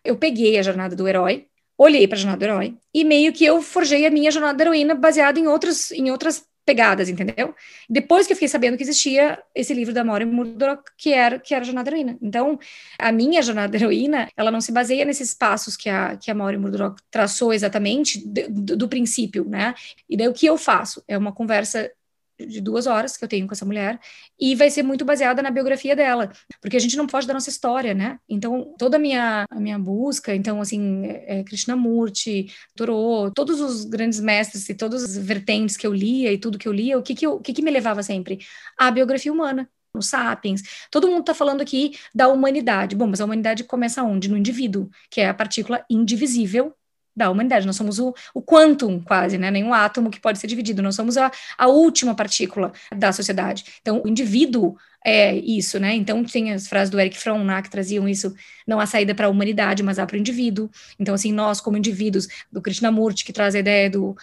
Eu 0.04 0.18
peguei 0.18 0.58
a 0.58 0.64
jornada 0.64 0.96
do 0.96 1.08
herói, 1.08 1.48
olhei 1.78 2.08
para 2.08 2.18
a 2.18 2.20
jornada 2.20 2.40
do 2.40 2.50
herói 2.50 2.78
e 2.94 3.04
meio 3.04 3.34
que 3.34 3.46
eu 3.46 3.62
forjei 3.62 4.06
a 4.06 4.12
minha 4.12 4.32
jornada 4.32 4.58
da 4.58 4.64
heroína 4.64 4.96
baseada 4.96 5.40
em 5.40 5.48
outros 5.48 5.92
em 5.92 6.12
outras 6.12 6.46
pegadas, 6.66 7.08
entendeu? 7.08 7.54
Depois 7.88 8.26
que 8.26 8.34
eu 8.34 8.36
fiquei 8.36 8.48
sabendo 8.48 8.76
que 8.76 8.84
existia 8.84 9.42
esse 9.54 9.74
livro 9.74 9.94
da 9.94 10.04
Maureen 10.04 10.32
Murdoch, 10.32 10.84
que 10.98 11.14
era, 11.14 11.40
que 11.40 11.54
era 11.54 11.62
a 11.62 11.66
Jornada 11.66 11.92
da 11.92 11.96
Heroína. 11.96 12.18
Então, 12.22 12.58
a 12.98 13.12
minha 13.12 13.42
Jornada 13.42 13.72
da 13.72 13.78
Heroína, 13.78 14.30
ela 14.36 14.50
não 14.50 14.60
se 14.60 14.72
baseia 14.72 15.06
nesses 15.06 15.34
passos 15.34 15.78
que 15.78 15.88
a, 15.88 16.18
que 16.18 16.32
a 16.32 16.34
Maureen 16.34 16.60
Murdoch 16.60 17.00
traçou 17.12 17.54
exatamente 17.54 18.28
do, 18.28 18.76
do 18.76 18.90
princípio, 18.90 19.46
né? 19.48 19.76
E 20.10 20.18
daí 20.18 20.28
o 20.28 20.34
que 20.34 20.48
eu 20.48 20.58
faço? 20.58 21.04
É 21.08 21.16
uma 21.16 21.32
conversa 21.32 21.92
de 22.40 22.60
duas 22.60 22.88
horas 22.88 23.16
que 23.16 23.24
eu 23.24 23.28
tenho 23.28 23.48
com 23.48 23.54
essa 23.54 23.66
mulher 23.66 24.00
e 24.40 24.56
vai 24.56 24.70
ser 24.70 24.84
muito 24.84 25.06
baseada 25.06 25.42
na 25.42 25.50
biografia 25.50 25.96
dela, 25.96 26.32
porque 26.62 26.78
a 26.78 26.80
gente 26.80 26.98
não 26.98 27.08
pode 27.08 27.28
da 27.28 27.34
nossa 27.34 27.50
história, 27.50 27.94
né? 27.94 28.20
Então, 28.28 28.74
toda 28.78 28.98
a 28.98 29.00
minha, 29.00 29.46
a 29.50 29.60
minha 29.60 29.80
busca, 29.80 30.36
então, 30.36 30.62
assim, 30.62 31.06
é, 31.06 31.40
é 31.40 31.44
Krishnamurti, 31.44 32.52
Thoreau, 32.76 33.32
todos 33.32 33.62
os 33.62 33.86
grandes 33.86 34.20
mestres 34.20 34.68
e 34.70 34.76
todas 34.76 35.04
as 35.04 35.18
vertentes 35.18 35.78
que 35.78 35.88
eu 35.88 35.94
lia 35.94 36.32
e 36.34 36.38
tudo 36.38 36.58
que 36.58 36.68
eu 36.68 36.74
lia, 36.74 36.98
o 36.98 37.04
que 37.04 37.16
que, 37.16 37.26
eu, 37.26 37.36
o 37.36 37.42
que, 37.42 37.54
que 37.54 37.62
me 37.62 37.72
levava 37.72 38.04
sempre? 38.04 38.40
A 38.78 38.92
biografia 38.92 39.32
humana, 39.32 39.70
no 39.94 40.02
Sapiens. 40.02 40.62
Todo 40.92 41.08
mundo 41.08 41.22
está 41.22 41.34
falando 41.34 41.62
aqui 41.62 41.98
da 42.14 42.28
humanidade. 42.28 42.96
Bom, 42.96 43.08
mas 43.08 43.22
a 43.22 43.26
humanidade 43.26 43.64
começa 43.64 44.04
onde? 44.04 44.30
No 44.30 44.38
indivíduo, 44.38 44.90
que 45.10 45.22
é 45.22 45.30
a 45.30 45.34
partícula 45.34 45.86
indivisível 45.90 46.76
da 47.16 47.30
humanidade. 47.30 47.66
Nós 47.66 47.76
somos 47.76 48.00
o, 48.00 48.14
o 48.34 48.42
quantum, 48.42 49.00
quase, 49.00 49.38
né? 49.38 49.50
Nenhum 49.50 49.74
átomo 49.74 50.10
que 50.10 50.20
pode 50.20 50.40
ser 50.40 50.48
dividido. 50.48 50.82
Nós 50.82 50.96
somos 50.96 51.18
a, 51.18 51.32
a 51.58 51.68
última 51.68 52.14
partícula 52.14 52.74
da 52.96 53.12
sociedade. 53.12 53.64
Então, 53.82 54.02
o 54.04 54.08
indivíduo 54.08 54.76
é 55.04 55.36
isso, 55.36 55.80
né? 55.80 55.94
Então, 55.96 56.24
tem 56.24 56.52
as 56.52 56.68
frases 56.68 56.90
do 56.90 57.00
Eric 57.00 57.18
Fromm 57.18 57.44
né, 57.44 57.62
que 57.62 57.70
traziam 57.70 58.10
isso, 58.10 58.34
não 58.68 58.80
há 58.80 58.86
saída 58.86 59.14
para 59.14 59.28
a 59.28 59.30
humanidade, 59.30 59.84
mas 59.84 60.00
há 60.00 60.06
para 60.06 60.16
o 60.16 60.20
indivíduo. 60.20 60.70
Então, 61.00 61.14
assim, 61.14 61.32
nós, 61.32 61.62
como 61.62 61.78
indivíduos, 61.78 62.28
do 62.52 62.62
Krishnamurti, 62.62 63.24
que 63.24 63.34
traz 63.34 63.56
a 63.56 63.60
ideia 63.60 63.90
do 63.90 64.16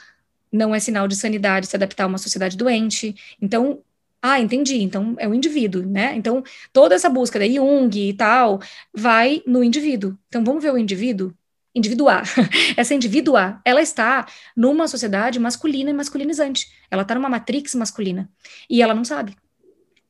não 0.53 0.75
é 0.75 0.81
sinal 0.81 1.09
de 1.09 1.17
sanidade 1.17 1.67
se 1.67 1.75
adaptar 1.75 2.05
a 2.05 2.07
uma 2.07 2.19
sociedade 2.19 2.57
doente. 2.59 3.15
Então, 3.41 3.83
ah, 4.21 4.39
entendi. 4.41 4.81
Então 4.83 5.17
é 5.19 5.27
o 5.27 5.35
indivíduo, 5.35 5.85
né? 5.85 6.15
Então 6.15 6.45
toda 6.73 6.95
essa 6.95 7.09
busca 7.09 7.39
da 7.39 7.49
Jung 7.49 7.91
e 7.99 8.13
tal 8.15 8.61
vai 8.95 9.43
no 9.47 9.65
indivíduo. 9.65 10.17
Então 10.29 10.45
vamos 10.45 10.63
ver 10.63 10.73
o 10.73 10.79
indivíduo 10.79 11.35
individuar. 11.75 12.25
Essa 12.77 12.95
individuar, 12.95 13.61
ela 13.65 13.81
está 13.81 14.27
numa 14.57 14.87
sociedade 14.87 15.39
masculina 15.39 15.91
e 15.91 15.95
masculinizante. 15.95 16.71
Ela 16.91 17.03
está 17.03 17.15
numa 17.15 17.29
matrix 17.29 17.75
masculina 17.75 18.29
e 18.69 18.83
ela 18.83 18.95
não 18.95 19.05
sabe. 19.05 19.37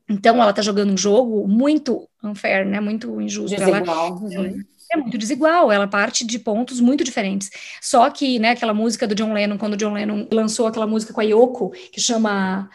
Então 0.09 0.41
ela 0.41 0.51
está 0.51 0.63
jogando 0.63 0.93
um 0.93 0.97
jogo 0.97 1.47
muito 1.47 2.09
unfair, 2.23 2.67
né? 2.67 2.81
Muito 2.81 3.21
injusto. 3.21 3.57
Desigual. 3.57 4.21
Ela, 4.31 4.43
uhum. 4.43 4.63
é 4.93 4.97
muito 4.97 5.17
desigual. 5.17 5.73
Ela 5.73 5.87
parte 5.87 6.27
de 6.27 6.39
pontos 6.39 6.81
muito 6.81 7.05
diferentes. 7.05 7.51
Só 7.81 8.11
que, 8.11 8.39
né? 8.39 8.51
Aquela 8.51 8.75
música 8.75 9.07
do 9.07 9.15
John 9.15 9.33
Lennon, 9.33 9.57
quando 9.57 9.75
o 9.75 9.77
John 9.77 9.93
Lennon 9.93 10.27
lançou 10.31 10.67
aquela 10.67 10.87
música 10.87 11.13
com 11.13 11.21
a 11.21 11.25
Yoko, 11.25 11.71
que 11.71 12.01
chama 12.01 12.69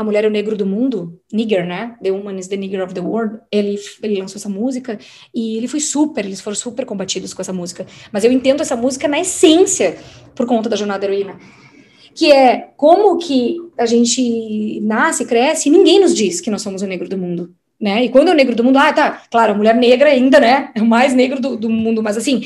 a 0.00 0.04
Mulher 0.04 0.24
é 0.24 0.28
o 0.28 0.30
Negro 0.30 0.56
do 0.56 0.64
Mundo, 0.64 1.20
Nigger, 1.30 1.66
né? 1.66 1.94
The 2.02 2.10
Woman 2.10 2.38
is 2.38 2.48
the 2.48 2.56
Nigger 2.56 2.82
of 2.82 2.94
the 2.94 3.02
World. 3.02 3.38
Ele, 3.52 3.78
ele 4.02 4.18
lançou 4.18 4.38
essa 4.38 4.48
música 4.48 4.98
e 5.34 5.58
ele 5.58 5.68
foi 5.68 5.78
super, 5.78 6.24
eles 6.24 6.40
foram 6.40 6.56
super 6.56 6.86
combatidos 6.86 7.34
com 7.34 7.42
essa 7.42 7.52
música. 7.52 7.86
Mas 8.10 8.24
eu 8.24 8.32
entendo 8.32 8.62
essa 8.62 8.74
música 8.74 9.06
na 9.06 9.20
essência 9.20 9.98
por 10.34 10.46
conta 10.46 10.70
da 10.70 10.76
jornada 10.76 11.04
heroína. 11.04 11.38
Que 12.14 12.32
é 12.32 12.70
como 12.78 13.18
que 13.18 13.58
a 13.76 13.84
gente 13.84 14.80
nasce, 14.80 15.26
cresce 15.26 15.68
e 15.68 15.72
ninguém 15.72 16.00
nos 16.00 16.14
diz 16.14 16.40
que 16.40 16.50
nós 16.50 16.62
somos 16.62 16.80
o 16.80 16.86
negro 16.86 17.06
do 17.06 17.18
mundo. 17.18 17.54
Né? 17.78 18.06
E 18.06 18.08
quando 18.08 18.28
é 18.28 18.30
o 18.32 18.36
negro 18.36 18.56
do 18.56 18.64
mundo, 18.64 18.78
ah, 18.78 18.92
tá, 18.94 19.22
claro, 19.30 19.52
a 19.52 19.56
mulher 19.56 19.74
negra 19.74 20.08
ainda, 20.08 20.40
né? 20.40 20.70
É 20.74 20.80
o 20.80 20.86
mais 20.86 21.12
negro 21.12 21.38
do, 21.38 21.58
do 21.58 21.68
mundo, 21.68 22.02
mas 22.02 22.16
assim, 22.16 22.42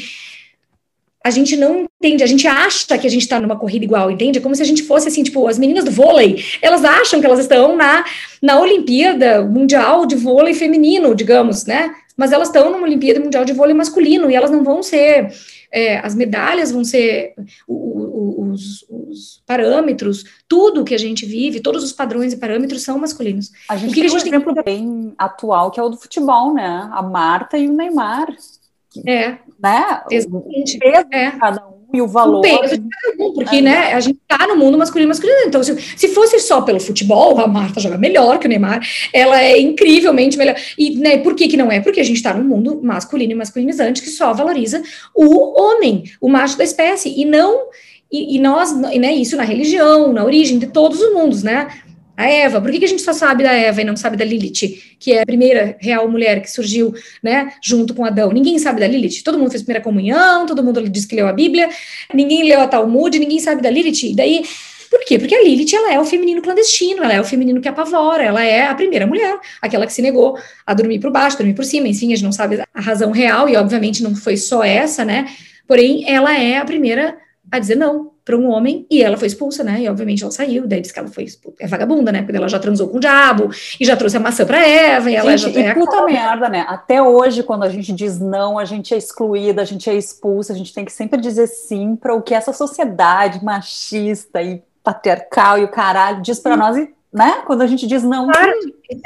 a 1.24 1.30
gente 1.30 1.56
não 1.56 1.86
entende, 1.98 2.22
a 2.22 2.26
gente 2.26 2.46
acha 2.46 2.98
que 2.98 3.06
a 3.06 3.10
gente 3.10 3.22
está 3.22 3.40
numa 3.40 3.56
corrida 3.56 3.82
igual, 3.82 4.10
entende? 4.10 4.38
É 4.38 4.42
como 4.42 4.54
se 4.54 4.60
a 4.60 4.66
gente 4.66 4.82
fosse 4.82 5.08
assim, 5.08 5.22
tipo, 5.22 5.48
as 5.48 5.58
meninas 5.58 5.82
do 5.82 5.90
vôlei, 5.90 6.44
elas 6.60 6.84
acham 6.84 7.18
que 7.18 7.24
elas 7.24 7.38
estão 7.38 7.74
na, 7.74 8.04
na 8.42 8.60
Olimpíada 8.60 9.42
Mundial 9.42 10.04
de 10.04 10.16
Vôlei 10.16 10.52
Feminino, 10.52 11.14
digamos, 11.14 11.64
né? 11.64 11.94
Mas 12.14 12.30
elas 12.30 12.48
estão 12.48 12.70
numa 12.70 12.84
Olimpíada 12.84 13.20
Mundial 13.20 13.42
de 13.42 13.54
Vôlei 13.54 13.74
Masculino 13.74 14.30
e 14.30 14.34
elas 14.34 14.50
não 14.50 14.62
vão 14.62 14.82
ser, 14.82 15.32
é, 15.72 15.98
as 15.98 16.14
medalhas 16.14 16.70
vão 16.70 16.84
ser 16.84 17.32
o, 17.66 17.74
o, 17.74 18.50
os, 18.50 18.84
os, 18.88 19.42
parâmetros, 19.46 20.24
tudo 20.46 20.84
que 20.84 20.94
a 20.94 20.98
gente 20.98 21.24
vive, 21.24 21.58
todos 21.58 21.82
os 21.82 21.92
padrões 21.92 22.34
e 22.34 22.36
parâmetros 22.36 22.82
são 22.82 22.98
masculinos. 22.98 23.50
A 23.68 23.78
gente 23.78 23.90
o 23.90 23.94
que 23.94 24.00
tem 24.00 24.06
a 24.06 24.12
gente 24.12 24.24
um 24.24 24.28
exemplo 24.28 24.54
tem... 24.54 24.62
bem 24.62 25.14
atual 25.16 25.70
que 25.70 25.80
é 25.80 25.82
o 25.82 25.88
do 25.88 25.96
futebol, 25.96 26.52
né? 26.52 26.88
A 26.92 27.02
Marta 27.02 27.56
e 27.56 27.66
o 27.66 27.72
Neymar. 27.72 28.28
É. 29.06 29.38
Né? 29.62 30.02
Exatamente. 30.10 30.76
O 30.76 30.80
peso 30.80 31.06
é. 31.10 31.30
de 31.30 31.36
cada 31.38 31.66
um 31.66 31.74
e 31.92 32.02
o 32.02 32.08
valor. 32.08 32.38
O 32.38 32.40
peso 32.40 32.76
de 32.76 32.88
cada 32.88 33.24
um, 33.24 33.32
porque, 33.32 33.56
é. 33.56 33.60
né, 33.60 33.92
a 33.94 34.00
gente 34.00 34.18
tá 34.26 34.46
no 34.46 34.56
mundo 34.56 34.76
masculino 34.76 35.06
e 35.06 35.08
masculino. 35.08 35.38
Então, 35.46 35.62
se, 35.62 35.76
se 35.96 36.08
fosse 36.08 36.38
só 36.40 36.60
pelo 36.62 36.80
futebol, 36.80 37.38
a 37.38 37.46
Marta 37.46 37.80
joga 37.80 37.96
melhor 37.96 38.38
que 38.38 38.46
o 38.46 38.48
Neymar, 38.48 38.80
ela 39.12 39.40
é 39.40 39.60
incrivelmente 39.60 40.36
melhor. 40.36 40.56
E, 40.76 40.96
né, 40.96 41.18
por 41.18 41.34
que 41.34 41.48
que 41.48 41.56
não 41.56 41.70
é? 41.70 41.80
Porque 41.80 42.00
a 42.00 42.04
gente 42.04 42.22
tá 42.22 42.34
num 42.34 42.44
mundo 42.44 42.80
masculino 42.82 43.32
e 43.32 43.36
masculinizante 43.36 44.02
que 44.02 44.10
só 44.10 44.32
valoriza 44.32 44.82
o 45.14 45.60
homem, 45.60 46.04
o 46.20 46.28
macho 46.28 46.58
da 46.58 46.64
espécie, 46.64 47.14
e 47.16 47.24
não 47.24 47.68
E, 48.12 48.36
e 48.36 48.38
nós, 48.38 48.72
né, 48.80 49.12
isso 49.12 49.36
na 49.36 49.42
religião, 49.42 50.12
na 50.12 50.24
origem 50.24 50.58
de 50.58 50.68
todos 50.68 51.00
os 51.00 51.12
mundos, 51.12 51.42
né? 51.42 51.66
A 52.16 52.28
Eva, 52.28 52.60
por 52.60 52.70
que, 52.70 52.84
a 52.84 52.88
gente 52.88 53.02
só 53.02 53.12
sabe 53.12 53.42
da 53.42 53.52
Eva 53.52 53.80
e 53.80 53.84
não 53.84 53.96
sabe 53.96 54.16
da 54.16 54.24
Lilith, 54.24 54.96
que 55.00 55.12
é 55.12 55.22
a 55.22 55.26
primeira 55.26 55.76
real 55.80 56.08
mulher 56.08 56.40
que 56.40 56.50
surgiu, 56.50 56.94
né, 57.22 57.52
junto 57.62 57.92
com 57.92 58.04
Adão? 58.04 58.30
Ninguém 58.30 58.58
sabe 58.58 58.80
da 58.80 58.86
Lilith. 58.86 59.22
Todo 59.24 59.38
mundo 59.38 59.50
fez 59.50 59.62
primeira 59.62 59.82
comunhão, 59.82 60.46
todo 60.46 60.62
mundo 60.62 60.88
diz 60.88 61.04
que 61.04 61.16
leu 61.16 61.26
a 61.26 61.32
Bíblia, 61.32 61.68
ninguém 62.12 62.44
leu 62.44 62.60
a 62.60 62.68
Talmud, 62.68 63.18
ninguém 63.18 63.40
sabe 63.40 63.60
da 63.60 63.68
Lilith. 63.68 64.12
E 64.12 64.14
daí, 64.14 64.44
por 64.88 65.04
quê? 65.04 65.18
Porque 65.18 65.34
a 65.34 65.42
Lilith, 65.42 65.74
ela 65.74 65.92
é 65.92 65.98
o 65.98 66.04
feminino 66.04 66.40
clandestino, 66.40 67.02
ela 67.02 67.14
é 67.14 67.20
o 67.20 67.24
feminino 67.24 67.60
que 67.60 67.66
apavora, 67.66 68.22
ela 68.22 68.44
é 68.44 68.68
a 68.68 68.74
primeira 68.76 69.08
mulher, 69.08 69.36
aquela 69.60 69.84
que 69.84 69.92
se 69.92 70.00
negou 70.00 70.38
a 70.64 70.72
dormir 70.72 71.00
por 71.00 71.10
baixo, 71.10 71.36
dormir 71.36 71.54
por 71.54 71.64
cima, 71.64 71.88
enfim, 71.88 72.12
a 72.12 72.16
gente 72.16 72.24
não 72.24 72.30
sabe 72.30 72.62
a 72.72 72.80
razão 72.80 73.10
real, 73.10 73.48
e 73.48 73.56
obviamente 73.56 74.04
não 74.04 74.14
foi 74.14 74.36
só 74.36 74.62
essa, 74.62 75.04
né, 75.04 75.26
porém, 75.66 76.08
ela 76.08 76.38
é 76.38 76.58
a 76.58 76.64
primeira 76.64 77.18
a 77.50 77.58
dizer 77.58 77.74
não 77.74 78.13
para 78.24 78.36
um 78.36 78.48
homem 78.48 78.86
e 78.90 79.02
ela 79.02 79.16
foi 79.16 79.28
expulsa, 79.28 79.62
né? 79.62 79.82
E 79.82 79.88
obviamente 79.88 80.22
ela 80.22 80.32
saiu, 80.32 80.66
daí 80.66 80.80
diz 80.80 80.90
que 80.90 80.98
ela 80.98 81.08
foi 81.08 81.24
expulsa. 81.24 81.58
é 81.60 81.66
vagabunda, 81.66 82.10
né? 82.10 82.22
Porque 82.22 82.36
ela 82.36 82.48
já 82.48 82.58
transou 82.58 82.88
com 82.88 82.96
o 82.96 83.00
diabo 83.00 83.50
e 83.78 83.84
já 83.84 83.96
trouxe 83.96 84.16
a 84.16 84.20
maçã 84.20 84.46
para 84.46 84.66
Eva 84.66 85.10
e 85.10 85.14
ela 85.14 85.36
gente, 85.36 85.52
já 85.52 85.72
e 85.72 85.74
puta 85.74 86.04
merda, 86.06 86.48
né? 86.48 86.64
Até 86.66 87.02
hoje 87.02 87.42
quando 87.42 87.64
a 87.64 87.68
gente 87.68 87.92
diz 87.92 88.18
não, 88.18 88.58
a 88.58 88.64
gente 88.64 88.94
é 88.94 88.96
excluída, 88.96 89.60
a 89.60 89.64
gente 89.64 89.90
é 89.90 89.94
expulsa, 89.94 90.54
a 90.54 90.56
gente 90.56 90.72
tem 90.72 90.84
que 90.84 90.92
sempre 90.92 91.20
dizer 91.20 91.46
sim 91.48 91.96
para 91.96 92.14
o 92.14 92.22
que 92.22 92.34
essa 92.34 92.52
sociedade 92.52 93.44
machista 93.44 94.40
e 94.40 94.62
patriarcal 94.82 95.58
e 95.58 95.64
o 95.64 95.68
caralho 95.68 96.22
diz 96.22 96.38
para 96.38 96.56
nós 96.56 96.76
e 96.76 96.93
né? 97.14 97.42
Quando 97.46 97.62
a 97.62 97.66
gente 97.68 97.86
diz 97.86 98.02
não. 98.02 98.26
Claro, 98.26 98.52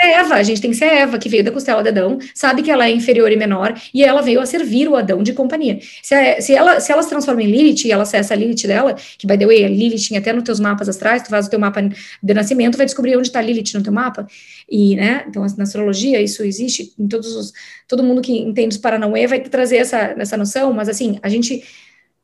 é 0.01 0.15
Eva, 0.15 0.37
a 0.37 0.43
gente 0.43 0.63
tem 0.63 0.71
que 0.71 0.77
ser 0.77 0.87
Eva, 0.87 1.19
que 1.19 1.29
veio 1.29 1.45
da 1.45 1.51
costela 1.51 1.83
de 1.83 1.91
Adão, 1.91 2.19
sabe 2.35 2.63
que 2.63 2.71
ela 2.71 2.87
é 2.87 2.91
inferior 2.91 3.31
e 3.31 3.37
menor, 3.37 3.79
e 3.93 4.03
ela 4.03 4.23
veio 4.23 4.41
a 4.41 4.47
servir 4.47 4.89
o 4.89 4.97
Adão 4.97 5.23
de 5.23 5.35
companhia. 5.35 5.79
Se, 6.03 6.15
a, 6.15 6.41
se, 6.41 6.55
ela, 6.55 6.81
se 6.81 6.91
ela 6.91 7.03
se 7.03 7.11
transforma 7.11 7.43
em 7.43 7.51
Lilith 7.51 7.85
e 7.85 7.93
ela 7.93 8.05
acessa 8.05 8.33
a 8.33 8.37
Lilith 8.37 8.67
dela, 8.67 8.95
que 9.19 9.27
by 9.27 9.37
the 9.37 9.45
way, 9.45 9.63
a 9.63 9.69
Lilith 9.69 10.17
até 10.17 10.33
nos 10.33 10.43
teus 10.43 10.59
mapas 10.59 10.89
astrais, 10.89 11.23
tu 11.23 11.29
faz 11.29 11.47
o 11.47 11.51
teu 11.51 11.61
mapa 11.61 11.83
de 11.83 12.35
nascimento, 12.35 12.79
vai 12.79 12.87
descobrir 12.87 13.15
onde 13.15 13.29
está 13.29 13.43
Lilith 13.43 13.75
no 13.75 13.83
teu 13.83 13.93
mapa, 13.93 14.27
e, 14.71 14.97
né, 14.97 15.25
então 15.29 15.45
na 15.59 15.65
astrologia 15.65 16.21
isso 16.23 16.43
existe, 16.43 16.95
em 16.99 17.07
todos 17.07 17.37
os, 17.37 17.53
todo 17.87 18.03
mundo 18.03 18.23
que 18.23 18.33
entende 18.33 18.75
os 18.75 18.81
Paranauê 18.81 19.27
vai 19.27 19.41
trazer 19.41 19.77
essa, 19.77 20.15
essa 20.19 20.37
noção, 20.37 20.73
mas 20.73 20.89
assim, 20.89 21.19
a 21.23 21.29
gente 21.29 21.63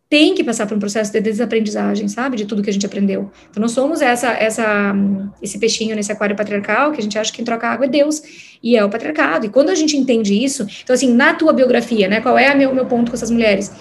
tem 0.08 0.34
que 0.34 0.44
passar 0.44 0.66
por 0.66 0.76
um 0.76 0.80
processo 0.80 1.12
de 1.12 1.20
desaprendizagem, 1.20 2.06
sabe, 2.08 2.36
de 2.36 2.44
tudo 2.44 2.62
que 2.62 2.70
a 2.70 2.72
gente 2.72 2.86
aprendeu. 2.86 3.30
Então, 3.50 3.60
nós 3.60 3.72
somos 3.72 4.00
essa, 4.00 4.32
essa, 4.32 4.94
esse 5.42 5.58
peixinho 5.58 5.96
nesse 5.96 6.12
aquário 6.12 6.36
patriarcal 6.36 6.92
que 6.92 7.00
a 7.00 7.02
gente 7.02 7.18
acha 7.18 7.30
que 7.30 7.36
quem 7.36 7.44
troca 7.44 7.66
água 7.66 7.86
é 7.86 7.88
Deus, 7.88 8.22
e 8.62 8.76
é 8.76 8.84
o 8.84 8.90
patriarcado. 8.90 9.46
E 9.46 9.48
quando 9.48 9.70
a 9.70 9.74
gente 9.74 9.96
entende 9.96 10.32
isso, 10.34 10.66
então, 10.82 10.94
assim, 10.94 11.12
na 11.12 11.34
tua 11.34 11.52
biografia, 11.52 12.08
né, 12.08 12.20
qual 12.20 12.38
é 12.38 12.52
o 12.54 12.56
meu, 12.56 12.74
meu 12.74 12.86
ponto 12.86 13.10
com 13.10 13.16
essas 13.16 13.30
mulheres? 13.30 13.72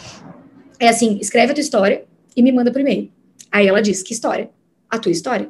É 0.79 0.87
assim, 0.87 1.17
escreve 1.21 1.51
a 1.51 1.55
tua 1.55 1.61
história 1.61 2.03
e 2.35 2.41
me 2.41 2.51
manda 2.51 2.71
por 2.71 2.81
e-mail. 2.81 3.11
Aí 3.51 3.67
ela 3.67 3.81
diz, 3.81 4.01
que 4.01 4.13
história? 4.13 4.49
A 4.89 4.97
tua 4.97 5.11
história. 5.11 5.49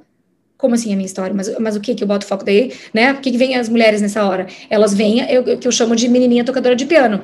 Como 0.58 0.76
assim 0.76 0.92
a 0.94 0.96
minha 0.96 1.06
história? 1.06 1.34
Mas, 1.34 1.58
mas 1.60 1.76
o 1.76 1.82
que 1.82 1.96
que 1.96 2.04
eu 2.04 2.08
boto 2.08 2.26
foco 2.26 2.46
daí, 2.46 2.72
né? 2.94 3.14
O 3.14 3.18
que 3.18 3.32
que 3.32 3.38
vem 3.38 3.56
as 3.56 3.68
mulheres 3.68 4.02
nessa 4.02 4.26
hora? 4.26 4.48
Elas 4.70 4.94
vêm, 4.94 5.20
eu, 5.30 5.58
que 5.58 5.68
eu 5.68 5.72
chamo 5.72 5.96
de 5.96 6.08
menininha 6.08 6.44
tocadora 6.44 6.76
de 6.76 6.86
piano 6.86 7.22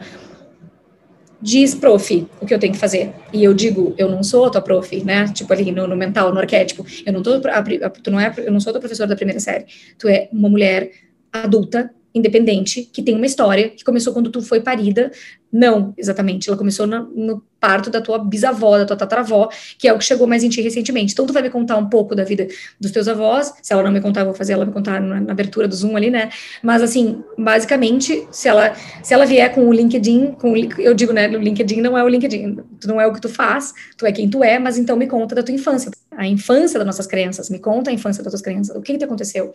diz, 1.41 1.73
prof, 1.73 2.27
o 2.41 2.45
que 2.45 2.53
eu 2.53 2.59
tenho 2.59 2.73
que 2.73 2.79
fazer. 2.79 3.13
E 3.31 3.43
eu 3.43 3.53
digo, 3.53 3.93
eu 3.97 4.09
não 4.09 4.23
sou 4.23 4.45
a 4.45 4.49
tua 4.49 4.61
prof, 4.61 5.03
né? 5.03 5.27
Tipo 5.33 5.51
ali 5.53 5.71
no, 5.71 5.87
no 5.87 5.95
mental, 5.95 6.33
no 6.33 6.39
arquétipo. 6.39 6.85
Eu 7.05 7.13
não 7.13 7.21
tô, 7.21 7.33
a, 7.47 7.59
a, 7.59 7.89
tu 7.89 8.11
não 8.11 8.19
é, 8.19 8.33
eu 8.37 8.51
não 8.51 8.59
sou 8.59 8.71
a 8.71 8.73
tua 8.73 8.81
professora 8.81 9.09
da 9.09 9.15
primeira 9.15 9.39
série. 9.39 9.65
Tu 9.97 10.07
é 10.07 10.29
uma 10.31 10.49
mulher 10.49 10.91
adulta 11.31 11.91
independente, 12.13 12.83
que 12.91 13.01
tem 13.01 13.15
uma 13.15 13.25
história 13.25 13.69
que 13.69 13.83
começou 13.83 14.13
quando 14.13 14.29
tu 14.29 14.41
foi 14.41 14.61
parida. 14.61 15.11
Não, 15.51 15.93
exatamente. 15.97 16.47
Ela 16.47 16.57
começou 16.57 16.85
no, 16.85 17.05
no, 17.05 17.43
parto 17.59 17.89
da 17.89 17.99
tua 17.99 18.17
bisavó, 18.19 18.77
da 18.77 18.85
tua 18.85 18.95
tataravó, 18.95 19.49
que 19.77 19.87
é 19.87 19.93
o 19.93 19.97
que 19.97 20.05
chegou 20.05 20.25
mais 20.27 20.43
em 20.43 20.49
ti 20.49 20.61
recentemente. 20.61 21.11
Então, 21.11 21.25
tu 21.25 21.33
vai 21.33 21.41
me 21.41 21.49
contar 21.49 21.75
um 21.77 21.89
pouco 21.89 22.15
da 22.15 22.23
vida 22.23 22.47
dos 22.79 22.91
teus 22.91 23.07
avós. 23.07 23.53
Se 23.61 23.73
ela 23.73 23.83
não 23.83 23.91
me 23.91 23.99
contar, 23.99 24.21
eu 24.21 24.27
vou 24.27 24.35
fazer 24.35 24.53
ela 24.53 24.65
me 24.65 24.71
contar 24.71 25.01
na, 25.01 25.19
na 25.19 25.31
abertura 25.31 25.67
do 25.67 25.75
Zoom 25.75 25.97
ali, 25.97 26.09
né? 26.09 26.29
Mas, 26.63 26.81
assim, 26.81 27.23
basicamente, 27.37 28.27
se 28.31 28.47
ela, 28.47 28.73
se 29.03 29.13
ela 29.13 29.25
vier 29.25 29.53
com 29.53 29.67
o 29.67 29.73
LinkedIn, 29.73 30.33
com, 30.33 30.55
eu 30.77 30.93
digo, 30.93 31.11
né, 31.11 31.27
o 31.27 31.39
LinkedIn 31.39 31.81
não 31.81 31.97
é 31.97 32.03
o 32.03 32.07
LinkedIn. 32.07 32.57
Tu 32.79 32.87
não 32.87 33.01
é 33.01 33.07
o 33.07 33.13
que 33.13 33.21
tu 33.21 33.29
faz, 33.29 33.73
tu 33.97 34.05
é 34.05 34.11
quem 34.11 34.29
tu 34.29 34.43
é, 34.43 34.57
mas 34.59 34.77
então 34.77 34.95
me 34.95 35.07
conta 35.07 35.35
da 35.35 35.43
tua 35.43 35.53
infância. 35.53 35.91
A 36.11 36.27
infância 36.27 36.77
das 36.77 36.85
nossas 36.85 37.07
crianças. 37.07 37.49
Me 37.49 37.59
conta 37.59 37.89
a 37.89 37.93
infância 37.93 38.23
das 38.23 38.31
tuas 38.31 38.41
crianças. 38.41 38.75
O 38.75 38.81
que 38.81 38.93
que 38.93 38.99
te 38.99 39.05
aconteceu? 39.05 39.51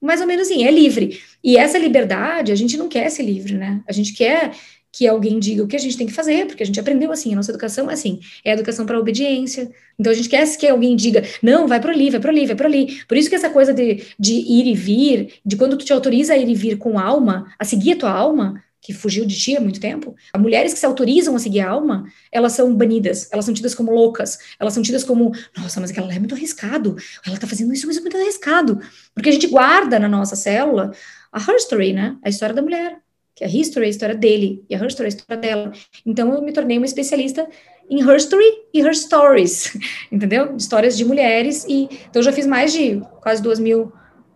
Mais 0.00 0.20
ou 0.20 0.26
menos 0.26 0.48
assim, 0.48 0.64
é 0.64 0.70
livre. 0.70 1.20
E 1.42 1.56
essa 1.56 1.78
liberdade, 1.78 2.52
a 2.52 2.54
gente 2.54 2.76
não 2.76 2.88
quer 2.88 3.10
ser 3.10 3.22
livre, 3.22 3.54
né? 3.54 3.82
A 3.86 3.92
gente 3.92 4.12
quer 4.12 4.52
que 4.92 5.06
alguém 5.06 5.38
diga 5.38 5.62
o 5.62 5.68
que 5.68 5.76
a 5.76 5.78
gente 5.78 5.96
tem 5.96 6.06
que 6.06 6.12
fazer, 6.12 6.46
porque 6.46 6.62
a 6.62 6.66
gente 6.66 6.80
aprendeu 6.80 7.12
assim, 7.12 7.32
a 7.32 7.36
nossa 7.36 7.52
educação 7.52 7.90
é 7.90 7.94
assim, 7.94 8.20
é 8.44 8.52
educação 8.52 8.84
para 8.84 8.98
obediência. 8.98 9.70
Então 9.98 10.10
a 10.10 10.14
gente 10.14 10.28
quer 10.28 10.44
que 10.56 10.66
alguém 10.66 10.96
diga, 10.96 11.22
não, 11.42 11.68
vai 11.68 11.80
para 11.80 11.92
ali, 11.92 12.10
vai 12.10 12.20
para 12.20 12.30
ali, 12.30 12.46
vai 12.46 12.56
para 12.56 12.66
ali. 12.66 13.00
Por 13.06 13.16
isso 13.16 13.28
que 13.28 13.36
essa 13.36 13.50
coisa 13.50 13.72
de, 13.72 14.04
de 14.18 14.32
ir 14.32 14.66
e 14.66 14.74
vir, 14.74 15.34
de 15.44 15.56
quando 15.56 15.76
tu 15.76 15.84
te 15.84 15.92
autoriza 15.92 16.34
a 16.34 16.36
ir 16.36 16.48
e 16.48 16.54
vir 16.54 16.76
com 16.76 16.98
alma, 16.98 17.52
a 17.58 17.64
seguir 17.64 17.92
a 17.92 17.96
tua 17.96 18.10
alma, 18.10 18.62
que 18.80 18.94
fugiu 18.94 19.26
de 19.26 19.38
ti 19.38 19.56
há 19.56 19.60
muito 19.60 19.78
tempo, 19.78 20.14
as 20.32 20.40
mulheres 20.40 20.72
que 20.72 20.78
se 20.78 20.86
autorizam 20.86 21.36
a 21.36 21.38
seguir 21.38 21.60
a 21.60 21.68
alma, 21.68 22.04
elas 22.32 22.52
são 22.52 22.74
banidas, 22.74 23.28
elas 23.30 23.44
são 23.44 23.52
tidas 23.52 23.74
como 23.74 23.92
loucas, 23.92 24.38
elas 24.58 24.72
são 24.72 24.82
tidas 24.82 25.04
como, 25.04 25.32
nossa, 25.56 25.80
mas 25.80 25.90
aquela 25.90 26.12
é 26.12 26.18
muito 26.18 26.34
arriscado, 26.34 26.96
ela 27.26 27.36
tá 27.36 27.46
fazendo 27.46 27.72
isso, 27.72 27.86
mas 27.86 27.98
é 27.98 28.00
muito 28.00 28.16
arriscado, 28.16 28.80
porque 29.14 29.28
a 29.28 29.32
gente 29.32 29.46
guarda 29.48 29.98
na 29.98 30.08
nossa 30.08 30.34
célula 30.34 30.92
a 31.30 31.38
her 31.38 31.94
né, 31.94 32.16
a 32.22 32.28
história 32.28 32.54
da 32.54 32.62
mulher, 32.62 32.98
que 33.34 33.44
a 33.44 33.48
history 33.48 33.84
é 33.84 33.88
a 33.88 33.90
história 33.90 34.14
dele, 34.14 34.64
e 34.68 34.74
a 34.74 34.78
her 34.78 34.88
é 34.98 35.04
a 35.04 35.08
história 35.08 35.40
dela. 35.40 35.72
Então 36.04 36.32
eu 36.34 36.42
me 36.42 36.52
tornei 36.52 36.76
uma 36.76 36.86
especialista 36.86 37.46
em 37.88 38.00
her 38.00 38.16
story 38.16 38.44
e 38.72 38.80
her 38.80 38.94
stories, 38.94 39.76
entendeu? 40.10 40.56
Histórias 40.56 40.96
de 40.96 41.04
mulheres, 41.04 41.64
e 41.68 41.84
então 41.84 42.20
eu 42.20 42.22
já 42.22 42.32
fiz 42.32 42.46
mais 42.46 42.72
de 42.72 43.00
quase 43.20 43.42
duas 43.42 43.58
mil 43.58 43.92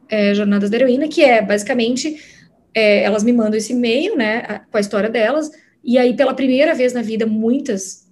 é, 0.09 0.35
jornadas 0.35 0.70
da 0.70 0.76
heroína, 0.76 1.09
que 1.09 1.22
é 1.22 1.40
basicamente 1.40 2.34
é, 2.75 3.03
elas 3.03 3.23
me 3.23 3.33
mandam 3.33 3.57
esse 3.57 3.73
e-mail, 3.73 4.17
né, 4.17 4.61
com 4.71 4.77
a 4.77 4.81
história 4.81 5.09
delas, 5.09 5.51
e 5.83 5.99
aí, 5.99 6.15
pela 6.15 6.35
primeira 6.35 6.75
vez 6.75 6.93
na 6.93 7.03
vida, 7.03 7.27
muitas 7.27 8.05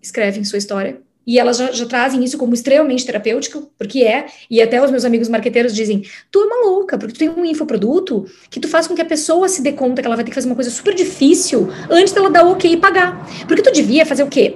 escrevem 0.00 0.44
sua 0.44 0.58
história, 0.58 1.00
e 1.26 1.40
elas 1.40 1.56
já, 1.58 1.72
já, 1.72 1.84
trazem 1.86 2.22
isso 2.22 2.38
como 2.38 2.54
extremamente 2.54 3.04
terapêutico, 3.04 3.68
porque 3.76 4.04
é, 4.04 4.26
e 4.48 4.62
até 4.62 4.82
os 4.82 4.92
meus 4.92 5.04
amigos 5.04 5.28
marqueteiros 5.28 5.74
dizem, 5.74 6.04
tu 6.30 6.40
é 6.40 6.46
maluca, 6.46 6.96
porque 6.96 7.14
tu 7.14 7.18
tem 7.18 7.28
um 7.28 7.44
infoproduto 7.44 8.26
que 8.48 8.60
tu 8.60 8.68
faz 8.68 8.86
com 8.86 8.94
que 8.94 9.02
a 9.02 9.06
pessoa 9.06 9.48
se 9.48 9.60
dê 9.60 9.72
conta 9.72 10.00
que 10.00 10.06
ela 10.06 10.14
vai 10.14 10.24
ter 10.24 10.30
que 10.30 10.36
fazer 10.36 10.46
uma 10.46 10.54
coisa 10.54 10.70
super 10.70 10.94
difícil 10.94 11.68
antes 11.90 12.12
dela 12.12 12.30
dar 12.30 12.46
o 12.46 12.52
ok 12.52 12.72
e 12.72 12.76
pagar. 12.76 13.28
Porque 13.48 13.60
tu 13.60 13.72
devia 13.72 14.06
fazer 14.06 14.22
o 14.22 14.28
quê? 14.28 14.54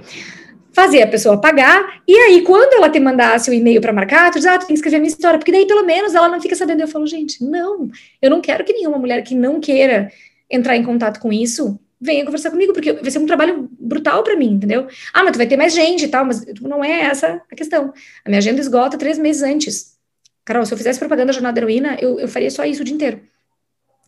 Fazer 0.72 1.02
a 1.02 1.06
pessoa 1.06 1.40
pagar, 1.40 2.02
e 2.06 2.16
aí, 2.16 2.42
quando 2.42 2.74
ela 2.74 2.88
te 2.88 3.00
mandasse 3.00 3.50
o 3.50 3.54
e-mail 3.54 3.80
para 3.80 3.92
marcar, 3.92 4.30
tu 4.30 4.38
diz, 4.38 4.46
ah, 4.46 4.59
tu 4.59 4.66
tem 4.66 4.68
que 4.68 4.74
escrever 4.74 4.98
minha 4.98 5.09
história, 5.09 5.38
porque 5.38 5.52
daí, 5.52 5.66
pelo 5.66 5.85
menos, 5.85 6.14
ela 6.14 6.28
não 6.28 6.40
fica 6.40 6.54
sabendo. 6.54 6.80
Eu 6.80 6.88
falo, 6.88 7.06
gente, 7.06 7.42
não, 7.44 7.90
eu 8.20 8.30
não 8.30 8.40
quero 8.40 8.64
que 8.64 8.72
nenhuma 8.72 8.98
mulher 8.98 9.22
que 9.22 9.35
não 9.35 9.61
queira 9.61 10.11
entrar 10.50 10.76
em 10.76 10.85
contato 10.85 11.20
com 11.20 11.33
isso 11.33 11.78
venha 12.00 12.24
conversar 12.24 12.50
comigo, 12.50 12.72
porque 12.72 12.94
vai 12.94 13.11
ser 13.11 13.18
um 13.18 13.26
trabalho 13.26 13.68
brutal 13.78 14.22
para 14.22 14.35
mim, 14.35 14.52
entendeu? 14.52 14.88
Ah, 15.12 15.22
mas 15.22 15.33
tu 15.33 15.37
vai 15.37 15.46
ter 15.46 15.56
mais 15.56 15.74
gente 15.74 16.06
e 16.06 16.09
tal, 16.09 16.24
mas 16.24 16.44
não 16.62 16.83
é 16.83 17.02
essa 17.02 17.42
a 17.50 17.54
questão. 17.54 17.92
A 18.24 18.28
minha 18.28 18.38
agenda 18.38 18.61
esgota 18.61 18.96
três 18.96 19.18
meses 19.18 19.42
antes. 19.42 19.98
Carol, 20.44 20.64
se 20.64 20.72
eu 20.72 20.78
fizesse 20.78 20.98
propaganda 20.98 21.26
da 21.26 21.33
Jornada 21.33 21.61
Heroína, 21.61 21.98
eu, 22.00 22.18
eu 22.18 22.26
faria 22.26 22.50
só 22.50 22.64
isso 22.64 22.80
o 22.80 22.85
dia 22.85 22.94
inteiro. 22.94 23.20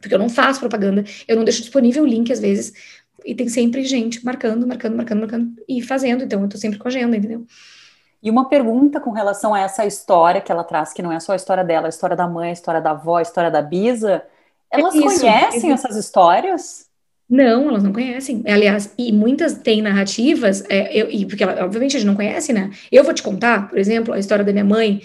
Porque 0.01 0.15
eu 0.15 0.19
não 0.19 0.29
faço 0.29 0.59
propaganda, 0.59 1.05
eu 1.29 1.37
não 1.37 1.45
deixo 1.45 1.61
disponível 1.61 2.03
o 2.03 2.07
link 2.07 2.33
às 2.33 2.41
vezes, 2.41 2.73
e 3.25 3.35
tem 3.35 3.49
sempre 3.49 3.85
gente 3.85 4.25
marcando, 4.25 4.67
marcando, 4.67 4.97
marcando, 4.97 5.21
marcando 5.21 5.53
e 5.69 5.83
fazendo. 5.83 6.25
Então, 6.25 6.43
eu 6.43 6.49
tô 6.49 6.57
sempre 6.57 6.79
com 6.79 6.89
a 6.89 6.91
agenda, 6.91 7.17
entendeu? 7.17 7.47
E 8.23 8.31
uma 8.31 8.49
pergunta 8.49 9.01
com 9.01 9.11
relação 9.11 9.53
a 9.53 9.61
essa 9.61 9.85
história 9.85 10.41
que 10.41 10.53
ela 10.53 10.63
traz, 10.63 10.93
que 10.93 11.03
não 11.03 11.13
é 11.13 11.19
só 11.19 11.33
a 11.33 11.37
história 11.37 11.65
dela, 11.65 11.87
a 11.87 11.89
história 11.89 12.17
da 12.17 12.29
mãe, 12.29 12.51
a 12.51 12.53
história 12.53 12.81
da 12.81 12.93
avó, 12.93 13.17
a 13.17 13.23
história 13.23 13.51
da 13.51 13.61
bisa. 13.61 14.23
Elas 14.71 14.95
é 14.95 14.99
isso, 14.99 15.21
conhecem 15.21 15.73
essas 15.73 15.97
histórias? 15.97 16.87
Não, 17.29 17.69
elas 17.69 17.83
não 17.83 17.93
conhecem. 17.93 18.43
Aliás, 18.47 18.93
e 18.97 19.11
muitas 19.11 19.55
têm 19.55 19.83
narrativas, 19.83 20.63
é, 20.69 20.95
eu, 20.97 21.11
e 21.11 21.27
porque 21.27 21.43
ela, 21.43 21.65
obviamente 21.65 21.97
a 21.97 21.99
gente 21.99 22.07
não 22.07 22.15
conhece, 22.15 22.53
né? 22.53 22.71
Eu 22.93 23.03
vou 23.03 23.13
te 23.13 23.23
contar, 23.23 23.69
por 23.69 23.79
exemplo, 23.79 24.15
a 24.15 24.19
história 24.19 24.45
da 24.45 24.53
minha 24.53 24.65
mãe 24.65 25.01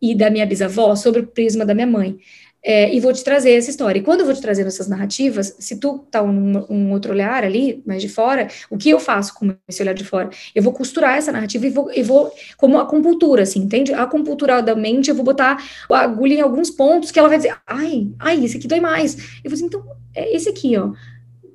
e 0.00 0.14
da 0.14 0.30
minha 0.30 0.46
bisavó 0.46 0.96
sobre 0.96 1.20
o 1.20 1.26
prisma 1.26 1.64
da 1.64 1.74
minha 1.74 1.86
mãe 1.86 2.18
é, 2.66 2.92
e 2.92 2.98
vou 2.98 3.12
te 3.12 3.22
trazer 3.22 3.52
essa 3.52 3.70
história. 3.70 4.00
E 4.00 4.02
quando 4.02 4.20
eu 4.20 4.26
vou 4.26 4.34
te 4.34 4.40
trazer 4.40 4.66
essas 4.66 4.88
narrativas, 4.88 5.54
se 5.56 5.78
tu 5.78 6.04
tá 6.10 6.20
um, 6.20 6.66
um, 6.68 6.90
outro 6.90 7.12
olhar 7.12 7.44
ali, 7.44 7.80
mais 7.86 8.02
de 8.02 8.08
fora, 8.08 8.48
o 8.68 8.76
que 8.76 8.90
eu 8.90 8.98
faço 8.98 9.32
com 9.34 9.54
esse 9.68 9.80
olhar 9.80 9.94
de 9.94 10.02
fora? 10.02 10.30
Eu 10.52 10.64
vou 10.64 10.72
costurar 10.72 11.16
essa 11.16 11.30
narrativa 11.30 11.64
e 11.64 11.70
vou, 11.70 11.92
e 11.92 12.02
vou 12.02 12.32
como 12.56 12.80
a 12.80 12.84
compultura, 12.84 13.44
assim, 13.44 13.60
entende? 13.60 13.94
A 13.94 14.04
compultura 14.04 14.60
da 14.60 14.74
mente, 14.74 15.08
eu 15.08 15.14
vou 15.14 15.24
botar 15.24 15.62
a 15.88 16.00
agulha 16.00 16.34
em 16.34 16.40
alguns 16.40 16.68
pontos 16.68 17.12
que 17.12 17.20
ela 17.20 17.28
vai 17.28 17.36
dizer, 17.38 17.56
ai, 17.64 18.08
ai, 18.18 18.44
esse 18.44 18.56
aqui 18.56 18.66
dói 18.66 18.80
mais. 18.80 19.14
Eu 19.44 19.50
vou 19.50 19.52
dizer, 19.52 19.66
então, 19.66 19.84
é 20.12 20.34
esse 20.34 20.48
aqui, 20.48 20.76
ó. 20.76 20.90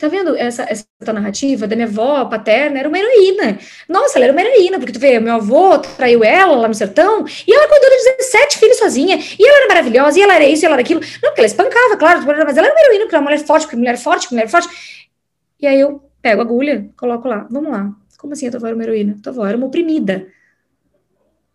Tá 0.01 0.07
vendo 0.07 0.35
essa, 0.35 0.63
essa 0.63 1.13
narrativa 1.13 1.67
da 1.67 1.75
minha 1.75 1.87
avó 1.87 2.25
paterna? 2.25 2.79
Era 2.79 2.89
uma 2.89 2.97
heroína. 2.97 3.59
Nossa, 3.87 4.17
ela 4.17 4.25
era 4.25 4.33
uma 4.33 4.41
heroína, 4.41 4.79
porque 4.79 4.93
tu 4.93 4.99
vê, 4.99 5.19
meu 5.19 5.35
avô 5.35 5.77
traiu 5.77 6.23
ela 6.23 6.55
lá 6.55 6.67
no 6.67 6.73
sertão, 6.73 7.23
e 7.47 7.53
ela 7.53 7.67
cuidou 7.67 7.87
de 7.87 8.15
17 8.17 8.57
filhos 8.57 8.77
sozinha, 8.79 9.19
e 9.37 9.47
ela 9.47 9.57
era 9.57 9.67
maravilhosa, 9.67 10.17
e 10.17 10.23
ela 10.23 10.33
era 10.33 10.45
isso, 10.45 10.63
e 10.63 10.65
ela 10.65 10.73
era 10.73 10.81
aquilo. 10.81 11.01
Não, 11.21 11.29
porque 11.29 11.41
ela 11.41 11.45
espancava, 11.45 11.97
claro, 11.97 12.25
mas 12.25 12.57
ela 12.57 12.65
era 12.65 12.75
uma 12.75 12.81
heroína, 12.81 13.03
porque 13.03 13.15
era 13.15 13.21
uma 13.21 13.29
mulher 13.29 13.45
forte, 13.45 13.61
porque 13.65 13.75
mulher 13.75 13.95
forte, 13.95 14.21
porque 14.21 14.33
mulher 14.33 14.49
forte. 14.49 14.69
E 15.59 15.67
aí 15.67 15.79
eu 15.79 16.01
pego 16.19 16.41
a 16.41 16.45
agulha, 16.45 16.89
coloco 16.97 17.27
lá, 17.27 17.47
vamos 17.51 17.71
lá. 17.71 17.91
Como 18.17 18.33
assim 18.33 18.47
a 18.47 18.49
tua 18.49 18.57
avó 18.57 18.67
era 18.67 18.75
uma 18.75 18.83
heroína? 18.83 19.17
A 19.19 19.21
tua 19.21 19.31
avó 19.33 19.45
era 19.45 19.55
uma 19.55 19.67
oprimida. 19.67 20.25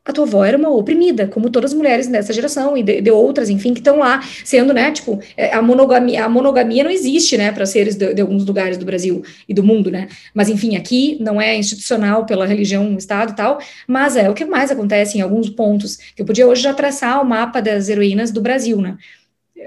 A 0.06 0.12
tua 0.12 0.24
avó 0.24 0.44
era 0.44 0.56
uma 0.56 0.70
oprimida, 0.70 1.26
como 1.26 1.50
todas 1.50 1.72
as 1.72 1.76
mulheres 1.76 2.06
dessa 2.06 2.32
geração 2.32 2.76
e 2.76 2.82
de, 2.82 3.00
de 3.00 3.10
outras, 3.10 3.50
enfim, 3.50 3.74
que 3.74 3.80
estão 3.80 3.98
lá 3.98 4.22
sendo, 4.44 4.72
né, 4.72 4.92
tipo, 4.92 5.20
é, 5.36 5.52
a 5.52 5.60
monogamia, 5.60 6.24
a 6.24 6.28
monogamia 6.28 6.84
não 6.84 6.90
existe, 6.90 7.36
né, 7.36 7.50
para 7.50 7.66
seres 7.66 7.96
de, 7.96 8.14
de, 8.14 8.20
alguns 8.20 8.46
lugares 8.46 8.78
do 8.78 8.86
Brasil 8.86 9.24
e 9.48 9.52
do 9.52 9.64
mundo, 9.64 9.90
né, 9.90 10.06
mas 10.32 10.48
enfim, 10.48 10.76
aqui 10.76 11.18
não 11.20 11.40
é 11.40 11.56
institucional 11.56 12.24
pela 12.24 12.46
religião, 12.46 12.96
Estado 12.96 13.32
e 13.32 13.36
tal, 13.36 13.58
mas 13.86 14.16
é 14.16 14.30
o 14.30 14.34
que 14.34 14.44
mais 14.44 14.70
acontece 14.70 15.18
em 15.18 15.20
alguns 15.20 15.50
pontos, 15.50 15.96
que 16.14 16.22
eu 16.22 16.26
podia 16.26 16.46
hoje 16.46 16.62
já 16.62 16.72
traçar 16.72 17.20
o 17.20 17.24
mapa 17.24 17.60
das 17.60 17.88
heroínas 17.88 18.30
do 18.30 18.40
Brasil, 18.40 18.80
né, 18.80 18.96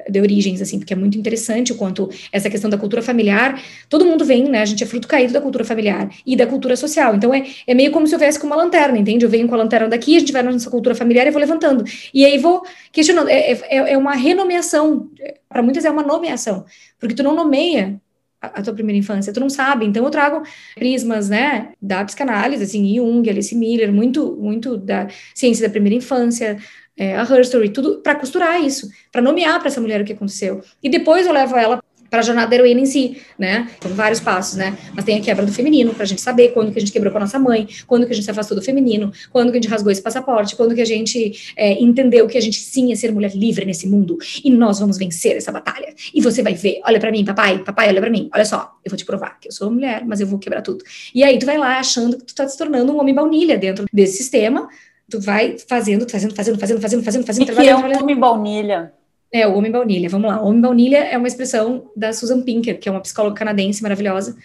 de 0.09 0.19
origens, 0.21 0.61
assim, 0.61 0.79
porque 0.79 0.93
é 0.93 0.95
muito 0.95 1.17
interessante 1.17 1.71
o 1.71 1.75
quanto 1.75 2.09
essa 2.31 2.49
questão 2.49 2.69
da 2.69 2.77
cultura 2.77 3.01
familiar, 3.01 3.61
todo 3.89 4.05
mundo 4.05 4.23
vem, 4.23 4.49
né, 4.49 4.61
a 4.61 4.65
gente 4.65 4.83
é 4.83 4.87
fruto 4.87 5.07
caído 5.07 5.33
da 5.33 5.41
cultura 5.41 5.63
familiar 5.63 6.09
e 6.25 6.35
da 6.35 6.45
cultura 6.45 6.75
social, 6.75 7.15
então 7.15 7.33
é, 7.33 7.45
é 7.65 7.73
meio 7.73 7.91
como 7.91 8.07
se 8.07 8.15
eu 8.15 8.19
viesse 8.19 8.39
com 8.39 8.47
uma 8.47 8.55
lanterna, 8.55 8.97
entende? 8.97 9.25
Eu 9.25 9.29
venho 9.29 9.47
com 9.47 9.55
a 9.55 9.57
lanterna 9.57 9.87
daqui, 9.87 10.15
a 10.15 10.19
gente 10.19 10.31
vai 10.31 10.43
na 10.43 10.51
nossa 10.51 10.69
cultura 10.69 10.95
familiar 10.95 11.27
e 11.27 11.31
vou 11.31 11.39
levantando, 11.39 11.83
e 12.13 12.25
aí 12.25 12.37
vou 12.37 12.63
questionando, 12.91 13.29
é, 13.29 13.51
é, 13.51 13.93
é 13.93 13.97
uma 13.97 14.13
renomeação, 14.13 15.09
para 15.47 15.61
muitas 15.61 15.85
é 15.85 15.89
uma 15.89 16.03
nomeação, 16.03 16.65
porque 16.99 17.15
tu 17.15 17.23
não 17.23 17.35
nomeia 17.35 17.99
a, 18.41 18.61
tua 18.61 18.73
primeira 18.73 18.97
infância, 18.97 19.33
tu 19.33 19.39
não 19.39 19.49
sabe, 19.49 19.85
então 19.85 20.03
eu 20.03 20.09
trago 20.09 20.43
prismas, 20.75 21.29
né, 21.29 21.73
da 21.81 22.03
psicanálise, 22.05 22.63
assim, 22.63 22.95
Jung, 22.95 23.29
Alice 23.29 23.53
Miller, 23.55 23.91
muito, 23.91 24.35
muito 24.37 24.77
da 24.77 25.07
ciência 25.35 25.67
da 25.67 25.71
primeira 25.71 25.95
infância, 25.95 26.57
é, 26.99 27.15
a 27.15 27.23
Herstory, 27.23 27.69
tudo 27.69 27.99
para 27.99 28.15
costurar 28.15 28.61
isso, 28.61 28.89
para 29.09 29.21
nomear 29.21 29.57
para 29.59 29.69
essa 29.69 29.79
mulher 29.79 30.01
o 30.01 30.05
que 30.05 30.11
aconteceu. 30.11 30.61
E 30.83 30.89
depois 30.89 31.25
eu 31.25 31.31
levo 31.31 31.55
ela 31.55 31.81
para 32.09 32.19
a 32.19 32.21
jornada 32.23 32.49
da 32.49 32.55
heroína 32.55 32.81
em 32.81 32.85
si, 32.85 33.17
né? 33.37 33.69
São 33.81 33.91
vários 33.93 34.19
passos, 34.19 34.57
né? 34.57 34.77
Mas 34.95 35.05
tem 35.05 35.17
a 35.17 35.21
quebra 35.21 35.45
do 35.45 35.51
feminino, 35.51 35.93
para 35.93 36.03
a 36.03 36.05
gente 36.07 36.21
saber 36.21 36.49
quando 36.49 36.71
que 36.71 36.79
a 36.79 36.81
gente 36.81 36.91
quebrou 36.91 37.11
com 37.11 37.17
a 37.19 37.21
nossa 37.21 37.37
mãe, 37.37 37.67
quando 37.85 38.05
que 38.05 38.11
a 38.11 38.15
gente 38.15 38.25
se 38.25 38.31
afastou 38.31 38.57
do 38.57 38.63
feminino, 38.63 39.11
quando 39.31 39.51
que 39.51 39.57
a 39.57 39.61
gente 39.61 39.69
rasgou 39.69 39.91
esse 39.91 40.01
passaporte, 40.01 40.55
quando 40.55 40.73
que 40.73 40.81
a 40.81 40.85
gente 40.85 41.53
é, 41.55 41.73
entendeu 41.81 42.27
que 42.27 42.37
a 42.37 42.41
gente 42.41 42.59
sim 42.59 42.91
é 42.91 42.95
ser 42.95 43.11
mulher 43.11 43.35
livre 43.35 43.65
nesse 43.65 43.87
mundo 43.87 44.17
e 44.43 44.49
nós 44.49 44.79
vamos 44.79 44.97
vencer 44.97 45.37
essa 45.37 45.51
batalha. 45.51 45.93
E 46.13 46.19
você 46.19 46.41
vai 46.41 46.55
ver, 46.55 46.81
olha 46.83 46.99
para 46.99 47.11
mim, 47.11 47.23
papai, 47.23 47.59
papai, 47.59 47.89
olha 47.89 48.01
para 48.01 48.09
mim, 48.09 48.29
olha 48.33 48.45
só, 48.45 48.71
eu 48.83 48.89
vou 48.89 48.97
te 48.97 49.05
provar 49.05 49.39
que 49.39 49.47
eu 49.47 49.51
sou 49.51 49.69
mulher, 49.69 50.03
mas 50.05 50.19
eu 50.19 50.27
vou 50.27 50.39
quebrar 50.39 50.61
tudo. 50.61 50.83
E 51.13 51.23
aí 51.23 51.37
tu 51.37 51.45
vai 51.45 51.57
lá 51.57 51.79
achando 51.79 52.17
que 52.17 52.25
tu 52.25 52.35
tá 52.35 52.47
se 52.47 52.57
tornando 52.57 52.91
um 52.91 52.99
homem 52.99 53.13
baunilha 53.13 53.57
dentro 53.57 53.85
desse 53.93 54.17
sistema, 54.17 54.67
tu 55.10 55.20
vai 55.20 55.57
fazendo, 55.68 56.10
fazendo, 56.10 56.36
fazendo, 56.36 56.60
fazendo, 56.60 56.82
fazendo, 56.82 57.03
fazendo, 57.03 57.26
fazendo, 57.26 57.45
trabalhando. 57.45 57.86
Que 57.86 57.93
é 57.93 57.97
o 57.97 58.03
homem 58.03 58.20
baunilha. 58.20 58.93
É, 59.32 59.47
o 59.47 59.55
homem 59.55 59.72
baunilha. 59.72 60.10
Vamos 60.10 60.30
lá. 60.30 60.41
O 60.41 60.47
homem 60.47 60.62
baunilha 60.62 60.97
é 60.97 61.18
uma 61.18 61.28
expressão 61.28 61.89
da 61.95 62.12
Susan 62.14 62.41
Pinker, 62.41 62.80
que 62.80 62.89
é 62.89 62.91
uma 62.91 63.01
psicóloga 63.01 63.36
canadense 63.36 63.82
maravilhosa, 63.84 64.36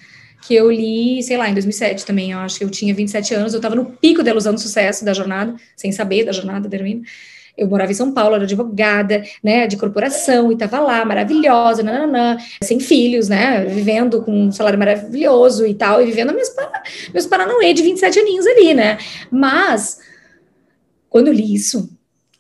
que 0.47 0.55
eu 0.55 0.71
li, 0.71 1.23
sei 1.23 1.37
lá, 1.37 1.49
em 1.49 1.55
2007 1.55 2.05
também. 2.05 2.33
Eu 2.33 2.39
acho 2.39 2.59
que 2.59 2.65
eu 2.65 2.71
tinha 2.71 2.95
27 2.95 3.35
anos, 3.35 3.55
eu 3.55 3.59
estava 3.59 3.75
no 3.75 3.87
pico 3.87 4.23
da 4.23 4.31
ilusão 4.31 4.53
do 4.53 4.61
sucesso 4.61 5.05
da 5.05 5.15
jornada, 5.15 5.55
sem 5.77 5.91
saber 5.91 6.25
da 6.25 6.33
jornada 6.33 6.69
da 6.69 6.77
heroína. 6.77 7.03
Eu 7.57 7.69
morava 7.69 7.93
em 7.93 7.95
São 7.95 8.13
Paulo, 8.13 8.35
era 8.35 8.45
advogada, 8.45 9.23
né, 9.43 9.69
de 9.69 9.77
corporação, 9.77 10.51
e 10.51 10.55
estava 10.55 10.81
lá, 10.81 11.05
maravilhosa, 11.05 11.85
nananã, 11.85 12.37
sem 12.61 12.81
filhos, 12.81 13.29
né, 13.29 13.65
vivendo 13.65 14.23
com 14.23 14.47
um 14.47 14.51
salário 14.53 14.79
maravilhoso 14.79 15.65
e 15.65 15.73
tal, 15.73 16.03
e 16.03 16.07
vivendo 16.07 16.35
meus, 16.35 16.49
meus 17.13 17.27
paranauê 17.27 17.73
de 17.73 17.83
27 17.85 18.19
aninhos 18.19 18.45
ali, 18.45 18.75
né. 18.75 18.99
Mas 19.31 20.01
quando 21.15 21.29
eu 21.29 21.33
li 21.33 21.55
isso, 21.55 21.89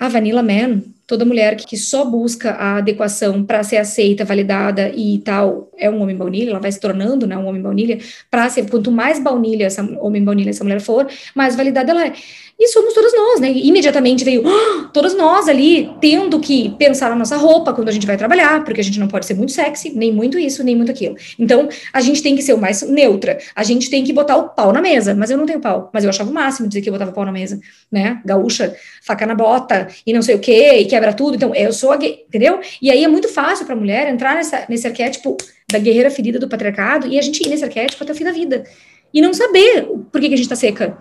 a 0.00 0.08
Vanilla 0.08 0.42
Man, 0.42 0.82
toda 1.06 1.24
mulher 1.24 1.54
que 1.54 1.76
só 1.76 2.04
busca 2.04 2.50
a 2.50 2.78
adequação 2.78 3.44
para 3.44 3.62
ser 3.62 3.76
aceita, 3.76 4.24
validada 4.24 4.88
e 4.88 5.20
tal, 5.20 5.70
é 5.78 5.88
um 5.88 6.02
homem 6.02 6.16
baunilha, 6.16 6.50
ela 6.50 6.58
vai 6.58 6.72
se 6.72 6.80
tornando 6.80 7.24
né, 7.24 7.38
um 7.38 7.46
homem 7.46 7.62
baunilha, 7.62 8.00
para 8.28 8.48
ser, 8.48 8.68
quanto 8.68 8.90
mais 8.90 9.22
baunilha 9.22 9.66
essa 9.66 9.80
homem 10.00 10.24
baunilha 10.24 10.50
essa 10.50 10.64
mulher 10.64 10.80
for, 10.80 11.06
mais 11.36 11.54
validada 11.54 11.92
ela 11.92 12.04
é. 12.04 12.14
E 12.58 12.68
somos 12.68 12.94
todas 12.94 13.12
nós, 13.12 13.40
né? 13.40 13.50
Imediatamente 13.50 14.24
veio 14.24 14.42
oh, 14.46 14.88
todas 14.92 15.14
nós 15.16 15.48
ali 15.48 15.90
tendo 16.00 16.38
que 16.38 16.70
pensar 16.78 17.10
na 17.10 17.16
nossa 17.16 17.36
roupa 17.36 17.72
quando 17.72 17.88
a 17.88 17.92
gente 17.92 18.06
vai 18.06 18.16
trabalhar, 18.16 18.64
porque 18.64 18.80
a 18.80 18.84
gente 18.84 19.00
não 19.00 19.08
pode 19.08 19.26
ser 19.26 19.34
muito 19.34 19.50
sexy, 19.50 19.90
nem 19.90 20.12
muito 20.12 20.38
isso, 20.38 20.62
nem 20.62 20.76
muito 20.76 20.90
aquilo. 20.90 21.16
Então, 21.36 21.68
a 21.92 22.00
gente 22.00 22.22
tem 22.22 22.36
que 22.36 22.42
ser 22.42 22.52
o 22.52 22.58
mais 22.58 22.82
neutra. 22.82 23.38
A 23.56 23.64
gente 23.64 23.90
tem 23.90 24.04
que 24.04 24.12
botar 24.12 24.36
o 24.36 24.50
pau 24.50 24.72
na 24.72 24.80
mesa. 24.80 25.14
Mas 25.14 25.30
eu 25.30 25.36
não 25.36 25.46
tenho 25.46 25.60
pau. 25.60 25.90
Mas 25.92 26.04
eu 26.04 26.10
achava 26.10 26.30
o 26.30 26.32
máximo 26.32 26.68
dizer 26.68 26.80
que 26.80 26.88
eu 26.88 26.92
botava 26.92 27.10
pau 27.10 27.24
na 27.24 27.32
mesa, 27.32 27.58
né? 27.90 28.20
Gaúcha, 28.24 28.74
faca 29.02 29.26
na 29.26 29.34
bota 29.34 29.88
e 30.06 30.12
não 30.12 30.22
sei 30.22 30.36
o 30.36 30.38
quê, 30.38 30.78
e 30.78 30.84
quebra 30.84 31.12
tudo. 31.12 31.34
Então, 31.34 31.52
eu 31.54 31.72
sou 31.72 31.90
a 31.90 31.96
gay, 31.96 32.24
entendeu? 32.28 32.60
E 32.80 32.88
aí 32.88 33.02
é 33.02 33.08
muito 33.08 33.28
fácil 33.28 33.66
pra 33.66 33.74
mulher 33.74 34.06
entrar 34.06 34.36
nessa, 34.36 34.64
nesse 34.68 34.86
arquétipo 34.86 35.36
da 35.72 35.78
guerreira 35.78 36.10
ferida 36.10 36.38
do 36.38 36.48
patriarcado 36.48 37.08
e 37.08 37.18
a 37.18 37.22
gente 37.22 37.42
ir 37.44 37.48
nesse 37.48 37.64
arquétipo 37.64 38.04
até 38.04 38.12
o 38.12 38.16
fim 38.16 38.24
da 38.24 38.32
vida. 38.32 38.64
E 39.12 39.20
não 39.20 39.32
saber 39.32 39.86
por 40.10 40.20
que, 40.20 40.28
que 40.28 40.34
a 40.34 40.36
gente 40.36 40.48
tá 40.48 40.56
seca 40.56 40.96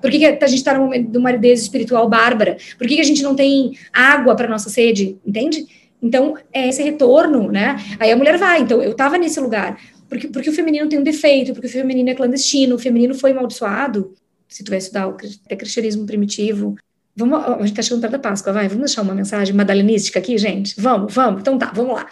por 0.00 0.10
que, 0.10 0.18
que 0.18 0.44
a 0.44 0.46
gente 0.46 0.58
está 0.58 0.74
num 0.74 0.84
momento 0.84 1.10
de 1.10 1.18
uma 1.18 1.30
aridez 1.30 1.62
espiritual 1.62 2.08
bárbara? 2.08 2.56
Por 2.78 2.86
que, 2.86 2.96
que 2.96 3.00
a 3.00 3.04
gente 3.04 3.22
não 3.22 3.34
tem 3.34 3.76
água 3.92 4.34
para 4.34 4.48
nossa 4.48 4.70
sede? 4.70 5.18
Entende? 5.24 5.66
Então, 6.02 6.34
é 6.52 6.68
esse 6.68 6.82
retorno, 6.82 7.50
né? 7.50 7.76
Aí 7.98 8.10
a 8.10 8.16
mulher 8.16 8.38
vai. 8.38 8.62
Então, 8.62 8.82
eu 8.82 8.92
estava 8.92 9.18
nesse 9.18 9.38
lugar. 9.38 9.78
Porque, 10.08 10.28
porque 10.28 10.50
o 10.50 10.52
feminino 10.52 10.88
tem 10.88 10.98
um 10.98 11.04
defeito, 11.04 11.52
porque 11.52 11.66
o 11.66 11.70
feminino 11.70 12.10
é 12.10 12.14
clandestino, 12.14 12.74
o 12.74 12.78
feminino 12.78 13.14
foi 13.14 13.30
amaldiçoado. 13.32 14.14
Se 14.48 14.64
tu 14.64 14.70
vai 14.70 14.78
estudar 14.78 15.06
o 15.06 15.14
cristianismo 15.14 16.06
primitivo. 16.06 16.74
Vamos, 17.14 17.44
a 17.44 17.58
gente 17.58 17.70
está 17.70 17.82
chegando 17.82 18.00
perto 18.00 18.12
da 18.12 18.18
Páscoa, 18.18 18.52
vai. 18.52 18.66
Vamos 18.66 18.86
deixar 18.86 19.02
uma 19.02 19.14
mensagem 19.14 19.54
madalenística 19.54 20.18
aqui, 20.18 20.36
gente? 20.38 20.74
Vamos, 20.80 21.14
vamos. 21.14 21.40
Então 21.42 21.56
tá, 21.56 21.70
vamos 21.72 21.94
lá. 21.94 22.08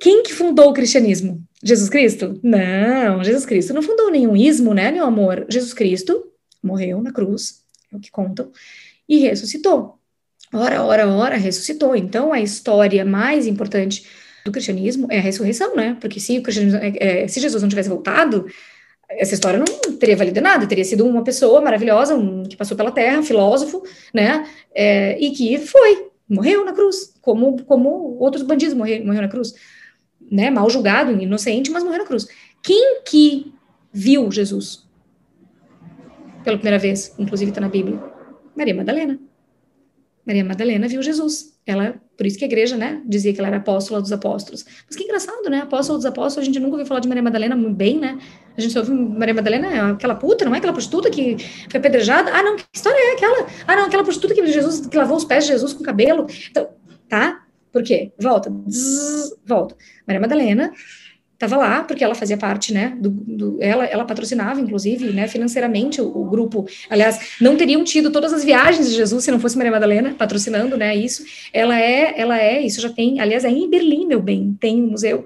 Quem 0.00 0.22
que 0.22 0.32
fundou 0.32 0.70
o 0.70 0.72
cristianismo? 0.72 1.40
Jesus 1.62 1.88
Cristo? 1.88 2.38
Não, 2.42 3.22
Jesus 3.22 3.46
Cristo 3.46 3.72
não 3.72 3.82
fundou 3.82 4.10
nenhum 4.10 4.36
ismo, 4.36 4.74
né, 4.74 4.90
meu 4.90 5.06
amor? 5.06 5.46
Jesus 5.48 5.72
Cristo 5.72 6.31
morreu 6.62 7.02
na 7.02 7.12
cruz, 7.12 7.62
é 7.92 7.96
o 7.96 8.00
que 8.00 8.10
contam, 8.10 8.50
e 9.08 9.18
ressuscitou. 9.18 9.98
Ora, 10.52 10.82
ora, 10.82 11.08
ora, 11.08 11.36
ressuscitou. 11.36 11.96
Então, 11.96 12.32
a 12.32 12.40
história 12.40 13.04
mais 13.04 13.46
importante 13.46 14.06
do 14.44 14.52
cristianismo 14.52 15.06
é 15.10 15.18
a 15.18 15.22
ressurreição, 15.22 15.74
né? 15.74 15.96
Porque 16.00 16.20
se, 16.20 16.38
o 16.38 16.42
cristianismo, 16.42 16.80
é, 16.82 17.22
é, 17.22 17.28
se 17.28 17.40
Jesus 17.40 17.62
não 17.62 17.68
tivesse 17.68 17.88
voltado, 17.88 18.46
essa 19.08 19.34
história 19.34 19.58
não 19.58 19.96
teria 19.96 20.16
valido 20.16 20.40
nada, 20.40 20.66
teria 20.66 20.84
sido 20.84 21.06
uma 21.06 21.22
pessoa 21.22 21.60
maravilhosa, 21.60 22.14
um, 22.14 22.44
que 22.44 22.56
passou 22.56 22.76
pela 22.76 22.90
terra, 22.90 23.22
filósofo, 23.22 23.82
né? 24.12 24.46
É, 24.74 25.18
e 25.18 25.30
que 25.30 25.58
foi, 25.58 26.08
morreu 26.28 26.64
na 26.64 26.72
cruz, 26.72 27.14
como, 27.20 27.62
como 27.64 28.16
outros 28.18 28.42
bandidos 28.42 28.74
morreram, 28.74 29.06
morreu 29.06 29.22
na 29.22 29.28
cruz, 29.28 29.54
né? 30.30 30.50
Mal 30.50 30.68
julgado, 30.68 31.12
inocente, 31.12 31.70
mas 31.70 31.82
morreu 31.82 32.00
na 32.00 32.06
cruz. 32.06 32.26
Quem 32.62 33.02
que 33.04 33.52
viu 33.92 34.30
Jesus? 34.30 34.86
Pela 36.44 36.56
primeira 36.56 36.78
vez, 36.78 37.14
inclusive 37.18 37.50
está 37.50 37.60
na 37.60 37.68
Bíblia? 37.68 38.00
Maria 38.56 38.74
Madalena. 38.74 39.18
Maria 40.26 40.44
Madalena 40.44 40.86
viu 40.86 41.02
Jesus. 41.02 41.52
Ela, 41.66 41.94
por 42.16 42.26
isso 42.26 42.38
que 42.38 42.44
a 42.44 42.46
igreja, 42.46 42.76
né, 42.76 43.00
dizia 43.04 43.32
que 43.32 43.38
ela 43.38 43.48
era 43.48 43.58
apóstola 43.58 44.00
dos 44.00 44.12
apóstolos. 44.12 44.64
Mas 44.86 44.96
que 44.96 45.04
engraçado, 45.04 45.48
né? 45.48 45.60
Apóstola 45.60 45.98
dos 45.98 46.06
apóstolos, 46.06 46.38
a 46.38 46.44
gente 46.44 46.60
nunca 46.60 46.72
ouviu 46.72 46.86
falar 46.86 47.00
de 47.00 47.08
Maria 47.08 47.22
Madalena 47.22 47.56
bem, 47.56 47.98
né? 47.98 48.18
A 48.56 48.60
gente 48.60 48.72
só 48.72 48.80
ouviu 48.80 48.94
Maria 48.94 49.34
Madalena, 49.34 49.68
é 49.68 49.80
aquela 49.80 50.14
puta, 50.14 50.44
não 50.44 50.54
é 50.54 50.58
aquela 50.58 50.72
prostituta 50.72 51.10
que 51.10 51.36
foi 51.68 51.78
apedrejada? 51.78 52.30
Ah, 52.32 52.42
não, 52.42 52.56
que 52.56 52.64
história 52.72 52.98
é 52.98 53.12
aquela? 53.14 53.46
Ah, 53.66 53.76
não, 53.76 53.86
aquela 53.86 54.02
prostituta 54.02 54.34
que 54.34 54.46
Jesus 54.46 54.86
que 54.86 54.96
lavou 54.96 55.16
os 55.16 55.24
pés 55.24 55.44
de 55.44 55.52
Jesus 55.52 55.72
com 55.72 55.82
cabelo. 55.82 56.26
Então, 56.50 56.68
tá? 57.08 57.44
Por 57.72 57.82
quê? 57.82 58.12
Volta. 58.18 58.52
Zzz, 58.68 59.34
volta. 59.46 59.76
Maria 60.06 60.20
Madalena 60.20 60.72
estava 61.44 61.56
lá 61.60 61.82
porque 61.82 62.04
ela 62.04 62.14
fazia 62.14 62.36
parte, 62.36 62.72
né, 62.72 62.96
do, 62.98 63.10
do, 63.10 63.58
ela, 63.60 63.84
ela 63.84 64.04
patrocinava, 64.04 64.60
inclusive, 64.60 65.12
né, 65.12 65.26
financeiramente 65.26 66.00
o, 66.00 66.06
o, 66.06 66.24
grupo, 66.24 66.66
aliás, 66.88 67.36
não 67.40 67.56
teriam 67.56 67.82
tido 67.82 68.10
todas 68.10 68.32
as 68.32 68.44
viagens 68.44 68.88
de 68.88 68.94
Jesus 68.94 69.24
se 69.24 69.30
não 69.30 69.40
fosse 69.40 69.56
Maria 69.56 69.72
Madalena 69.72 70.14
patrocinando, 70.16 70.76
né, 70.76 70.94
isso, 70.94 71.24
ela 71.52 71.78
é, 71.78 72.14
ela 72.18 72.38
é, 72.38 72.60
isso 72.62 72.80
já 72.80 72.88
tem, 72.90 73.20
aliás, 73.20 73.44
é 73.44 73.50
em 73.50 73.68
Berlim, 73.68 74.06
meu 74.06 74.20
bem, 74.20 74.56
tem 74.60 74.82
um 74.82 74.88
museu 74.88 75.24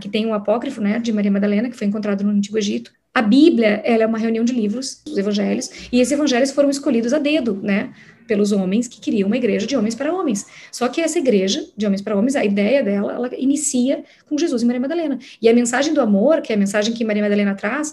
que 0.00 0.08
tem 0.08 0.26
um 0.26 0.34
apócrifo, 0.34 0.80
né, 0.80 0.98
de 0.98 1.12
Maria 1.12 1.30
Madalena, 1.30 1.68
que 1.68 1.76
foi 1.76 1.86
encontrado 1.86 2.22
no 2.22 2.30
Antigo 2.30 2.58
Egito, 2.58 2.92
a 3.12 3.22
Bíblia, 3.22 3.80
ela 3.82 4.02
é 4.02 4.06
uma 4.06 4.18
reunião 4.18 4.44
de 4.44 4.52
livros, 4.52 5.02
os 5.06 5.16
evangelhos, 5.16 5.70
e 5.90 6.00
esses 6.00 6.12
evangelhos 6.12 6.50
foram 6.50 6.68
escolhidos 6.68 7.12
a 7.12 7.18
dedo, 7.18 7.58
né, 7.62 7.90
pelos 8.26 8.52
homens 8.52 8.88
que 8.88 9.00
queriam 9.00 9.26
uma 9.26 9.36
igreja 9.36 9.66
de 9.66 9.76
homens 9.76 9.94
para 9.94 10.12
homens. 10.12 10.46
Só 10.70 10.88
que 10.88 11.00
essa 11.00 11.18
igreja 11.18 11.64
de 11.76 11.86
homens 11.86 12.02
para 12.02 12.16
homens, 12.16 12.36
a 12.36 12.44
ideia 12.44 12.82
dela, 12.82 13.12
ela 13.12 13.30
inicia 13.36 14.04
com 14.28 14.36
Jesus 14.36 14.62
e 14.62 14.66
Maria 14.66 14.80
Madalena. 14.80 15.18
E 15.40 15.48
a 15.48 15.54
mensagem 15.54 15.94
do 15.94 16.00
amor, 16.00 16.40
que 16.42 16.52
é 16.52 16.56
a 16.56 16.58
mensagem 16.58 16.92
que 16.92 17.04
Maria 17.04 17.22
Madalena 17.22 17.54
traz, 17.54 17.92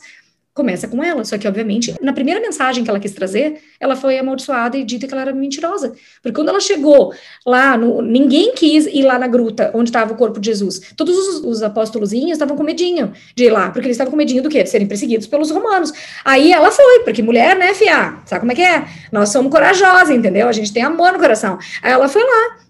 começa 0.54 0.88
com 0.88 1.04
ela. 1.04 1.26
Só 1.26 1.38
que, 1.38 1.48
obviamente, 1.48 1.96
na 2.02 2.14
primeira 2.14 2.40
mensagem 2.40 2.84
que 2.84 2.90
ela 2.90 3.00
quis 3.00 3.12
trazer, 3.12 3.62
ela 3.80 3.96
foi 3.96 4.18
amaldiçoada 4.20 4.78
e 4.78 4.84
dita 4.84 5.08
que 5.08 5.14
ela 5.14 5.24
era 5.24 5.34
mentirosa. 5.34 5.94
Porque 6.22 6.36
quando 6.36 6.50
ela 6.50 6.60
chegou 6.60 7.14
lá, 7.46 7.76
no, 7.78 8.02
ninguém 8.02 8.54
quis 8.54 8.86
ir 8.86 9.04
lá 9.04 9.18
na 9.18 9.28
gruta 9.28 9.72
onde 9.74 9.90
estava 9.90 10.14
o 10.14 10.16
corpo 10.16 10.40
de 10.40 10.48
Jesus. 10.48 10.94
Todos 10.96 11.18
os, 11.18 11.44
os 11.44 11.64
apóstolozinhos 11.64 12.34
estavam 12.34 12.56
com 12.56 12.64
medinho 12.64 13.14
de 13.36 13.46
ir 13.46 13.50
lá, 13.50 13.72
porque 13.72 13.88
eles 13.88 13.96
estavam 13.96 14.12
com 14.12 14.18
medinho 14.18 14.44
do 14.44 14.50
quê? 14.50 14.64
De 14.64 14.70
serem 14.70 14.88
perseguidos 14.88 15.28
pelos 15.28 15.50
romanos. 15.50 15.92
Aí 16.24 16.52
ela 16.52 16.70
foi, 16.72 17.00
porque 17.00 17.24
mulher, 17.24 17.56
né, 17.58 17.74
fiar? 17.74 18.22
Sabe 18.26 18.42
como 18.42 18.52
é 18.52 18.56
que 18.56 18.62
é? 18.62 18.86
Nós 19.12 19.30
somos 19.30 19.52
corajosas, 19.52 20.12
entendeu? 20.12 20.48
A 20.48 20.52
gente 20.52 20.72
tem 20.72 20.84
amor 20.84 21.14
no 21.14 21.20
coração. 21.20 21.58
Aí 21.82 21.92
ela 21.92 22.08
foi 22.08 22.24
lá. 22.24 22.64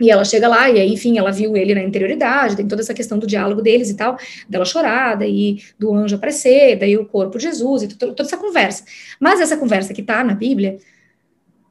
E 0.00 0.10
ela 0.10 0.24
chega 0.24 0.46
lá, 0.46 0.68
e 0.68 0.78
aí, 0.78 0.92
enfim, 0.92 1.16
ela 1.16 1.32
viu 1.32 1.56
ele 1.56 1.74
na 1.74 1.82
interioridade, 1.82 2.56
tem 2.56 2.68
toda 2.68 2.82
essa 2.82 2.92
questão 2.92 3.18
do 3.18 3.26
diálogo 3.26 3.62
deles 3.62 3.88
e 3.88 3.96
tal, 3.96 4.18
dela 4.46 4.64
chorar, 4.64 5.16
daí 5.16 5.62
do 5.78 5.94
anjo 5.94 6.16
aparecer, 6.16 6.76
daí 6.78 6.98
o 6.98 7.06
corpo 7.06 7.38
de 7.38 7.44
Jesus, 7.44 7.84
e 7.84 7.88
toda 7.88 8.22
essa 8.22 8.36
conversa. 8.36 8.84
Mas 9.18 9.40
essa 9.40 9.56
conversa 9.56 9.94
que 9.94 10.02
tá 10.02 10.22
na 10.22 10.34
Bíblia 10.34 10.78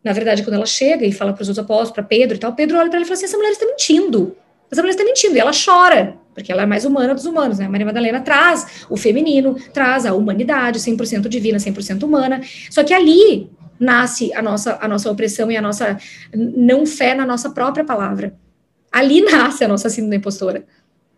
na 0.05 0.13
verdade, 0.13 0.43
quando 0.43 0.53
ela 0.53 0.67
chega 0.67 1.03
e 1.03 1.11
fala 1.11 1.33
para 1.33 1.41
os 1.41 1.49
outros 1.49 1.65
apóstolos, 1.65 1.91
para 1.91 2.03
Pedro 2.03 2.35
e 2.35 2.39
tal, 2.39 2.53
Pedro 2.53 2.77
olha 2.77 2.89
para 2.89 2.97
ela 2.97 3.05
e 3.05 3.07
fala 3.07 3.17
assim: 3.17 3.25
essa 3.25 3.37
mulher 3.37 3.49
está 3.49 3.65
mentindo. 3.65 4.37
Essa 4.71 4.79
mulher 4.81 4.91
está 4.91 5.03
mentindo. 5.03 5.35
E 5.35 5.39
ela 5.39 5.51
chora, 5.51 6.15
porque 6.31 6.51
ela 6.51 6.61
é 6.61 6.65
mais 6.67 6.85
humana 6.85 7.15
dos 7.15 7.25
humanos, 7.25 7.57
né? 7.57 7.65
A 7.65 7.69
Maria 7.69 7.87
Madalena 7.87 8.21
traz 8.21 8.85
o 8.87 8.95
feminino, 8.95 9.55
traz 9.73 10.05
a 10.05 10.13
humanidade, 10.13 10.77
100% 10.77 11.27
divina, 11.27 11.57
100% 11.57 12.03
humana. 12.03 12.39
Só 12.69 12.83
que 12.83 12.93
ali 12.93 13.49
nasce 13.79 14.33
a 14.33 14.41
nossa, 14.41 14.77
a 14.81 14.87
nossa 14.87 15.09
opressão 15.11 15.51
e 15.51 15.57
a 15.57 15.61
nossa 15.61 15.97
não 16.33 16.85
fé 16.85 17.13
na 17.13 17.25
nossa 17.25 17.49
própria 17.49 17.83
palavra. 17.83 18.35
Ali 18.91 19.21
nasce 19.21 19.63
a 19.63 19.67
nossa 19.67 19.89
síndrome 19.89 20.17
impostora. 20.17 20.65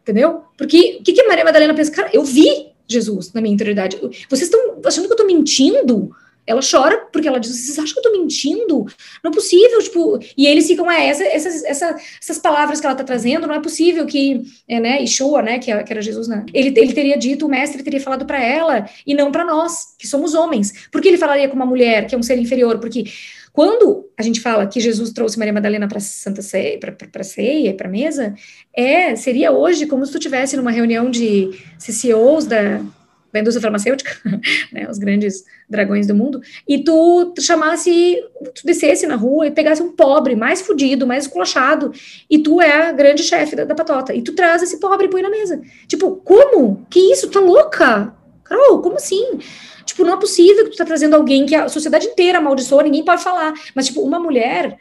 Entendeu? 0.02 0.44
Porque 0.58 0.98
o 1.00 1.04
que, 1.04 1.14
que 1.14 1.24
Maria 1.24 1.44
Madalena 1.44 1.74
pensa? 1.74 1.92
Cara, 1.92 2.10
eu 2.14 2.24
vi 2.24 2.68
Jesus 2.88 3.34
na 3.34 3.42
minha 3.42 3.54
interioridade. 3.54 3.98
Vocês 4.30 4.44
estão 4.44 4.80
achando 4.86 5.06
que 5.06 5.12
eu 5.12 5.16
estou 5.16 5.28
mentindo? 5.28 6.16
Ela 6.48 6.62
chora 6.62 6.98
porque 7.12 7.28
ela 7.28 7.40
diz: 7.40 7.52
vocês 7.52 7.78
acham 7.78 7.94
que 7.94 8.00
eu 8.00 8.12
tô 8.12 8.18
mentindo? 8.18 8.86
Não 9.24 9.32
é 9.32 9.34
possível, 9.34 9.80
tipo. 9.80 10.20
E 10.38 10.48
eles 10.48 10.66
ficam, 10.66 10.90
é, 10.90 11.08
essa, 11.08 11.24
essas, 11.26 11.64
essa, 11.66 11.98
essas 12.22 12.40
palavras 12.40 12.80
que 12.80 12.86
ela 12.86 12.96
tá 12.96 13.04
trazendo, 13.04 13.46
não 13.46 13.54
é 13.54 13.60
possível 13.60 14.06
que, 14.06 14.44
é, 14.68 14.80
né, 14.80 15.02
Yeshua, 15.02 15.42
né, 15.42 15.60
que, 15.60 15.84
que 15.84 15.94
era 15.94 16.02
Jesus, 16.02 16.28
né? 16.28 16.46
Ele, 16.54 16.70
ele 16.80 16.94
teria 16.94 17.18
dito, 17.18 17.46
o 17.46 17.50
mestre 17.50 17.84
teria 17.84 18.00
falado 18.00 18.26
para 18.26 18.42
ela, 18.42 18.90
e 19.06 19.14
não 19.14 19.32
para 19.32 19.44
nós, 19.44 19.96
que 20.00 20.08
somos 20.08 20.34
homens. 20.34 20.88
Por 20.90 21.02
que 21.02 21.10
ele 21.10 21.18
falaria 21.18 21.50
com 21.50 21.56
uma 21.56 21.66
mulher, 21.66 22.08
que 22.08 22.16
é 22.16 22.18
um 22.18 22.24
ser 22.24 22.40
inferior? 22.40 22.80
Porque 22.80 23.04
quando 23.58 24.08
a 24.16 24.22
gente 24.22 24.40
fala 24.40 24.68
que 24.68 24.80
Jesus 24.80 25.12
trouxe 25.12 25.40
Maria 25.40 25.52
Madalena 25.52 25.88
para 25.88 26.00
Santa 26.00 26.44
Ceia, 26.44 26.80
para 26.80 27.24
ceia, 27.24 27.74
para 27.74 27.90
mesa, 27.90 28.36
é 28.72 29.16
seria 29.16 29.52
hoje 29.52 29.88
como 29.88 30.06
se 30.06 30.12
tu 30.12 30.20
tivesse 30.20 30.56
numa 30.56 30.70
reunião 30.70 31.10
de 31.10 31.50
CCOs 31.80 32.46
da 32.46 32.80
da 33.32 33.40
indústria 33.40 33.62
farmacêutica, 33.62 34.12
né, 34.72 34.88
os 34.90 34.98
grandes 34.98 35.44
dragões 35.70 36.08
do 36.08 36.16
mundo, 36.16 36.42
e 36.68 36.84
tu 36.84 37.34
chamasse, 37.40 38.24
tu 38.56 38.66
descesse 38.66 39.06
na 39.06 39.16
rua 39.16 39.48
e 39.48 39.52
pegasse 39.52 39.82
um 39.82 39.92
pobre, 39.92 40.36
mais 40.36 40.62
fudido, 40.62 41.06
mais 41.06 41.26
esculachado, 41.26 41.92
e 42.30 42.40
tu 42.40 42.62
é 42.62 42.90
a 42.90 42.92
grande 42.92 43.24
chefe 43.24 43.56
da, 43.56 43.66
da, 43.66 43.76
patota, 43.76 44.14
e 44.14 44.22
tu 44.22 44.34
traz 44.34 44.64
esse 44.64 44.80
pobre 44.80 45.08
e 45.08 45.10
põe 45.10 45.22
na 45.22 45.30
mesa. 45.30 45.62
Tipo, 45.88 46.16
como? 46.18 46.86
Que 46.90 47.00
isso? 47.12 47.30
Tá 47.30 47.40
louca? 47.40 48.14
Carol, 48.44 48.82
como 48.82 48.96
assim? 48.96 49.40
Tipo, 49.86 50.04
não 50.04 50.14
é 50.14 50.18
possível 50.18 50.66
que 50.66 50.72
tu 50.72 50.78
tá 50.78 50.86
trazendo 50.86 51.16
alguém 51.16 51.46
que 51.46 51.56
a 51.56 51.70
sociedade 51.70 52.08
inteira 52.08 52.38
amaldiçoa, 52.38 52.84
ninguém 52.84 53.04
pode 53.04 53.24
falar, 53.24 53.54
mas, 53.76 53.88
tipo, 53.88 54.02
uma 54.02 54.20
mulher 54.20 54.78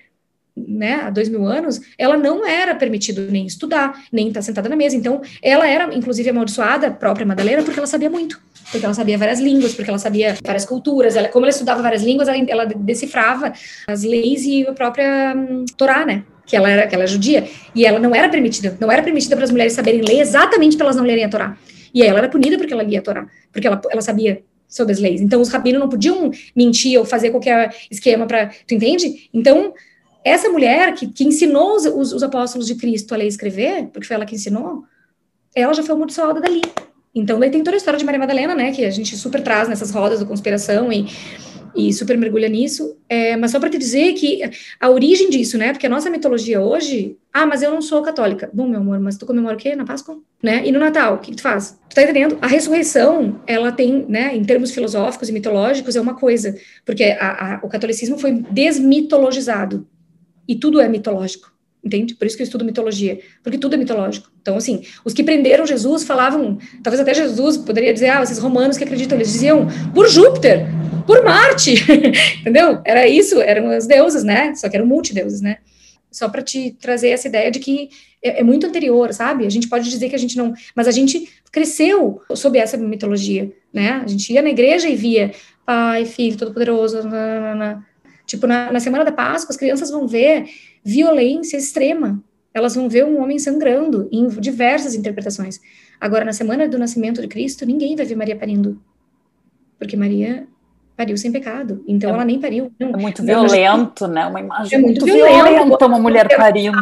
né, 0.56 1.02
há 1.02 1.10
dois 1.10 1.28
mil 1.28 1.46
anos, 1.46 1.80
ela 1.98 2.16
não 2.16 2.46
era 2.46 2.74
permitido 2.74 3.30
nem 3.30 3.46
estudar, 3.46 4.02
nem 4.10 4.28
estar 4.28 4.40
sentada 4.40 4.68
na 4.68 4.76
mesa. 4.76 4.96
Então, 4.96 5.20
ela 5.42 5.68
era, 5.68 5.94
inclusive, 5.94 6.30
amaldiçoada, 6.30 6.86
a 6.86 6.90
própria 6.90 7.26
Madalena, 7.26 7.62
porque 7.62 7.78
ela 7.78 7.86
sabia 7.86 8.08
muito. 8.08 8.40
Porque 8.70 8.84
ela 8.84 8.94
sabia 8.94 9.18
várias 9.18 9.38
línguas, 9.38 9.74
porque 9.74 9.90
ela 9.90 9.98
sabia 9.98 10.36
várias 10.42 10.64
culturas. 10.64 11.14
Ela, 11.14 11.28
como 11.28 11.44
ela 11.44 11.50
estudava 11.50 11.82
várias 11.82 12.02
línguas, 12.02 12.26
ela, 12.26 12.38
ela 12.48 12.64
decifrava 12.64 13.52
as 13.86 14.02
leis 14.02 14.44
e 14.44 14.66
a 14.66 14.72
própria 14.72 15.34
hum, 15.36 15.64
Torá, 15.76 16.06
né? 16.06 16.24
Que 16.46 16.56
ela, 16.56 16.70
era, 16.70 16.86
que 16.86 16.94
ela 16.94 17.06
judia. 17.06 17.46
E 17.74 17.84
ela 17.84 17.98
não 17.98 18.14
era 18.14 18.28
permitida. 18.28 18.76
Não 18.80 18.90
era 18.90 19.02
permitida 19.02 19.36
para 19.36 19.44
as 19.44 19.50
mulheres 19.50 19.72
saberem 19.72 20.00
ler 20.00 20.20
exatamente 20.20 20.76
para 20.76 20.86
elas 20.86 20.96
não 20.96 21.04
lerem 21.04 21.24
a 21.24 21.28
Torá. 21.28 21.56
E 21.92 22.02
aí 22.02 22.08
ela 22.08 22.18
era 22.18 22.28
punida 22.28 22.56
porque 22.56 22.72
ela 22.72 22.82
lia 22.82 23.00
a 23.00 23.02
Torá. 23.02 23.26
Porque 23.52 23.66
ela, 23.66 23.80
ela 23.90 24.02
sabia 24.02 24.42
sobre 24.68 24.92
as 24.92 24.98
leis. 24.98 25.20
Então, 25.20 25.40
os 25.40 25.48
rabinos 25.48 25.80
não 25.80 25.88
podiam 25.88 26.30
mentir 26.54 26.98
ou 26.98 27.04
fazer 27.04 27.30
qualquer 27.30 27.74
esquema 27.90 28.26
para. 28.26 28.50
Tu 28.66 28.74
entende? 28.74 29.28
Então, 29.32 29.72
essa 30.26 30.48
mulher 30.48 30.92
que, 30.92 31.06
que 31.06 31.22
ensinou 31.22 31.76
os, 31.76 31.86
os, 31.86 32.12
os, 32.12 32.22
apóstolos 32.22 32.66
de 32.66 32.74
Cristo 32.74 33.14
a 33.14 33.16
ler 33.16 33.26
e 33.26 33.28
escrever, 33.28 33.86
porque 33.92 34.08
foi 34.08 34.16
ela 34.16 34.26
que 34.26 34.34
ensinou, 34.34 34.82
ela 35.54 35.72
já 35.72 35.84
foi 35.84 35.94
amaldiçoada 35.94 36.40
dali. 36.40 36.62
Então, 37.14 37.38
daí 37.38 37.48
tem 37.48 37.62
toda 37.62 37.76
a 37.76 37.78
história 37.78 37.96
de 37.96 38.04
Maria 38.04 38.18
Madalena, 38.18 38.52
né, 38.52 38.72
que 38.72 38.84
a 38.84 38.90
gente 38.90 39.16
super 39.16 39.40
traz 39.40 39.68
nessas 39.68 39.92
rodas 39.92 40.18
da 40.18 40.26
conspiração 40.26 40.92
e, 40.92 41.06
e 41.76 41.92
super 41.92 42.18
mergulha 42.18 42.48
nisso. 42.48 42.98
É, 43.08 43.36
mas 43.36 43.52
só 43.52 43.60
para 43.60 43.70
te 43.70 43.78
dizer 43.78 44.14
que 44.14 44.40
a 44.80 44.90
origem 44.90 45.30
disso, 45.30 45.56
né, 45.56 45.72
porque 45.72 45.86
a 45.86 45.88
nossa 45.88 46.10
mitologia 46.10 46.60
hoje, 46.60 47.16
ah, 47.32 47.46
mas 47.46 47.62
eu 47.62 47.70
não 47.70 47.80
sou 47.80 48.02
católica. 48.02 48.50
Bom, 48.52 48.68
meu 48.68 48.80
amor, 48.80 48.98
mas 48.98 49.16
tu 49.16 49.24
comemora 49.24 49.54
o 49.54 49.58
quê? 49.58 49.76
Na 49.76 49.84
Páscoa? 49.84 50.18
Né? 50.42 50.66
E 50.66 50.72
no 50.72 50.80
Natal, 50.80 51.14
o 51.14 51.18
que, 51.18 51.30
que 51.30 51.36
tu 51.36 51.42
faz? 51.42 51.78
Tu 51.88 51.94
tá 51.94 52.02
entendendo? 52.02 52.36
A 52.42 52.48
ressurreição, 52.48 53.40
ela 53.46 53.70
tem, 53.70 54.04
né, 54.08 54.34
em 54.36 54.44
termos 54.44 54.72
filosóficos 54.72 55.28
e 55.28 55.32
mitológicos, 55.32 55.94
é 55.94 56.00
uma 56.00 56.14
coisa, 56.14 56.58
porque 56.84 57.04
a, 57.04 57.54
a, 57.54 57.60
o 57.62 57.68
catolicismo 57.68 58.18
foi 58.18 58.32
desmitologizado 58.50 59.86
e 60.48 60.56
tudo 60.56 60.80
é 60.80 60.88
mitológico, 60.88 61.52
entende? 61.84 62.14
Por 62.14 62.26
isso 62.26 62.36
que 62.36 62.42
eu 62.42 62.44
estudo 62.44 62.64
mitologia, 62.64 63.20
porque 63.42 63.58
tudo 63.58 63.74
é 63.74 63.76
mitológico. 63.78 64.30
Então, 64.40 64.56
assim, 64.56 64.82
os 65.04 65.12
que 65.12 65.22
prenderam 65.22 65.66
Jesus 65.66 66.04
falavam, 66.04 66.58
talvez 66.82 67.00
até 67.00 67.14
Jesus 67.14 67.56
poderia 67.56 67.92
dizer, 67.92 68.10
ah, 68.10 68.22
esses 68.22 68.38
romanos 68.38 68.76
que 68.76 68.84
acreditam, 68.84 69.16
eles 69.16 69.32
diziam, 69.32 69.66
por 69.94 70.08
Júpiter, 70.08 70.66
por 71.06 71.24
Marte, 71.24 71.74
entendeu? 72.40 72.80
Era 72.84 73.06
isso, 73.06 73.40
eram 73.40 73.76
os 73.76 73.86
deuses, 73.86 74.24
né? 74.24 74.54
Só 74.54 74.68
que 74.68 74.76
eram 74.76 74.86
multideuses, 74.86 75.40
né? 75.40 75.58
Só 76.10 76.28
para 76.28 76.42
te 76.42 76.76
trazer 76.80 77.10
essa 77.10 77.28
ideia 77.28 77.50
de 77.50 77.58
que 77.58 77.90
é, 78.22 78.40
é, 78.40 78.42
muito 78.42 78.66
anterior, 78.66 79.12
sabe? 79.12 79.46
A 79.46 79.50
gente 79.50 79.68
pode 79.68 79.88
dizer 79.88 80.08
que 80.08 80.14
a 80.14 80.18
gente 80.18 80.36
não. 80.36 80.52
Mas 80.74 80.88
a 80.88 80.90
gente 80.90 81.28
cresceu 81.52 82.20
sob 82.34 82.58
essa 82.58 82.76
mitologia, 82.76 83.52
né? 83.72 84.02
A 84.04 84.06
gente 84.06 84.32
ia 84.32 84.42
na 84.42 84.50
igreja 84.50 84.88
e 84.88 84.96
via 84.96 85.32
Pai, 85.64 86.04
Filho, 86.04 86.36
Todo-Poderoso, 86.36 87.02
Tipo, 88.26 88.46
na, 88.46 88.72
na 88.72 88.80
semana 88.80 89.04
da 89.04 89.12
Páscoa, 89.12 89.50
as 89.50 89.56
crianças 89.56 89.90
vão 89.90 90.06
ver 90.06 90.46
violência 90.84 91.56
extrema. 91.56 92.22
Elas 92.52 92.74
vão 92.74 92.88
ver 92.88 93.04
um 93.04 93.22
homem 93.22 93.38
sangrando 93.38 94.08
em 94.10 94.28
diversas 94.28 94.94
interpretações. 94.94 95.60
Agora, 96.00 96.24
na 96.24 96.32
semana 96.32 96.68
do 96.68 96.78
nascimento 96.78 97.20
de 97.20 97.28
Cristo, 97.28 97.64
ninguém 97.64 97.94
vai 97.94 98.04
ver 98.04 98.16
Maria 98.16 98.36
parindo. 98.36 98.80
Porque 99.78 99.96
Maria 99.96 100.46
pariu 100.96 101.16
sem 101.16 101.30
pecado. 101.30 101.84
Então, 101.86 102.10
é, 102.10 102.12
ela 102.14 102.24
nem 102.24 102.40
pariu. 102.40 102.72
Não, 102.80 102.90
é 102.90 102.96
muito 102.96 103.22
violento, 103.22 104.08
né? 104.08 104.26
Uma 104.26 104.40
imagem 104.40 104.78
é 104.78 104.80
muito, 104.80 105.06
muito 105.06 105.14
violenta, 105.14 105.86
uma 105.86 105.98
mulher 105.98 106.34
parindo. 106.36 106.78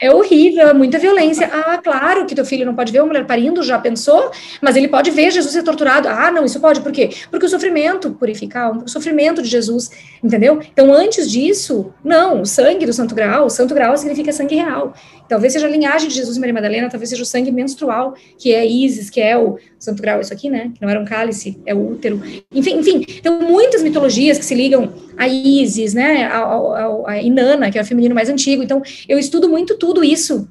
É 0.00 0.12
horrível, 0.12 0.68
é 0.68 0.72
muita 0.72 0.98
violência. 0.98 1.50
Ah, 1.52 1.78
claro 1.78 2.24
que 2.26 2.34
teu 2.34 2.44
filho 2.44 2.64
não 2.64 2.74
pode 2.74 2.92
ver 2.92 3.00
uma 3.00 3.08
mulher 3.08 3.26
parindo, 3.26 3.62
já 3.62 3.78
pensou? 3.78 4.30
Mas 4.60 4.76
ele 4.76 4.88
pode 4.88 5.10
ver 5.10 5.30
Jesus 5.30 5.52
ser 5.52 5.62
torturado. 5.62 6.08
Ah, 6.08 6.30
não, 6.30 6.44
isso 6.44 6.60
pode, 6.60 6.80
por 6.80 6.92
quê? 6.92 7.10
Porque 7.30 7.46
o 7.46 7.48
sofrimento 7.48 8.10
purifica 8.12 8.70
o 8.70 8.88
sofrimento 8.88 9.42
de 9.42 9.48
Jesus, 9.48 9.90
entendeu? 10.22 10.60
Então, 10.72 10.92
antes 10.92 11.30
disso, 11.30 11.92
não, 12.04 12.42
o 12.42 12.46
sangue 12.46 12.86
do 12.86 12.92
Santo 12.92 13.14
Graal, 13.14 13.46
o 13.46 13.50
Santo 13.50 13.74
Graal 13.74 13.96
significa 13.96 14.32
sangue 14.32 14.54
real. 14.54 14.94
Talvez 15.28 15.52
seja 15.52 15.66
a 15.66 15.70
linhagem 15.70 16.08
de 16.08 16.14
Jesus 16.14 16.36
e 16.36 16.40
Maria 16.40 16.52
Madalena, 16.52 16.90
talvez 16.90 17.08
seja 17.08 17.22
o 17.22 17.26
sangue 17.26 17.50
menstrual, 17.50 18.14
que 18.38 18.54
é 18.54 18.66
Isis, 18.66 19.08
que 19.08 19.20
é 19.20 19.36
o 19.36 19.58
Santo 19.78 20.02
Graal, 20.02 20.20
isso 20.20 20.32
aqui, 20.32 20.50
né? 20.50 20.70
Que 20.74 20.82
não 20.82 20.90
era 20.90 21.00
um 21.00 21.04
cálice, 21.04 21.58
é 21.64 21.74
o 21.74 21.92
útero. 21.92 22.20
Enfim, 22.52 22.78
enfim, 22.78 23.00
tem 23.00 23.32
muitas 23.40 23.82
mitologias 23.82 24.38
que 24.38 24.44
se 24.44 24.54
ligam 24.54 24.92
a 25.16 25.28
Isis, 25.28 25.94
né? 25.94 26.24
A, 26.24 26.38
a, 26.38 27.10
a 27.10 27.22
Inanna, 27.22 27.70
que 27.70 27.78
é 27.78 27.82
o 27.82 27.84
feminino 27.84 28.14
mais 28.14 28.28
antigo. 28.28 28.62
Então, 28.62 28.82
eu 29.08 29.18
estudo 29.18 29.48
muito 29.48 29.76
tudo 29.76 30.02
isso 30.04 30.48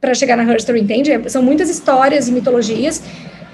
para 0.00 0.14
chegar 0.14 0.36
na 0.36 0.44
Herstory, 0.44 0.80
entende? 0.80 1.10
São 1.30 1.42
muitas 1.42 1.70
histórias 1.70 2.28
e 2.28 2.32
mitologias 2.32 3.02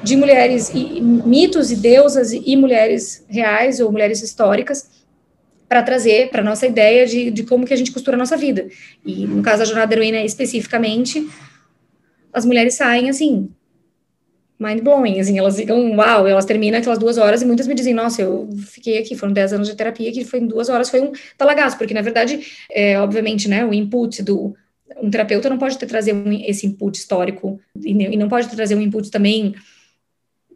de 0.03 0.17
mulheres, 0.17 0.71
e, 0.75 1.01
mitos 1.01 1.71
e 1.71 1.77
deusas 1.77 2.33
e, 2.33 2.57
mulheres 2.57 3.25
reais 3.29 3.81
ou 3.81 3.93
mulheres 3.93 4.23
históricas 4.23 4.91
para 5.69 5.83
trazer 5.83 6.29
para 6.31 6.43
nossa 6.43 6.67
ideia 6.67 7.07
de, 7.07 7.31
de 7.31 7.45
como 7.45 7.65
que 7.65 7.73
a 7.73 7.77
gente 7.77 7.93
costura 7.93 8.17
a 8.17 8.19
nossa 8.19 8.37
vida. 8.37 8.67
E 9.05 9.27
no 9.27 9.43
caso 9.43 9.61
da 9.61 9.65
jornada 9.65 9.95
heroína 9.95 10.23
especificamente, 10.23 11.27
as 12.33 12.45
mulheres 12.45 12.75
saem 12.75 13.09
assim, 13.09 13.49
mind 14.63 14.83
blowing, 14.83 15.19
assim, 15.19 15.39
elas 15.39 15.57
ficam, 15.57 15.97
uau, 15.97 16.27
elas 16.27 16.45
terminam 16.45 16.79
aquelas 16.79 16.99
duas 16.99 17.19
horas 17.19 17.43
e 17.43 17.47
muitas 17.47 17.67
me 17.67 17.75
dizem, 17.75 17.93
nossa, 17.93 18.23
eu 18.23 18.49
fiquei 18.67 18.99
aqui, 18.99 19.17
foram 19.17 19.33
dez 19.33 19.53
anos 19.53 19.69
de 19.69 19.75
terapia, 19.75 20.13
que 20.13 20.25
foi 20.25 20.41
em 20.41 20.47
duas 20.47 20.69
horas, 20.69 20.89
foi 20.89 21.01
um 21.01 21.13
talagaço, 21.37 21.77
porque 21.77 21.95
na 21.95 22.03
verdade, 22.03 22.41
é, 22.71 22.99
obviamente, 22.99 23.49
né, 23.49 23.65
o 23.65 23.75
input 23.75 24.23
do, 24.23 24.55
um 25.01 25.11
terapeuta 25.11 25.51
não 25.51 25.59
pode 25.59 25.79
ter, 25.79 25.87
trazer 25.87 26.15
um, 26.15 26.33
esse 26.33 26.67
input 26.67 26.97
histórico, 26.97 27.61
e, 27.83 27.91
e 27.91 28.17
não 28.17 28.29
pode 28.29 28.49
trazer 28.49 28.75
um 28.75 28.81
input 28.81 29.11
também 29.11 29.55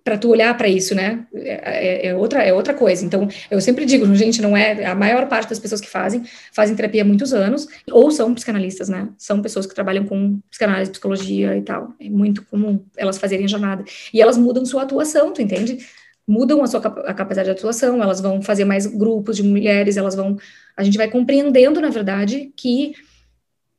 para 0.06 0.16
tu 0.16 0.30
olhar 0.30 0.56
para 0.56 0.68
isso, 0.68 0.94
né? 0.94 1.26
É, 1.34 1.50
é, 1.50 2.06
é, 2.06 2.14
outra, 2.14 2.40
é 2.40 2.54
outra 2.54 2.72
coisa. 2.72 3.04
Então, 3.04 3.26
eu 3.50 3.60
sempre 3.60 3.84
digo, 3.84 4.14
gente, 4.14 4.40
não 4.40 4.56
é 4.56 4.84
a 4.84 4.94
maior 4.94 5.26
parte 5.26 5.48
das 5.48 5.58
pessoas 5.58 5.80
que 5.80 5.88
fazem 5.88 6.22
fazem 6.52 6.76
terapia 6.76 7.02
há 7.02 7.04
muitos 7.04 7.34
anos 7.34 7.66
ou 7.90 8.08
são 8.12 8.32
psicanalistas, 8.32 8.88
né? 8.88 9.08
São 9.18 9.42
pessoas 9.42 9.66
que 9.66 9.74
trabalham 9.74 10.06
com 10.06 10.38
psicanálise, 10.48 10.92
psicologia 10.92 11.56
e 11.56 11.62
tal. 11.62 11.92
É 12.00 12.08
muito 12.08 12.46
comum 12.46 12.84
elas 12.96 13.18
fazerem 13.18 13.48
jornada 13.48 13.84
e 14.14 14.22
elas 14.22 14.38
mudam 14.38 14.64
sua 14.64 14.82
atuação, 14.82 15.32
tu 15.32 15.42
entende? 15.42 15.78
Mudam 16.24 16.62
a 16.62 16.68
sua 16.68 16.78
a 16.78 17.12
capacidade 17.12 17.46
de 17.46 17.58
atuação, 17.58 18.00
elas 18.00 18.20
vão 18.20 18.40
fazer 18.40 18.64
mais 18.64 18.86
grupos 18.86 19.34
de 19.34 19.42
mulheres, 19.42 19.96
elas 19.96 20.14
vão 20.14 20.36
a 20.76 20.84
gente 20.84 20.96
vai 20.96 21.10
compreendendo, 21.10 21.80
na 21.80 21.90
verdade, 21.90 22.52
que 22.56 22.92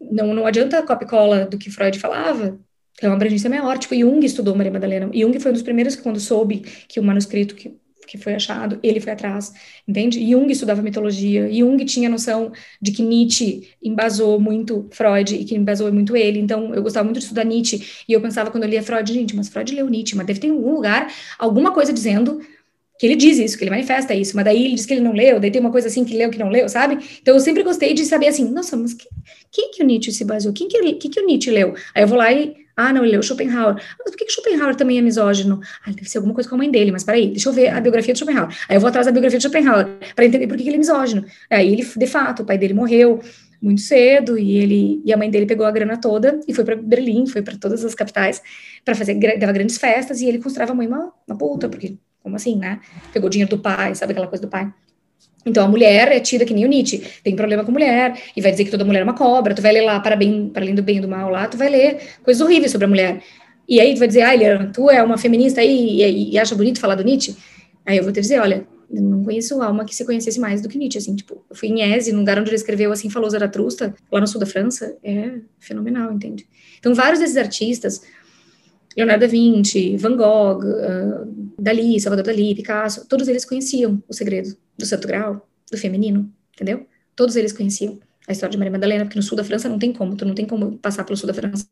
não, 0.02 0.34
não 0.34 0.46
adianta 0.46 0.78
a 0.78 0.84
copy-cola 0.86 1.46
do 1.46 1.58
que 1.58 1.72
Freud 1.72 1.98
falava, 1.98 2.60
é 3.02 3.08
uma 3.08 3.16
abrangência 3.16 3.50
maior. 3.50 3.78
Tipo, 3.78 3.95
Jung 3.95 4.26
estudou 4.26 4.56
Maria 4.56 4.72
Madalena. 4.72 5.10
Jung 5.14 5.39
foi 5.39 5.52
um 5.52 5.54
dos 5.54 5.64
primeiros 5.64 5.95
que, 5.95 6.02
quando 6.02 6.20
soube 6.20 6.60
que 6.88 7.00
o 7.00 7.04
manuscrito 7.04 7.56
que, 7.56 7.76
que 8.08 8.18
foi 8.18 8.34
achado, 8.34 8.80
ele 8.82 9.00
foi 9.00 9.12
atrás, 9.12 9.54
entende? 9.88 10.20
Jung 10.32 10.52
estudava 10.52 10.82
mitologia. 10.82 11.52
Jung 11.52 11.84
tinha 11.86 12.10
noção 12.10 12.52
de 12.82 12.91
que 12.91 13.04
Nietzsche 13.04 13.70
embasou 13.84 14.39
muito 14.39 14.88
Freud 14.91 15.36
e 15.36 15.43
que 15.45 15.56
embasou 15.56 15.91
muito 15.91 16.16
ele. 16.16 16.39
Então, 16.39 16.74
eu 16.74 16.82
gostava 16.82 17.04
muito 17.04 17.18
de 17.18 17.24
estudar 17.24 17.43
Nietzsche. 17.43 17.86
E 18.08 18.14
eu 18.14 18.22
pensava, 18.22 18.50
quando 18.50 18.64
eu 18.64 18.70
lia 18.70 18.82
Freud, 18.82 19.12
gente, 19.14 19.36
mas 19.36 19.50
Freud 19.50 19.74
leu 19.76 19.89
Nietzsche, 19.89 20.16
mas 20.16 20.26
deve 20.26 20.39
ter 20.39 20.48
em 20.48 20.52
algum 20.52 20.74
lugar 20.74 21.12
alguma 21.38 21.72
coisa 21.72 21.93
dizendo 21.93 22.39
que 23.00 23.06
ele 23.06 23.16
diz 23.16 23.38
isso, 23.38 23.58
que 23.58 23.64
ele 23.64 23.70
manifesta 23.70 24.14
isso, 24.14 24.36
mas 24.36 24.45
daí 24.45 24.66
ele 24.66 24.76
diz 24.76 24.86
que 24.86 24.93
ele 24.93 25.02
não 25.02 25.14
leu, 25.14 25.39
daí 25.39 25.52
tem 25.52 25.62
uma 25.62 25.72
coisa 25.72 25.88
assim 25.88 26.04
que 26.04 26.18
leu 26.18 26.32
que 26.32 26.39
não 26.39 26.50
leu, 26.50 26.68
sabe? 26.68 26.98
Então 27.22 27.36
eu 27.36 27.39
sempre 27.39 27.62
gostei 27.62 27.93
de 27.93 28.04
saber 28.06 28.28
assim, 28.28 28.50
nossa, 28.50 28.76
mas 28.76 28.93
que, 28.93 29.08
quem 29.52 29.72
que 29.72 29.84
o 29.84 29.86
Nietzsche 29.86 30.12
se 30.12 30.26
baseou? 30.26 30.54
Quem 30.54 30.68
que, 30.68 30.93
que, 30.93 31.10
que 31.10 31.20
o 31.20 31.26
Nietzsche 31.26 31.52
leu? 31.52 31.76
Aí 31.93 32.04
eu 32.04 32.08
vou 32.08 32.18
lá 32.18 32.34
e, 32.34 32.56
ah, 32.78 32.94
não, 32.94 33.04
ele 33.04 33.14
leu 33.14 33.24
Schopenhauer. 33.24 33.76
Mas 33.76 34.12
por 34.12 34.16
que, 34.16 34.26
que 34.26 34.32
Schopenhauer 34.32 34.76
também 34.76 35.00
é 35.00 35.02
misógino? 35.02 35.60
Ah, 35.84 35.90
deve 35.92 36.08
ser 36.08 36.20
alguma 36.20 36.36
coisa 36.36 36.48
com 36.48 36.54
a 36.54 36.60
mãe 36.60 36.70
dele, 36.70 36.92
mas 36.92 37.04
peraí, 37.04 37.28
deixa 37.30 37.50
eu 37.50 37.54
ver 37.54 37.70
a 37.70 37.82
biografia 37.82 38.14
de 38.14 38.20
Schopenhauer. 38.20 38.56
Aí 38.70 38.78
eu 38.78 38.80
vou 38.80 38.88
atrás 38.88 39.08
da 39.08 39.12
biografia 39.12 39.40
de 39.40 39.44
Schopenhauer, 39.44 39.88
para 40.16 40.26
entender 40.26 40.46
por 40.46 40.56
que, 40.56 40.64
que 40.64 40.70
ele 40.70 40.76
é 40.76 40.80
misógino. 40.80 41.26
Aí 41.50 41.74
ele, 41.74 41.84
de 41.84 42.08
fato, 42.08 42.44
o 42.44 42.46
pai 42.46 42.58
dele 42.58 42.76
morreu 42.76 43.20
muito 43.60 43.82
cedo 43.82 44.38
e 44.38 44.58
ele 44.58 45.02
e 45.04 45.12
a 45.12 45.18
mãe 45.18 45.32
dele 45.32 45.48
pegou 45.48 45.66
a 45.66 45.72
grana 45.72 45.98
toda 45.98 46.40
e 46.48 46.54
foi 46.54 46.64
para 46.64 46.76
Berlim, 46.76 47.26
foi 47.26 47.42
para 47.42 47.58
todas 47.58 47.84
as 47.84 47.96
capitais 47.96 48.42
para 48.86 48.94
fazer 48.94 49.16
dava 49.40 49.52
grandes 49.52 49.80
festas 49.80 50.22
e 50.22 50.28
ele 50.28 50.38
considerava 50.38 50.74
a 50.74 50.76
mãe 50.76 50.86
uma, 50.86 51.12
uma 51.28 51.36
puta, 51.36 51.68
porque 51.68 51.98
como 52.22 52.36
assim, 52.36 52.58
né? 52.58 52.80
Pegou 53.12 53.30
dinheiro 53.30 53.50
do 53.50 53.60
pai, 53.60 53.96
sabe 53.96 54.12
aquela 54.12 54.28
coisa 54.28 54.44
do 54.44 54.50
pai? 54.50 54.72
Então 55.48 55.64
a 55.66 55.68
mulher 55.68 56.12
é 56.12 56.20
tida 56.20 56.43
que 56.45 56.54
nem 56.54 56.66
o 56.66 56.68
Nietzsche, 56.68 57.02
tem 57.24 57.36
problema 57.36 57.64
com 57.64 57.72
mulher, 57.72 58.22
e 58.36 58.41
vai 58.41 58.52
dizer 58.52 58.66
que 58.66 58.72
toda 58.72 58.84
mulher 58.84 59.00
é 59.00 59.04
uma 59.04 59.14
cobra, 59.14 59.56
tu 59.56 59.62
vai 59.62 59.72
ler 59.72 59.82
lá 59.82 59.98
para 60.00 60.16
bem, 60.16 60.50
para 60.50 60.62
além 60.62 60.76
do 60.76 60.84
bem 60.84 60.98
e 60.98 61.00
do 61.00 61.08
mal 61.08 61.30
lá, 61.30 61.48
tu 61.48 61.58
vai 61.58 61.70
ler 61.70 62.00
coisas 62.22 62.41
horríveis 62.41 62.72
sobre 62.72 62.86
a 62.86 62.88
mulher. 62.88 63.24
E 63.68 63.80
aí 63.80 63.93
tu 63.93 64.00
vai 64.00 64.08
dizer, 64.08 64.24
ah, 64.24 64.34
Eliana, 64.34 64.72
tu 64.74 64.89
é 64.89 65.02
uma 65.02 65.18
feminista 65.18 65.62
aí 65.62 66.02
e, 66.02 66.34
e, 66.34 66.39
acha 66.39 66.54
bonito 66.54 66.80
falar 66.80 66.95
do 66.95 67.04
Nietzsche? 67.04 67.36
Aí 67.86 67.98
eu 67.98 68.04
vou 68.04 68.12
te 68.12 68.20
dizer, 68.20 68.39
olha, 68.39 68.68
eu 68.91 69.02
não 69.02 69.24
conheço 69.24 69.62
alma 69.62 69.86
que 69.86 69.95
se 69.95 70.06
conhecesse 70.06 70.39
mais 70.39 70.62
do 70.62 70.70
que 70.70 70.78
Nietzsche, 70.78 70.98
assim, 70.98 71.16
tipo, 71.16 71.45
eu 71.50 71.56
fui 71.56 71.70
em 71.70 71.93
Eze, 71.93 72.12
num 72.12 72.20
lugar 72.20 72.39
onde 72.39 72.50
ele 72.50 72.56
escreveu 72.56 72.91
assim, 72.91 73.10
falou 73.10 73.30
Zaratrusta, 73.30 73.93
lá 74.12 74.20
no 74.20 74.28
sul 74.28 74.39
da 74.39 74.45
França, 74.45 74.98
é 75.02 75.39
fenomenal, 75.60 76.12
entende? 76.12 76.45
Então 76.80 76.93
vários 76.93 77.20
desses 77.20 77.38
artistas, 77.38 78.02
Leonardo 78.98 79.22
da 79.22 79.28
Vinci, 79.28 79.95
Van 79.95 80.16
Gogh, 80.16 80.64
uh, 80.66 81.54
Dali, 81.62 82.00
Salvador 82.00 82.26
Dali, 82.26 82.56
Picasso, 82.56 83.08
todos 83.08 83.28
eles 83.28 83.45
conheciam 83.45 84.02
o 84.08 84.14
segredo 84.14 84.58
do 84.76 84.86
Santo 84.88 85.08
Grau, 85.08 85.48
do 85.72 85.78
feminino, 85.78 86.32
entendeu? 86.54 86.88
Todos 87.16 87.36
eles 87.36 87.54
conheciam 87.54 88.00
a 88.28 88.32
história 88.32 88.52
de 88.52 88.58
Maria 88.58 88.72
Madalena, 88.72 89.06
porque 89.06 89.18
no 89.18 89.24
sul 89.24 89.38
da 89.38 89.43
França 89.43 89.70
não 89.70 89.80
tem 89.80 89.93
como, 89.93 90.16
tu 90.16 90.26
não 90.26 90.34
tem 90.34 90.45
como 90.45 90.78
passar 90.80 91.04
pelo 91.06 91.16
sul 91.16 91.28
da 91.28 91.34
França 91.34 91.66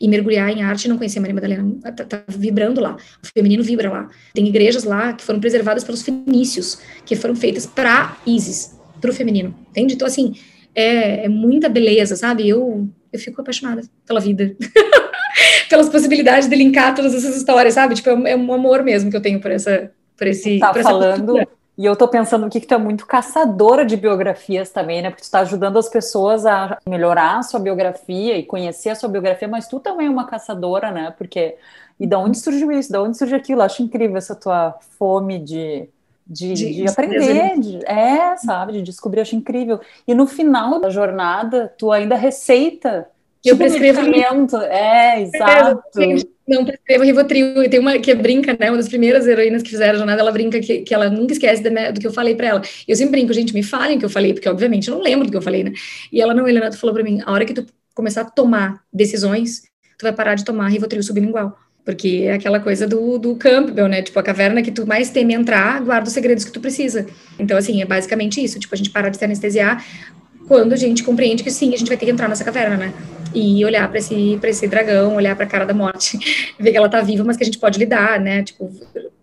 e 0.00 0.08
mergulhar 0.08 0.50
em 0.50 0.62
arte 0.62 0.86
e 0.86 0.88
não 0.88 0.96
conhecer 0.96 1.20
Maria 1.20 1.34
Madalena, 1.34 1.78
tá, 1.82 2.04
tá, 2.04 2.24
vibrando 2.26 2.80
lá, 2.80 2.96
o 3.22 3.26
feminino 3.26 3.62
vibra 3.62 3.90
lá. 3.90 4.10
Tem 4.34 4.48
igrejas 4.48 4.84
lá 4.84 5.12
que 5.12 5.22
foram 5.22 5.38
preservadas 5.38 5.84
pelos 5.84 6.02
fenícios, 6.02 6.80
que 7.04 7.14
foram 7.14 7.36
feitas 7.36 7.66
para 7.66 8.16
Isis, 8.26 8.76
para 9.00 9.10
o 9.10 9.14
feminino, 9.14 9.54
entende? 9.68 9.94
Então, 9.94 10.06
assim, 10.06 10.34
é, 10.74 11.26
é 11.26 11.28
muita 11.28 11.68
beleza, 11.68 12.16
sabe? 12.16 12.48
Eu, 12.48 12.88
eu 13.12 13.18
fico 13.18 13.40
apaixonada 13.40 13.82
pela 14.06 14.18
vida. 14.18 14.56
pelas 15.70 15.88
possibilidades 15.88 16.48
de 16.48 16.56
linkar 16.56 16.96
todas 16.96 17.14
essas 17.14 17.36
histórias, 17.36 17.74
sabe? 17.74 17.94
Tipo, 17.94 18.10
é 18.26 18.36
um, 18.36 18.52
amor 18.52 18.82
mesmo 18.82 19.08
que 19.08 19.16
eu 19.16 19.22
tenho 19.22 19.40
por 19.40 19.52
essa, 19.52 19.92
por 20.18 20.26
esse. 20.26 20.58
Tá 20.58 20.72
por 20.72 20.82
falando. 20.82 21.36
E 21.78 21.86
eu 21.86 21.94
tô 21.96 22.08
pensando 22.08 22.44
aqui 22.44 22.60
que 22.60 22.66
tu 22.66 22.74
é 22.74 22.78
muito 22.78 23.06
caçadora 23.06 23.86
de 23.86 23.96
biografias 23.96 24.70
também, 24.70 25.00
né? 25.00 25.10
Porque 25.10 25.22
tu 25.22 25.30
tá 25.30 25.40
ajudando 25.40 25.78
as 25.78 25.88
pessoas 25.88 26.44
a 26.44 26.76
melhorar 26.86 27.38
a 27.38 27.42
sua 27.42 27.60
biografia 27.60 28.36
e 28.36 28.42
conhecer 28.42 28.90
a 28.90 28.94
sua 28.96 29.08
biografia, 29.08 29.46
mas 29.46 29.68
tu 29.68 29.78
também 29.78 30.08
é 30.08 30.10
uma 30.10 30.26
caçadora, 30.26 30.90
né? 30.90 31.14
Porque. 31.16 31.54
E 31.98 32.06
da 32.06 32.18
onde 32.18 32.38
surgiu 32.38 32.72
isso? 32.72 32.90
Da 32.90 33.00
onde 33.00 33.16
surgiu 33.16 33.36
aquilo? 33.36 33.60
Eu 33.60 33.64
acho 33.66 33.82
incrível 33.82 34.16
essa 34.16 34.34
tua 34.34 34.76
fome 34.98 35.38
de, 35.38 35.88
de, 36.26 36.54
de, 36.54 36.74
de 36.74 36.88
aprender, 36.88 37.60
de, 37.60 37.86
é, 37.86 38.36
sabe, 38.38 38.72
de 38.72 38.82
descobrir, 38.82 39.20
acho 39.20 39.36
incrível. 39.36 39.78
E 40.08 40.14
no 40.14 40.26
final 40.26 40.80
da 40.80 40.90
jornada, 40.90 41.72
tu 41.78 41.92
ainda 41.92 42.16
receita 42.16 43.06
eu 43.44 43.54
tipo 43.54 43.58
prescrevo 43.58 44.02
medicamento. 44.02 44.56
É, 44.56 45.22
exato. 45.22 45.82
Não 46.46 46.64
prescrevo 46.64 47.04
Rivotril. 47.04 47.62
E 47.62 47.68
tem 47.68 47.80
uma 47.80 47.98
que 47.98 48.14
brinca, 48.14 48.56
né? 48.58 48.70
Uma 48.70 48.76
das 48.76 48.88
primeiras 48.88 49.26
heroínas 49.26 49.62
que 49.62 49.70
fizeram 49.70 49.94
a 49.94 49.98
jornada, 49.98 50.20
ela 50.20 50.32
brinca 50.32 50.60
que, 50.60 50.80
que 50.80 50.92
ela 50.92 51.08
nunca 51.08 51.32
esquece 51.32 51.62
do 51.62 52.00
que 52.00 52.06
eu 52.06 52.12
falei 52.12 52.34
para 52.34 52.48
ela. 52.48 52.62
Eu 52.86 52.96
sempre 52.96 53.12
brinco, 53.12 53.32
gente, 53.32 53.54
me 53.54 53.62
falem 53.62 53.96
o 53.96 54.00
que 54.00 54.04
eu 54.04 54.10
falei, 54.10 54.34
porque 54.34 54.48
obviamente 54.48 54.88
eu 54.88 54.96
não 54.96 55.02
lembro 55.02 55.26
do 55.26 55.30
que 55.30 55.36
eu 55.36 55.42
falei, 55.42 55.64
né? 55.64 55.72
E 56.12 56.20
ela 56.20 56.34
não, 56.34 56.46
Helena, 56.46 56.70
tu 56.70 56.78
falou 56.78 56.92
para 56.92 57.04
mim, 57.04 57.22
a 57.24 57.32
hora 57.32 57.44
que 57.44 57.54
tu 57.54 57.66
começar 57.94 58.22
a 58.22 58.24
tomar 58.24 58.80
decisões, 58.92 59.62
tu 59.98 60.02
vai 60.02 60.12
parar 60.12 60.34
de 60.34 60.44
tomar 60.44 60.68
Rivotril 60.68 61.02
sublingual. 61.02 61.56
Porque 61.82 62.24
é 62.26 62.34
aquela 62.34 62.60
coisa 62.60 62.86
do, 62.86 63.18
do 63.18 63.34
Campbell, 63.36 63.88
né? 63.88 64.02
Tipo, 64.02 64.18
a 64.18 64.22
caverna 64.22 64.60
que 64.60 64.70
tu 64.70 64.86
mais 64.86 65.08
teme 65.08 65.32
entrar, 65.32 65.80
guarda 65.82 66.08
os 66.08 66.12
segredos 66.12 66.44
que 66.44 66.52
tu 66.52 66.60
precisa. 66.60 67.06
Então, 67.38 67.56
assim, 67.56 67.80
é 67.80 67.86
basicamente 67.86 68.42
isso. 68.42 68.58
Tipo, 68.58 68.74
a 68.74 68.76
gente 68.76 68.90
parar 68.90 69.08
de 69.08 69.16
se 69.16 69.24
anestesiar 69.24 69.82
quando 70.50 70.72
a 70.72 70.76
gente 70.76 71.04
compreende 71.04 71.44
que 71.44 71.50
sim, 71.52 71.72
a 71.72 71.76
gente 71.76 71.86
vai 71.86 71.96
ter 71.96 72.06
que 72.06 72.10
entrar 72.10 72.28
nessa 72.28 72.42
caverna, 72.42 72.76
né? 72.76 72.92
E 73.32 73.64
olhar 73.64 73.88
para 73.88 73.98
esse, 73.98 74.36
pra 74.40 74.50
esse 74.50 74.66
dragão, 74.66 75.14
olhar 75.14 75.36
para 75.36 75.44
a 75.44 75.48
cara 75.48 75.64
da 75.64 75.72
morte, 75.72 76.18
ver 76.58 76.72
que 76.72 76.76
ela 76.76 76.88
tá 76.88 77.00
viva, 77.00 77.22
mas 77.22 77.36
que 77.36 77.44
a 77.44 77.46
gente 77.46 77.60
pode 77.60 77.78
lidar, 77.78 78.18
né? 78.18 78.42
Tipo, 78.42 78.68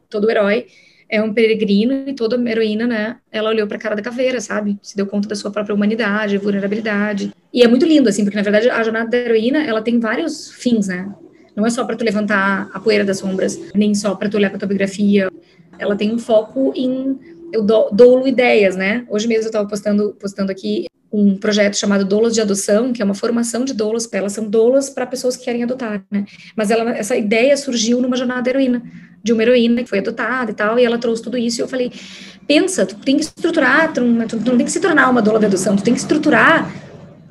todo 0.10 0.32
herói 0.32 0.68
é 1.10 1.22
um 1.22 1.34
peregrino 1.34 2.08
e 2.08 2.14
toda 2.14 2.40
heroína, 2.50 2.88
né? 2.88 3.18
Ela 3.30 3.50
olhou 3.50 3.68
para 3.68 3.76
a 3.76 3.80
cara 3.80 3.94
da 3.94 4.02
caveira, 4.02 4.40
sabe? 4.40 4.80
Se 4.82 4.96
deu 4.96 5.06
conta 5.06 5.28
da 5.28 5.36
sua 5.36 5.52
própria 5.52 5.76
humanidade, 5.76 6.38
vulnerabilidade. 6.38 7.34
E 7.54 7.62
é 7.62 7.68
muito 7.68 7.86
lindo, 7.86 8.08
assim, 8.08 8.24
porque 8.24 8.38
na 8.38 8.44
verdade 8.44 8.70
a 8.70 8.82
jornada 8.82 9.10
da 9.10 9.18
heroína, 9.18 9.66
ela 9.66 9.82
tem 9.82 10.00
vários 10.00 10.50
fins, 10.54 10.88
né? 10.88 11.14
Não 11.54 11.66
é 11.66 11.70
só 11.70 11.84
para 11.84 11.98
tu 11.98 12.06
levantar 12.06 12.70
a 12.74 12.80
poeira 12.80 13.04
das 13.04 13.18
sombras, 13.18 13.60
nem 13.76 13.94
só 13.94 14.16
para 14.16 14.30
tu 14.30 14.38
olhar 14.38 14.50
para 14.50 14.60
tua 14.60 14.68
biografia. 14.70 15.30
Ela 15.78 15.98
tem 15.98 16.10
um 16.10 16.20
foco 16.20 16.72
em 16.74 17.20
eu 17.52 17.64
dou, 17.64 17.90
dou 17.92 18.26
ideias, 18.26 18.78
né? 18.78 19.06
Hoje 19.10 19.28
mesmo 19.28 19.44
eu 19.44 19.48
estava 19.48 19.68
postando, 19.68 20.16
postando 20.18 20.52
aqui 20.54 20.88
um 21.12 21.38
projeto 21.38 21.76
chamado 21.76 22.04
Doulas 22.04 22.34
de 22.34 22.42
Adoção, 22.42 22.92
que 22.92 23.02
é 23.02 23.06
uma 23.06 23.14
formação 23.14 23.64
de 23.64 23.74
doulas, 23.74 24.08
elas 24.12 24.34
são 24.34 24.50
doulas 24.50 24.90
para 24.90 25.06
pessoas 25.06 25.38
que 25.38 25.46
querem 25.46 25.64
adotar, 25.64 26.04
né? 26.12 26.26
Mas 26.56 26.70
ela, 26.70 26.92
essa 26.92 27.16
ideia 27.16 27.56
surgiu 27.56 28.02
numa 28.02 28.18
jornada 28.18 28.50
heroína, 28.50 28.84
de 29.24 29.34
uma 29.34 29.42
heroína 29.42 29.84
que 29.84 29.90
foi 29.90 30.00
adotada 30.00 30.52
e 30.52 30.54
tal, 30.54 30.78
e 30.78 30.86
ela 30.86 30.98
trouxe 30.98 31.24
tudo 31.24 31.38
isso, 31.38 31.60
e 31.60 31.62
eu 31.62 31.68
falei, 31.68 31.92
pensa, 32.48 32.86
tu 32.86 32.96
tem 32.98 33.16
que 33.16 33.24
estruturar, 33.24 33.94
tu 33.94 34.02
não, 34.02 34.28
tu 34.28 34.36
não 34.38 34.58
tem 34.58 34.66
que 34.66 34.72
se 34.72 34.80
tornar 34.80 35.10
uma 35.10 35.22
doula 35.22 35.40
de 35.40 35.46
adoção, 35.46 35.76
tu 35.76 35.84
tem 35.84 35.94
que 35.94 36.00
estruturar 36.00 36.72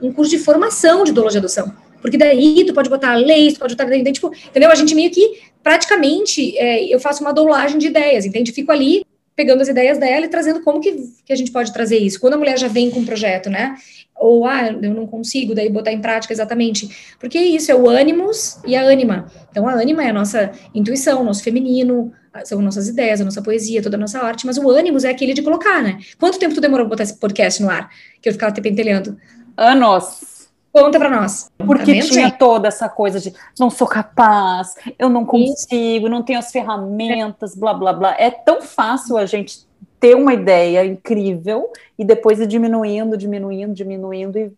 um 0.00 0.12
curso 0.12 0.30
de 0.30 0.38
formação 0.38 1.04
de 1.04 1.12
doula 1.12 1.30
de 1.30 1.38
adoção, 1.38 1.72
porque 2.00 2.16
daí 2.16 2.64
tu 2.66 2.72
pode 2.72 2.88
botar 2.88 3.14
leis, 3.16 3.54
tu 3.54 3.60
pode 3.60 3.76
botar, 3.76 3.90
tipo, 4.12 4.32
entendeu? 4.48 4.70
A 4.70 4.74
gente 4.74 4.94
meio 4.94 5.10
que, 5.10 5.40
praticamente, 5.62 6.56
é, 6.56 6.84
eu 6.84 6.98
faço 6.98 7.22
uma 7.22 7.32
doulagem 7.32 7.78
de 7.78 7.88
ideias, 7.88 8.24
entende? 8.24 8.52
Fico 8.52 8.72
ali 8.72 9.04
pegando 9.36 9.60
as 9.60 9.68
ideias 9.68 9.98
dela 9.98 10.24
e 10.24 10.28
trazendo 10.28 10.62
como 10.62 10.80
que, 10.80 11.12
que 11.24 11.32
a 11.32 11.36
gente 11.36 11.52
pode 11.52 11.72
trazer 11.72 11.98
isso. 11.98 12.18
Quando 12.18 12.34
a 12.34 12.36
mulher 12.38 12.58
já 12.58 12.68
vem 12.68 12.90
com 12.90 13.00
um 13.00 13.04
projeto, 13.04 13.50
né? 13.50 13.76
Ou, 14.18 14.46
ah, 14.46 14.68
eu 14.68 14.94
não 14.94 15.06
consigo, 15.06 15.54
daí 15.54 15.68
botar 15.68 15.92
em 15.92 16.00
prática 16.00 16.32
exatamente. 16.32 17.14
Porque 17.20 17.38
isso 17.38 17.70
é 17.70 17.74
o 17.74 17.86
ânimos 17.86 18.58
e 18.66 18.74
a 18.74 18.82
ânima. 18.82 19.30
Então, 19.50 19.68
a 19.68 19.74
ânima 19.74 20.02
é 20.02 20.08
a 20.08 20.12
nossa 20.12 20.50
intuição, 20.74 21.22
nosso 21.22 21.42
feminino, 21.42 22.10
são 22.44 22.62
nossas 22.62 22.88
ideias, 22.88 23.20
a 23.20 23.24
nossa 23.24 23.42
poesia, 23.42 23.82
toda 23.82 23.96
a 23.96 24.00
nossa 24.00 24.18
arte, 24.20 24.46
mas 24.46 24.56
o 24.56 24.70
ânimos 24.70 25.04
é 25.04 25.10
aquele 25.10 25.34
de 25.34 25.42
colocar, 25.42 25.82
né? 25.82 25.98
Quanto 26.18 26.38
tempo 26.38 26.54
tu 26.54 26.60
demorou 26.60 26.86
pra 26.86 26.90
botar 26.90 27.02
esse 27.02 27.18
podcast 27.18 27.62
no 27.62 27.68
ar? 27.68 27.90
Que 28.22 28.30
eu 28.30 28.32
ficava 28.32 28.52
te 28.52 28.62
pentelhando? 28.62 29.18
Anos. 29.54 30.35
Conta 30.76 30.98
para 30.98 31.10
nós. 31.10 31.50
Porque 31.56 32.00
tá 32.00 32.06
tinha 32.06 32.30
toda 32.30 32.68
essa 32.68 32.86
coisa 32.86 33.18
de 33.18 33.32
não 33.58 33.70
sou 33.70 33.86
capaz, 33.86 34.74
eu 34.98 35.08
não 35.08 35.24
consigo, 35.24 36.08
não 36.08 36.22
tenho 36.22 36.38
as 36.38 36.52
ferramentas, 36.52 37.54
blá 37.54 37.72
blá 37.72 37.94
blá. 37.94 38.14
É 38.18 38.30
tão 38.30 38.60
fácil 38.60 39.16
a 39.16 39.24
gente 39.24 39.66
ter 39.98 40.14
uma 40.14 40.34
ideia 40.34 40.84
incrível 40.84 41.70
e 41.98 42.04
depois 42.04 42.38
ir 42.40 42.46
diminuindo, 42.46 43.16
diminuindo, 43.16 43.72
diminuindo 43.72 44.38
e 44.38 44.52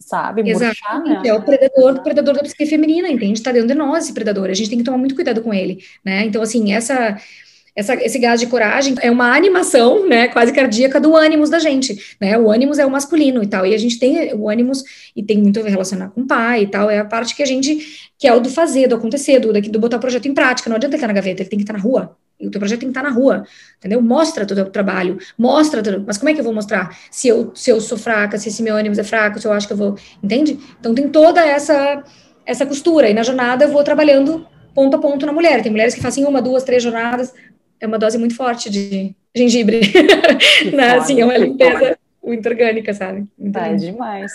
sabe, 0.00 0.42
murchar, 0.42 1.00
né? 1.00 1.22
É 1.24 1.32
o 1.32 1.42
predador 1.42 1.94
do 1.94 2.02
predador 2.02 2.34
da 2.34 2.42
psique 2.42 2.66
feminina, 2.66 3.08
entende? 3.08 3.34
Está 3.34 3.52
dentro 3.52 3.68
de 3.68 3.74
nós 3.74 4.04
esse 4.04 4.12
predador. 4.12 4.50
A 4.50 4.54
gente 4.54 4.68
tem 4.68 4.78
que 4.78 4.84
tomar 4.84 4.98
muito 4.98 5.14
cuidado 5.14 5.42
com 5.42 5.54
ele, 5.54 5.84
né? 6.04 6.24
Então 6.24 6.42
assim, 6.42 6.72
essa 6.72 7.16
essa, 7.74 7.94
esse 7.94 8.18
gás 8.18 8.38
de 8.38 8.46
coragem 8.46 8.94
é 9.00 9.10
uma 9.10 9.34
animação, 9.34 10.06
né, 10.06 10.28
quase 10.28 10.52
cardíaca 10.52 11.00
do 11.00 11.16
ânimos 11.16 11.48
da 11.48 11.58
gente, 11.58 12.16
né, 12.20 12.38
o 12.38 12.50
ânimos 12.50 12.78
é 12.78 12.84
o 12.84 12.90
masculino 12.90 13.42
e 13.42 13.46
tal, 13.46 13.64
e 13.64 13.74
a 13.74 13.78
gente 13.78 13.98
tem 13.98 14.34
o 14.34 14.48
ânimos, 14.48 14.84
e 15.16 15.22
tem 15.22 15.38
muito 15.38 15.60
a 15.60 15.68
relacionar 15.68 16.10
com 16.10 16.22
o 16.22 16.26
pai 16.26 16.62
e 16.62 16.66
tal, 16.66 16.90
é 16.90 16.98
a 16.98 17.04
parte 17.04 17.34
que 17.34 17.42
a 17.42 17.46
gente, 17.46 18.10
que 18.18 18.28
é 18.28 18.34
o 18.34 18.40
do 18.40 18.50
fazer, 18.50 18.88
do 18.88 18.94
acontecer, 18.94 19.38
do, 19.38 19.52
do 19.52 19.78
botar 19.78 19.96
o 19.96 20.00
projeto 20.00 20.26
em 20.28 20.34
prática, 20.34 20.68
não 20.68 20.76
adianta 20.76 20.94
ele 20.94 20.98
estar 20.98 21.08
na 21.08 21.14
gaveta, 21.14 21.42
ele 21.42 21.48
tem 21.48 21.58
que 21.58 21.62
estar 21.62 21.72
na 21.72 21.78
rua, 21.78 22.16
o 22.40 22.50
teu 22.50 22.58
projeto 22.58 22.80
tem 22.80 22.88
que 22.90 22.98
estar 22.98 23.08
na 23.08 23.14
rua, 23.14 23.44
entendeu? 23.78 24.02
Mostra 24.02 24.44
o 24.44 24.46
teu 24.46 24.66
trabalho, 24.66 25.18
mostra, 25.38 25.80
mas 26.04 26.18
como 26.18 26.28
é 26.28 26.34
que 26.34 26.40
eu 26.40 26.44
vou 26.44 26.52
mostrar? 26.52 26.96
Se 27.10 27.28
eu, 27.28 27.52
se 27.54 27.70
eu 27.70 27.80
sou 27.80 27.96
fraca, 27.96 28.36
se 28.36 28.48
esse 28.48 28.62
meu 28.62 28.74
ânimo 28.74 28.98
é 28.98 29.04
fraco, 29.04 29.38
se 29.38 29.46
eu 29.46 29.52
acho 29.52 29.66
que 29.66 29.72
eu 29.72 29.76
vou, 29.76 29.96
entende? 30.22 30.58
Então 30.80 30.92
tem 30.92 31.08
toda 31.08 31.40
essa, 31.40 32.02
essa 32.44 32.66
costura, 32.66 33.08
e 33.08 33.14
na 33.14 33.22
jornada 33.22 33.64
eu 33.64 33.70
vou 33.70 33.84
trabalhando 33.84 34.44
ponto 34.74 34.96
a 34.96 34.98
ponto 34.98 35.24
na 35.26 35.32
mulher, 35.32 35.62
tem 35.62 35.70
mulheres 35.70 35.94
que 35.94 36.00
fazem 36.00 36.24
uma, 36.24 36.42
duas, 36.42 36.64
três 36.64 36.82
jornadas, 36.82 37.32
é 37.82 37.86
uma 37.86 37.98
dose 37.98 38.16
muito 38.16 38.36
forte 38.36 38.70
de 38.70 39.12
gengibre. 39.34 39.80
né? 40.72 40.94
assim, 40.94 41.20
é 41.20 41.24
uma 41.24 41.36
limpeza 41.36 41.98
muito 42.22 42.48
orgânica, 42.48 42.94
sabe? 42.94 43.26
Muito 43.36 43.58
é 43.58 43.74
demais. 43.74 44.32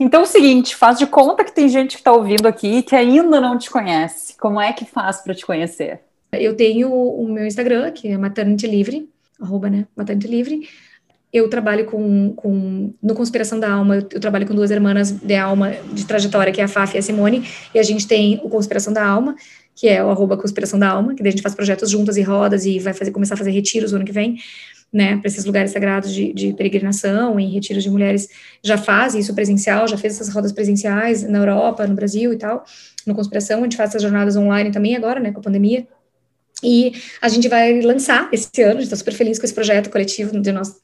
Então 0.00 0.22
é 0.22 0.24
o 0.24 0.26
seguinte, 0.26 0.74
faz 0.74 0.98
de 0.98 1.06
conta 1.06 1.44
que 1.44 1.52
tem 1.52 1.68
gente 1.68 1.96
que 1.96 2.00
está 2.00 2.10
ouvindo 2.10 2.48
aqui 2.48 2.82
que 2.82 2.96
ainda 2.96 3.40
não 3.40 3.58
te 3.58 3.70
conhece. 3.70 4.34
Como 4.38 4.58
é 4.58 4.72
que 4.72 4.86
faz 4.86 5.20
para 5.20 5.34
te 5.34 5.44
conhecer? 5.44 6.00
Eu 6.32 6.56
tenho 6.56 6.90
o 6.90 7.30
meu 7.30 7.46
Instagram, 7.46 7.92
que 7.92 8.08
é 8.08 8.16
Maternity 8.16 8.66
Livre, 8.66 9.08
arroba, 9.38 9.68
né? 9.68 9.86
Maternity 9.94 10.28
Livre. 10.28 10.68
Eu 11.30 11.48
trabalho 11.50 11.84
com, 11.84 12.32
com, 12.34 12.94
no 13.02 13.14
Conspiração 13.14 13.60
da 13.60 13.70
Alma, 13.70 13.96
eu 13.96 14.20
trabalho 14.20 14.46
com 14.46 14.54
duas 14.54 14.70
irmãs 14.70 15.10
de 15.10 15.34
alma 15.34 15.72
de 15.92 16.06
trajetória, 16.06 16.52
que 16.52 16.60
é 16.60 16.64
a 16.64 16.68
Faf 16.68 16.94
e 16.94 16.98
a 16.98 17.02
Simone, 17.02 17.46
e 17.74 17.78
a 17.78 17.82
gente 17.82 18.06
tem 18.06 18.40
o 18.42 18.48
Conspiração 18.48 18.92
da 18.92 19.06
Alma, 19.06 19.36
que 19.74 19.88
é 19.88 20.04
o 20.04 20.10
arroba 20.10 20.36
Conspiração 20.36 20.78
da 20.78 20.90
Alma, 20.90 21.14
que 21.14 21.22
daí 21.22 21.28
a 21.28 21.30
gente 21.32 21.42
faz 21.42 21.54
projetos 21.54 21.90
juntas 21.90 22.16
e 22.16 22.22
rodas 22.22 22.64
e 22.66 22.78
vai 22.78 22.92
fazer, 22.92 23.10
começar 23.10 23.34
a 23.34 23.36
fazer 23.36 23.50
retiros 23.50 23.92
no 23.92 23.96
ano 23.96 24.04
que 24.04 24.12
vem, 24.12 24.38
né, 24.92 25.16
para 25.16 25.26
esses 25.26 25.44
lugares 25.46 25.70
sagrados 25.70 26.12
de, 26.12 26.32
de 26.34 26.52
peregrinação 26.52 27.40
e 27.40 27.46
retiros 27.46 27.82
de 27.82 27.90
mulheres, 27.90 28.28
já 28.62 28.76
faz 28.76 29.14
isso 29.14 29.34
presencial, 29.34 29.88
já 29.88 29.96
fez 29.96 30.14
essas 30.14 30.28
rodas 30.32 30.52
presenciais 30.52 31.22
na 31.22 31.38
Europa, 31.38 31.86
no 31.86 31.94
Brasil 31.94 32.32
e 32.32 32.36
tal, 32.36 32.64
no 33.06 33.14
Conspiração, 33.14 33.60
a 33.60 33.62
gente 33.62 33.76
faz 33.76 33.90
essas 33.90 34.02
jornadas 34.02 34.36
online 34.36 34.70
também 34.70 34.94
agora, 34.94 35.18
né, 35.18 35.32
com 35.32 35.40
a 35.40 35.42
pandemia, 35.42 35.86
e 36.62 36.92
a 37.20 37.28
gente 37.28 37.48
vai 37.48 37.80
lançar 37.80 38.28
esse 38.32 38.62
ano, 38.62 38.72
a 38.72 38.74
gente 38.74 38.84
está 38.84 38.96
super 38.96 39.14
feliz 39.14 39.38
com 39.38 39.46
esse 39.46 39.54
projeto 39.54 39.90
coletivo 39.90 40.38
de 40.38 40.52
nós, 40.52 40.76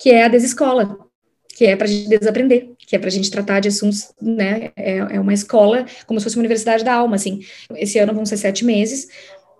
que 0.00 0.10
é 0.10 0.24
a 0.24 0.28
Desescola, 0.28 0.98
que 1.54 1.64
é 1.66 1.76
para 1.76 1.86
a 1.86 1.90
gente 1.90 2.08
desaprender, 2.08 2.70
que 2.78 2.96
é 2.96 2.98
para 2.98 3.08
a 3.08 3.12
gente 3.12 3.30
tratar 3.30 3.60
de 3.60 3.68
assuntos, 3.68 4.12
né? 4.20 4.72
É, 4.76 4.96
é, 4.98 5.20
uma 5.20 5.32
escola 5.32 5.86
como 6.06 6.18
se 6.18 6.24
fosse 6.24 6.36
uma 6.36 6.42
universidade 6.42 6.84
da 6.84 6.94
alma, 6.94 7.16
assim. 7.16 7.40
Esse 7.76 7.98
ano 7.98 8.12
vão 8.12 8.26
ser 8.26 8.36
sete 8.36 8.64
meses 8.64 9.08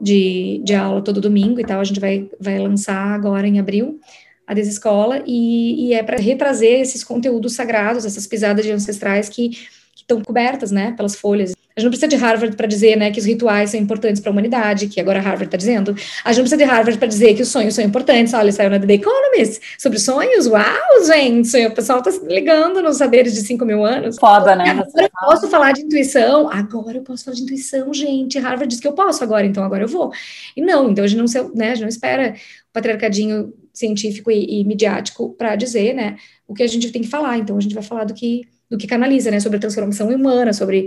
de, 0.01 0.61
de 0.65 0.75
aula 0.75 1.03
todo 1.03 1.21
domingo 1.21 1.61
e 1.61 1.65
tal. 1.65 1.81
A 1.81 1.85
gente 1.85 2.01
vai, 2.01 2.29
vai 2.41 2.59
lançar 2.59 3.15
agora 3.15 3.47
em 3.47 3.61
abril 3.61 4.01
a 4.47 4.53
Desescola 4.53 5.23
e, 5.27 5.89
e 5.89 5.95
é 5.95 6.03
para 6.03 6.19
retrazer 6.19 6.81
esses 6.81 7.03
conteúdos 7.03 7.55
sagrados, 7.55 8.05
essas 8.05 8.27
pisadas 8.27 8.65
de 8.65 8.73
ancestrais 8.73 9.29
que 9.29 9.51
estão 9.95 10.21
cobertas, 10.21 10.71
né, 10.71 10.93
pelas 10.93 11.15
folhas 11.15 11.55
a 11.77 11.81
gente 11.81 11.87
não 11.87 11.91
precisa 11.91 12.07
de 12.07 12.15
Harvard 12.15 12.57
para 12.57 12.69
dizer 12.69 12.97
né, 12.97 13.11
que 13.11 13.19
os 13.19 13.27
rituais 13.27 13.71
são 13.71 13.81
importantes 13.81 14.21
para 14.21 14.31
a 14.31 14.33
humanidade, 14.33 14.87
que 14.87 15.01
agora 15.01 15.19
Harvard 15.19 15.47
está 15.47 15.57
dizendo. 15.57 15.91
A 16.25 16.31
gente 16.31 16.39
não 16.39 16.45
precisa 16.45 16.57
de 16.57 16.63
Harvard 16.63 16.97
para 16.97 17.09
dizer 17.09 17.35
que 17.35 17.43
os 17.43 17.49
sonhos 17.49 17.75
são 17.75 17.85
importantes. 17.85 18.33
Olha, 18.33 18.53
saiu 18.53 18.71
na 18.71 18.79
The 18.79 18.95
Economist 18.95 19.61
sobre 19.77 19.99
sonhos. 19.99 20.47
Uau, 20.47 21.05
gente! 21.05 21.67
O 21.67 21.75
pessoal 21.75 21.99
está 21.99 22.13
ligando 22.29 22.81
nos 22.81 22.99
saberes 22.99 23.35
de 23.35 23.41
5 23.41 23.65
mil 23.65 23.85
anos. 23.85 24.17
Foda, 24.21 24.55
né? 24.55 24.71
Agora 24.71 24.89
eu 25.03 25.11
posso 25.11 25.49
falar 25.49 25.73
de 25.73 25.83
intuição. 25.83 26.49
Agora 26.49 26.99
eu 26.99 27.03
posso 27.03 27.25
falar 27.25 27.35
de 27.35 27.43
intuição, 27.43 27.93
gente. 27.93 28.39
Harvard 28.39 28.69
diz 28.69 28.79
que 28.79 28.87
eu 28.87 28.93
posso 28.93 29.25
agora, 29.25 29.45
então 29.45 29.65
agora 29.65 29.83
eu 29.83 29.89
vou. 29.89 30.13
E 30.57 30.63
não, 30.63 30.89
então 30.93 31.05
a 31.05 31.09
gente 31.09 31.19
não, 31.19 31.51
né, 31.57 31.71
a 31.71 31.75
gente 31.75 31.83
não 31.83 31.89
espera 31.89 32.35
o 32.71 32.73
patriarcadinho 32.73 33.53
científico 33.73 34.31
e, 34.31 34.61
e 34.61 34.65
midiático 34.65 35.35
para 35.35 35.57
dizer 35.57 35.93
né, 35.93 36.19
o 36.47 36.55
que 36.55 36.63
a 36.63 36.69
gente 36.69 36.93
tem 36.93 37.03
que 37.03 37.09
falar. 37.09 37.37
Então 37.39 37.57
a 37.57 37.61
gente 37.61 37.75
vai 37.75 37.83
falar 37.83 38.05
do 38.05 38.15
que, 38.15 38.43
do 38.71 38.79
que 38.79 38.87
canaliza, 38.87 39.29
né? 39.33 39.41
Sobre 39.41 39.57
a 39.57 39.61
transformação 39.61 40.09
humana, 40.09 40.53
sobre 40.53 40.87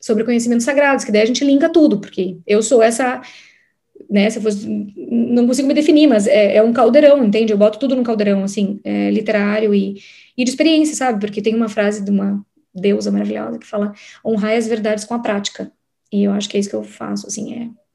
sobre 0.00 0.24
conhecimentos 0.24 0.64
sagrados, 0.64 1.04
que 1.04 1.12
daí 1.12 1.22
a 1.22 1.26
gente 1.26 1.44
linka 1.44 1.68
tudo, 1.68 1.98
porque 2.00 2.38
eu 2.46 2.62
sou 2.62 2.82
essa, 2.82 3.20
né, 4.10 4.30
se 4.30 4.38
eu 4.38 4.42
fosse, 4.42 4.66
não 4.96 5.46
consigo 5.46 5.68
me 5.68 5.74
definir, 5.74 6.06
mas 6.06 6.26
é, 6.26 6.56
é 6.56 6.62
um 6.62 6.72
caldeirão, 6.72 7.24
entende? 7.24 7.52
Eu 7.52 7.58
boto 7.58 7.78
tudo 7.78 7.96
no 7.96 8.02
caldeirão, 8.02 8.44
assim, 8.44 8.80
é, 8.84 9.10
literário 9.10 9.74
e, 9.74 10.00
e 10.36 10.44
de 10.44 10.50
experiência, 10.50 10.94
sabe? 10.94 11.20
Porque 11.20 11.42
tem 11.42 11.54
uma 11.54 11.68
frase 11.68 12.04
de 12.04 12.10
uma 12.10 12.44
deusa 12.74 13.10
maravilhosa 13.10 13.58
que 13.58 13.66
fala, 13.66 13.92
honrar 14.24 14.56
as 14.56 14.66
verdades 14.66 15.04
com 15.04 15.14
a 15.14 15.18
prática, 15.18 15.72
e 16.12 16.24
eu 16.24 16.32
acho 16.32 16.48
que 16.48 16.56
é 16.56 16.60
isso 16.60 16.70
que 16.70 16.76
eu 16.76 16.84
faço, 16.84 17.26
assim, 17.26 17.54
é 17.54 17.86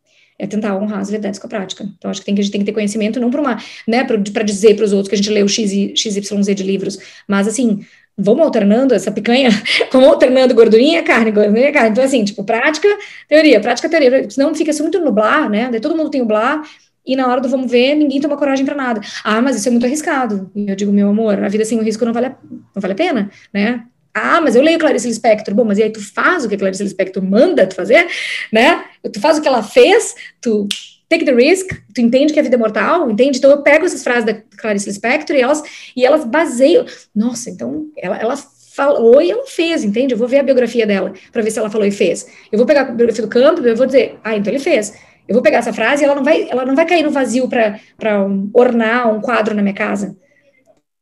é 0.42 0.48
tentar 0.48 0.76
honrar 0.76 1.00
as 1.00 1.12
verdades 1.12 1.40
com 1.40 1.46
a 1.46 1.50
prática. 1.50 1.84
Então, 1.84 2.10
acho 2.10 2.20
que, 2.20 2.26
tem, 2.26 2.34
que 2.34 2.42
a 2.42 2.44
gente 2.44 2.52
tem 2.52 2.62
que 2.62 2.66
ter 2.66 2.74
conhecimento, 2.74 3.20
não 3.20 3.30
para 3.30 3.60
né, 3.88 4.04
para 4.04 4.44
dizer 4.44 4.76
para 4.76 4.84
os 4.84 4.92
outros 4.92 5.08
que 5.08 5.14
a 5.14 5.18
gente 5.18 5.30
leu 5.30 5.48
X, 5.48 5.70
XYZ 5.96 6.56
de 6.56 6.64
livros, 6.64 6.98
mas 7.28 7.48
assim, 7.48 7.86
vamos 8.22 8.44
alternando 8.46 8.94
essa 8.94 9.12
picanha, 9.12 9.50
vamos 9.92 10.10
alternando 10.10 10.54
gordurinha, 10.54 11.04
carne, 11.04 11.32
gordurinha, 11.32 11.72
carne. 11.72 11.90
Então, 11.90 12.04
assim, 12.04 12.24
tipo, 12.24 12.44
prática, 12.44 12.88
teoria, 13.28 13.60
prática, 13.60 13.90
teoria. 13.90 14.30
Senão 14.30 14.54
fica 14.54 14.72
assim 14.72 14.84
muito 14.84 15.00
nublar, 15.00 15.50
né? 15.50 15.70
Daí 15.72 15.80
todo 15.80 15.96
mundo 15.96 16.10
tem 16.10 16.24
blá, 16.24 16.64
e 17.06 17.16
na 17.16 17.28
hora 17.28 17.42
do 17.42 17.50
vamos 17.50 17.70
ver, 17.70 17.96
ninguém 17.96 18.22
toma 18.22 18.38
coragem 18.38 18.66
para 18.66 18.76
nada. 18.76 19.02
Ah, 19.24 19.42
mas 19.42 19.56
isso 19.56 19.68
é 19.68 19.72
muito 19.72 19.86
arriscado. 19.86 20.52
E 20.56 20.70
eu 20.70 20.76
digo, 20.76 20.92
meu 20.92 21.10
amor, 21.10 21.44
a 21.44 21.50
vida 21.50 21.66
sem 21.66 21.80
o 21.80 21.84
risco 21.84 22.06
não 22.06 22.14
vale 22.14 22.28
a, 22.28 22.36
não 22.76 22.82
vale 22.82 22.94
a 22.94 22.96
pena, 22.96 23.32
né? 23.52 23.84
Ah, 24.14 24.42
mas 24.42 24.56
eu 24.56 24.62
leio 24.62 24.78
Clarice 24.78 25.08
Lispector. 25.08 25.54
Bom, 25.56 25.64
mas 25.64 25.78
e 25.78 25.84
aí 25.84 25.90
tu 25.90 26.02
faz 26.02 26.46
o 26.46 26.50
que 26.50 26.56
a 26.56 26.58
Clarice 26.58 26.84
Lispector 26.84 27.24
manda 27.24 27.66
tu 27.66 27.76
fazer, 27.76 28.08
né? 28.52 28.84
Tu 29.12 29.20
faz 29.20 29.38
o 29.38 29.42
que 29.42 29.48
ela 29.48 29.64
fez, 29.64 30.16
tu 30.40 30.68
take 31.12 31.26
the 31.26 31.34
risk, 31.34 31.68
tu 31.94 32.00
entende 32.00 32.32
que 32.32 32.40
a 32.40 32.44
vida 32.44 32.56
é 32.56 32.58
mortal, 32.58 33.12
entende? 33.12 33.38
Então 33.38 33.52
eu 33.52 33.62
pego 33.62 33.86
essas 33.86 34.02
frases 34.02 34.24
da 34.24 34.34
Clarice 34.58 34.88
Lispector 34.88 35.36
e 35.36 35.42
elas, 35.42 35.62
e 35.96 36.06
elas 36.06 36.24
baseiam. 36.24 36.86
Nossa, 37.14 37.50
então 37.50 37.88
ela, 37.98 38.18
ela 38.18 38.38
falou 38.38 39.22
e 39.22 39.30
ela 39.30 39.46
fez, 39.46 39.84
entende? 39.84 40.14
Eu 40.14 40.18
vou 40.18 40.28
ver 40.28 40.40
a 40.40 40.44
biografia 40.44 40.88
dela 40.88 41.14
para 41.32 41.42
ver 41.42 41.52
se 41.52 41.60
ela 41.60 41.70
falou 41.70 41.86
e 41.86 41.92
fez. 41.92 42.26
Eu 42.50 42.58
vou 42.58 42.66
pegar 42.66 42.82
a 42.82 42.86
biografia 42.86 43.22
do 43.22 43.30
Campbell 43.30 43.68
eu 43.68 43.76
vou 43.76 43.86
dizer, 43.86 44.18
ah, 44.24 44.38
então 44.38 44.54
ele 44.54 44.64
fez. 44.64 44.94
Eu 45.28 45.34
vou 45.34 45.44
pegar 45.44 45.58
essa 45.58 45.74
frase 45.74 46.02
e 46.02 46.06
ela 46.06 46.16
não 46.16 46.24
vai, 46.24 46.50
ela 46.50 46.66
não 46.66 46.76
vai 46.76 46.86
cair 46.86 47.04
no 47.04 47.12
vazio 47.12 47.50
para 47.50 48.26
um, 48.26 48.50
ornar 48.54 49.14
um 49.14 49.20
quadro 49.20 49.54
na 49.54 49.62
minha 49.62 49.76
casa. 49.76 50.18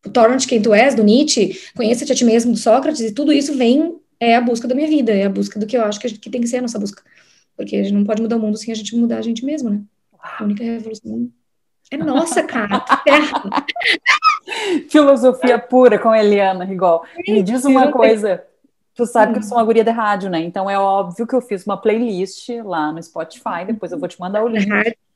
O 0.03 0.09
Torrent, 0.09 0.47
quem 0.47 0.59
tu 0.59 0.73
és, 0.73 0.95
do 0.95 1.03
Nietzsche, 1.03 1.59
conheça-te 1.75 2.11
a 2.11 2.15
ti 2.15 2.25
mesmo, 2.25 2.53
do 2.53 2.57
Sócrates, 2.57 3.01
e 3.01 3.11
tudo 3.11 3.31
isso 3.31 3.53
vem, 3.55 3.95
é 4.19 4.35
a 4.35 4.41
busca 4.41 4.67
da 4.67 4.73
minha 4.73 4.87
vida, 4.87 5.11
é 5.11 5.25
a 5.25 5.29
busca 5.29 5.59
do 5.59 5.67
que 5.67 5.77
eu 5.77 5.83
acho 5.83 5.99
que, 5.99 6.07
gente, 6.07 6.19
que 6.19 6.29
tem 6.29 6.41
que 6.41 6.47
ser 6.47 6.57
a 6.57 6.61
nossa 6.61 6.79
busca. 6.79 7.03
Porque 7.55 7.75
a 7.75 7.83
gente 7.83 7.93
não 7.93 8.05
pode 8.05 8.21
mudar 8.21 8.37
o 8.37 8.39
mundo 8.39 8.57
sem 8.57 8.71
a 8.71 8.75
gente 8.75 8.95
mudar 8.95 9.17
a 9.17 9.21
gente 9.21 9.43
mesmo, 9.43 9.69
né? 9.69 9.81
A 10.21 10.43
única 10.43 10.63
revolução 10.63 11.29
é 11.91 11.97
nossa, 11.97 12.43
cara. 12.43 12.85
Filosofia 14.89 15.57
pura 15.57 15.97
com 15.97 16.13
Eliana 16.13 16.63
Rigol. 16.63 17.03
Me 17.27 17.41
diz 17.41 17.65
uma 17.65 17.91
coisa. 17.91 18.43
Tu 18.95 19.05
sabe 19.05 19.31
que 19.31 19.39
eu 19.39 19.43
sou 19.43 19.57
uma 19.57 19.63
guria 19.63 19.83
de 19.83 19.91
rádio, 19.91 20.29
né? 20.29 20.39
Então 20.41 20.69
é 20.69 20.77
óbvio 20.77 21.25
que 21.25 21.33
eu 21.33 21.41
fiz 21.41 21.65
uma 21.65 21.77
playlist 21.77 22.49
lá 22.65 22.91
no 22.91 23.01
Spotify. 23.01 23.63
Depois 23.65 23.91
eu 23.91 23.97
vou 23.97 24.09
te 24.09 24.19
mandar 24.19 24.43
o 24.43 24.47
link. 24.47 24.67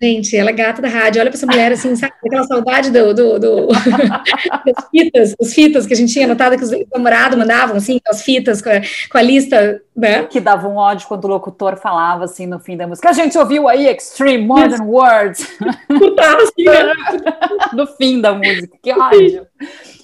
Gente, 0.02 0.36
ela 0.36 0.50
é 0.50 0.54
gata 0.54 0.82
da 0.82 0.88
rádio. 0.88 1.22
Olha 1.22 1.30
para 1.30 1.38
essa 1.38 1.46
mulher 1.46 1.72
assim, 1.72 1.96
sabe? 1.96 2.14
Aquela 2.26 2.44
saudade 2.44 2.92
do, 2.92 3.14
do, 3.14 3.40
do... 3.40 3.68
das 4.66 4.90
fitas, 4.90 5.36
as 5.42 5.54
fitas 5.54 5.86
que 5.86 5.94
a 5.94 5.96
gente 5.96 6.14
tinha 6.14 6.26
anotado 6.26 6.58
que 6.58 6.64
os 6.64 6.72
namorados 6.94 7.38
mandavam, 7.38 7.78
assim, 7.78 8.00
as 8.08 8.22
fitas 8.22 8.62
com 8.62 8.70
a, 8.70 8.82
com 9.10 9.18
a, 9.18 9.22
lista, 9.22 9.82
né? 9.96 10.24
Que 10.26 10.40
dava 10.40 10.68
um 10.68 10.76
ódio 10.76 11.08
quando 11.08 11.26
o 11.26 11.30
locutor 11.30 11.78
falava 11.78 12.26
assim 12.26 12.46
no 12.46 12.60
fim 12.60 12.78
da 12.78 12.88
música. 12.88 13.10
A 13.10 13.14
gente 13.14 13.38
ouviu 13.38 13.68
aí 13.68 13.88
Extreme 13.88 14.46
Modern 14.46 14.88
Words. 14.88 15.46
assim, 15.50 16.64
né? 16.64 16.94
no 17.74 17.88
fim 17.88 18.22
da 18.22 18.34
música. 18.34 18.78
Que 18.82 18.92
ódio. 18.92 19.48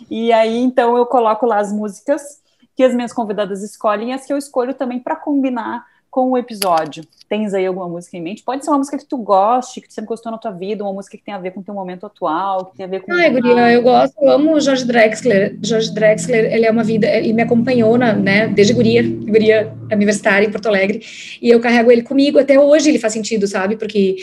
E 0.10 0.32
aí, 0.32 0.58
então, 0.58 0.98
eu 0.98 1.06
coloco 1.06 1.46
lá 1.46 1.60
as 1.60 1.72
músicas 1.72 2.40
que 2.80 2.84
as 2.86 2.96
minhas 2.96 3.12
convidadas 3.12 3.62
escolhem 3.62 4.12
e 4.12 4.14
as 4.14 4.26
que 4.26 4.32
eu 4.32 4.38
escolho 4.38 4.74
também 4.74 5.00
para 5.00 5.14
combinar 5.14 5.86
com 6.10 6.32
o 6.32 6.38
episódio. 6.38 7.04
Tens 7.28 7.54
aí 7.54 7.66
alguma 7.66 7.90
música 7.90 8.16
em 8.16 8.22
mente? 8.22 8.42
Pode 8.42 8.64
ser 8.64 8.72
uma 8.72 8.78
música 8.78 8.98
que 8.98 9.04
tu 9.04 9.18
goste, 9.18 9.82
que 9.82 9.90
tu 9.90 9.94
sempre 9.94 10.08
gostou 10.08 10.32
na 10.32 10.38
tua 10.38 10.52
vida, 10.52 10.82
uma 10.82 10.94
música 10.94 11.18
que 11.18 11.24
tem 11.26 11.34
a 11.34 11.38
ver 11.38 11.52
com 11.52 11.60
o 11.60 11.64
teu 11.64 11.74
momento 11.74 12.06
atual, 12.06 12.68
que 12.68 12.78
tem 12.78 12.86
a 12.86 12.90
ver 12.90 13.02
com... 13.02 13.12
Ai, 13.12 13.32
guria, 13.32 13.70
eu 13.74 13.82
gosto, 13.82 14.16
eu 14.22 14.32
amo 14.32 14.54
o 14.54 14.62
George 14.62 14.86
Drexler. 14.86 15.58
George 15.62 15.94
Drexler, 15.94 16.54
ele 16.54 16.66
é 16.66 16.72
uma 16.72 16.86
vida, 16.86 17.06
ele 17.06 17.34
me 17.34 17.42
acompanhou, 17.42 17.98
na, 17.98 18.14
né, 18.14 18.48
desde 18.48 18.74
guria, 18.74 19.04
guria 19.04 19.74
universitária 19.92 20.48
em 20.48 20.50
Porto 20.50 20.68
Alegre, 20.68 21.02
e 21.42 21.50
eu 21.50 21.60
carrego 21.60 21.92
ele 21.92 22.04
comigo 22.04 22.40
até 22.40 22.58
hoje, 22.58 22.88
ele 22.88 22.98
faz 22.98 23.12
sentido, 23.12 23.46
sabe? 23.46 23.76
Porque 23.76 24.16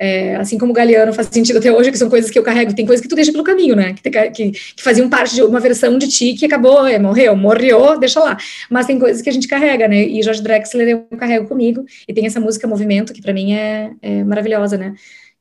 é, 0.00 0.34
assim 0.36 0.56
como 0.56 0.72
o 0.72 0.74
Galeano 0.74 1.12
faz 1.12 1.28
sentido 1.30 1.58
até 1.58 1.70
hoje, 1.70 1.92
que 1.92 1.98
são 1.98 2.08
coisas 2.08 2.30
que 2.30 2.38
eu 2.38 2.42
carrego, 2.42 2.74
tem 2.74 2.86
coisas 2.86 3.02
que 3.02 3.08
tu 3.08 3.14
deixa 3.14 3.30
pelo 3.30 3.44
caminho, 3.44 3.76
né? 3.76 3.92
Que, 3.92 4.10
que, 4.10 4.50
que 4.50 4.82
faziam 4.82 5.10
parte 5.10 5.34
de 5.34 5.42
uma 5.42 5.60
versão 5.60 5.98
de 5.98 6.08
ti 6.08 6.32
que 6.32 6.46
acabou, 6.46 6.86
é, 6.86 6.98
morreu, 6.98 7.36
morreu, 7.36 7.98
deixa 7.98 8.18
lá. 8.18 8.38
Mas 8.70 8.86
tem 8.86 8.98
coisas 8.98 9.20
que 9.20 9.28
a 9.28 9.32
gente 9.32 9.46
carrega, 9.46 9.86
né? 9.86 10.02
E 10.02 10.22
Jorge 10.22 10.42
Drexler 10.42 10.88
eu 10.88 11.18
carrego 11.18 11.46
comigo, 11.46 11.84
e 12.08 12.14
tem 12.14 12.24
essa 12.24 12.40
música 12.40 12.66
Movimento, 12.66 13.12
que 13.12 13.20
para 13.20 13.34
mim 13.34 13.52
é, 13.52 13.90
é, 14.00 14.24
maravilhosa, 14.24 14.78
né? 14.78 14.94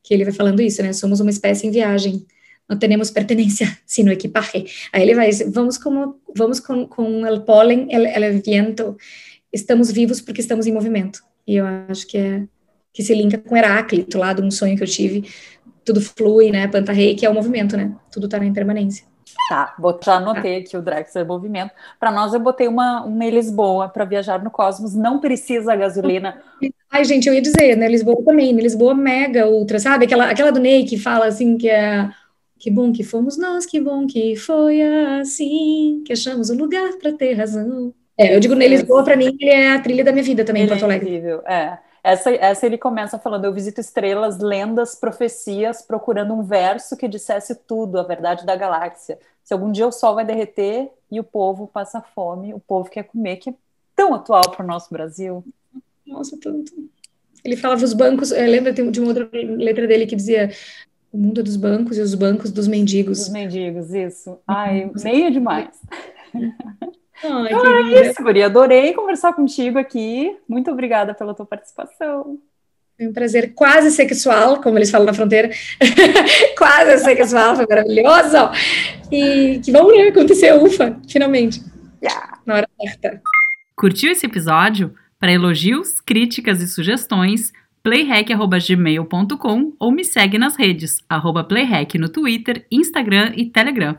Que 0.03 0.13
ele 0.13 0.25
vai 0.25 0.33
falando 0.33 0.61
isso, 0.61 0.83
né? 0.83 0.91
Somos 0.91 1.21
uma 1.21 1.29
espécie 1.29 1.65
em 1.65 1.71
viagem. 1.71 2.25
Não 2.67 2.77
temos 2.77 3.09
pertenência, 3.09 3.65
sino 3.87 4.11
equipaje. 4.11 4.65
Aí 4.91 5.03
ele 5.03 5.15
vai, 5.15 5.31
vamos 5.47 5.77
como, 5.77 6.19
vamos 6.35 6.59
com, 6.59 6.85
com 6.85 7.25
el 7.25 7.43
pólen, 7.43 7.87
el, 7.89 8.05
el 8.05 8.41
viento. 8.41 8.97
Estamos 9.53 9.89
vivos 9.89 10.19
porque 10.19 10.41
estamos 10.41 10.67
em 10.67 10.73
movimento. 10.73 11.21
E 11.47 11.55
eu 11.55 11.65
acho 11.65 12.05
que 12.05 12.17
é 12.17 12.43
que 12.93 13.03
se 13.03 13.13
linka 13.13 13.37
com 13.37 13.55
Heráclito, 13.55 14.17
lá 14.17 14.33
de 14.33 14.41
um 14.41 14.51
sonho 14.51 14.75
que 14.75 14.83
eu 14.83 14.87
tive. 14.87 15.29
Tudo 15.85 16.01
flui, 16.01 16.51
né? 16.51 16.67
Planta 16.67 16.91
rei, 16.91 17.15
que 17.15 17.25
é 17.25 17.29
o 17.29 17.33
movimento, 17.33 17.77
né? 17.77 17.95
Tudo 18.11 18.27
tá 18.27 18.37
na 18.37 18.45
impermanência. 18.45 19.09
Tá, 19.49 19.75
já 20.03 20.15
anotei 20.15 20.57
aqui 20.57 20.77
o 20.77 20.81
Drexler 20.81 21.25
Movimento. 21.25 21.71
Para 21.99 22.11
nós, 22.11 22.33
eu 22.33 22.39
botei 22.39 22.67
uma, 22.67 23.03
uma 23.03 23.25
em 23.25 23.29
Lisboa 23.29 23.89
para 23.89 24.05
viajar 24.05 24.43
no 24.43 24.51
cosmos. 24.51 24.93
Não 24.93 25.19
precisa 25.19 25.75
gasolina. 25.75 26.39
Ai, 26.91 27.03
gente, 27.03 27.27
eu 27.27 27.33
ia 27.33 27.41
dizer, 27.41 27.75
né? 27.75 27.87
Lisboa 27.87 28.23
também. 28.23 28.53
Né? 28.53 28.61
Lisboa 28.61 28.93
mega 28.93 29.47
ultra, 29.47 29.79
sabe? 29.79 30.05
Aquela, 30.05 30.29
aquela 30.29 30.51
do 30.51 30.59
Ney 30.59 30.85
que 30.85 30.97
fala 30.97 31.25
assim 31.25 31.57
que 31.57 31.69
é. 31.69 32.09
Que 32.59 32.69
bom 32.69 32.91
que 32.91 33.03
fomos 33.03 33.37
nós, 33.37 33.65
que 33.65 33.79
bom 33.79 34.05
que 34.05 34.35
foi 34.35 34.81
assim, 35.21 36.03
que 36.05 36.11
achamos 36.11 36.49
o 36.49 36.53
um 36.53 36.57
lugar 36.57 36.91
para 37.01 37.13
ter 37.13 37.33
razão. 37.33 37.93
É, 38.17 38.35
eu 38.35 38.39
digo, 38.41 38.53
Ney 38.53 38.67
Lisboa, 38.67 39.01
para 39.01 39.15
mim, 39.15 39.33
ele 39.39 39.49
é 39.49 39.71
a 39.71 39.79
trilha 39.79 40.03
da 40.03 40.11
minha 40.11 40.23
vida 40.23 40.43
também, 40.43 40.63
ele 40.63 40.69
em 40.69 40.73
Porto 40.73 40.83
Alegre. 40.83 41.07
É 41.07 41.13
incrível, 41.13 41.41
é. 41.47 41.77
Essa, 42.03 42.31
essa 42.31 42.65
ele 42.65 42.77
começa 42.77 43.19
falando: 43.19 43.45
Eu 43.45 43.53
visito 43.53 43.81
estrelas, 43.81 44.39
lendas, 44.39 44.95
profecias, 44.95 45.81
procurando 45.81 46.33
um 46.33 46.43
verso 46.43 46.95
que 46.95 47.07
dissesse 47.07 47.55
tudo, 47.55 47.99
a 47.99 48.03
verdade 48.03 48.45
da 48.45 48.55
galáxia. 48.55 49.19
Se 49.43 49.53
algum 49.53 49.71
dia 49.71 49.87
o 49.87 49.91
sol 49.91 50.15
vai 50.15 50.25
derreter 50.25 50.89
e 51.11 51.19
o 51.19 51.23
povo 51.23 51.67
passa 51.67 52.01
fome, 52.01 52.53
o 52.53 52.59
povo 52.59 52.89
quer 52.89 53.03
comer, 53.03 53.37
que 53.37 53.49
é 53.49 53.53
tão 53.95 54.13
atual 54.13 54.51
para 54.51 54.63
o 54.63 54.67
nosso 54.67 54.93
Brasil. 54.93 55.43
Nossa, 56.05 56.37
tanto. 56.41 56.71
Ele 57.43 57.55
falava 57.55 57.83
os 57.83 57.93
bancos, 57.93 58.31
eh, 58.31 58.45
lembra 58.45 58.71
de 58.73 58.99
uma 58.99 59.09
outra 59.09 59.29
letra 59.33 59.87
dele 59.87 60.05
que 60.05 60.15
dizia 60.15 60.51
o 61.11 61.17
mundo 61.17 61.41
dos 61.41 61.55
bancos 61.55 61.97
e 61.97 62.01
os 62.01 62.13
bancos 62.13 62.51
dos 62.51 62.67
mendigos. 62.67 63.19
Dos 63.19 63.29
mendigos, 63.29 63.93
isso. 63.93 64.37
Ai, 64.47 64.91
meio 65.03 65.31
demais. 65.31 65.69
Ai, 67.23 67.53
então 67.53 67.65
é 67.65 68.07
isso, 68.07 68.23
Guri. 68.23 68.43
Adorei 68.43 68.93
conversar 68.93 69.33
contigo 69.33 69.77
aqui. 69.77 70.35
Muito 70.47 70.71
obrigada 70.71 71.13
pela 71.13 71.33
tua 71.33 71.45
participação. 71.45 72.37
Foi 72.97 73.07
um 73.07 73.13
prazer 73.13 73.53
quase 73.53 73.91
sexual, 73.91 74.61
como 74.61 74.77
eles 74.77 74.91
falam 74.91 75.07
na 75.07 75.13
fronteira. 75.13 75.49
quase 76.57 77.03
sexual, 77.03 77.55
foi 77.55 77.65
maravilhoso. 77.67 78.51
E 79.11 79.59
que 79.63 79.71
bom, 79.71 79.89
né? 79.89 80.09
Aconteceu, 80.09 80.61
ufa, 80.63 80.97
finalmente. 81.07 81.61
Yeah, 82.03 82.39
na 82.45 82.55
hora 82.55 82.69
certa. 82.81 83.21
Curtiu 83.75 84.11
esse 84.11 84.25
episódio? 84.25 84.93
Para 85.19 85.31
elogios, 85.33 85.99
críticas 85.99 86.61
e 86.61 86.67
sugestões, 86.67 87.51
playhack.gmail.com 87.83 89.73
ou 89.79 89.91
me 89.91 90.03
segue 90.03 90.37
nas 90.37 90.55
redes, 90.55 91.03
arroba 91.09 91.43
playhack 91.43 91.97
no 91.97 92.09
Twitter, 92.09 92.65
Instagram 92.71 93.33
e 93.35 93.45
Telegram. 93.45 93.97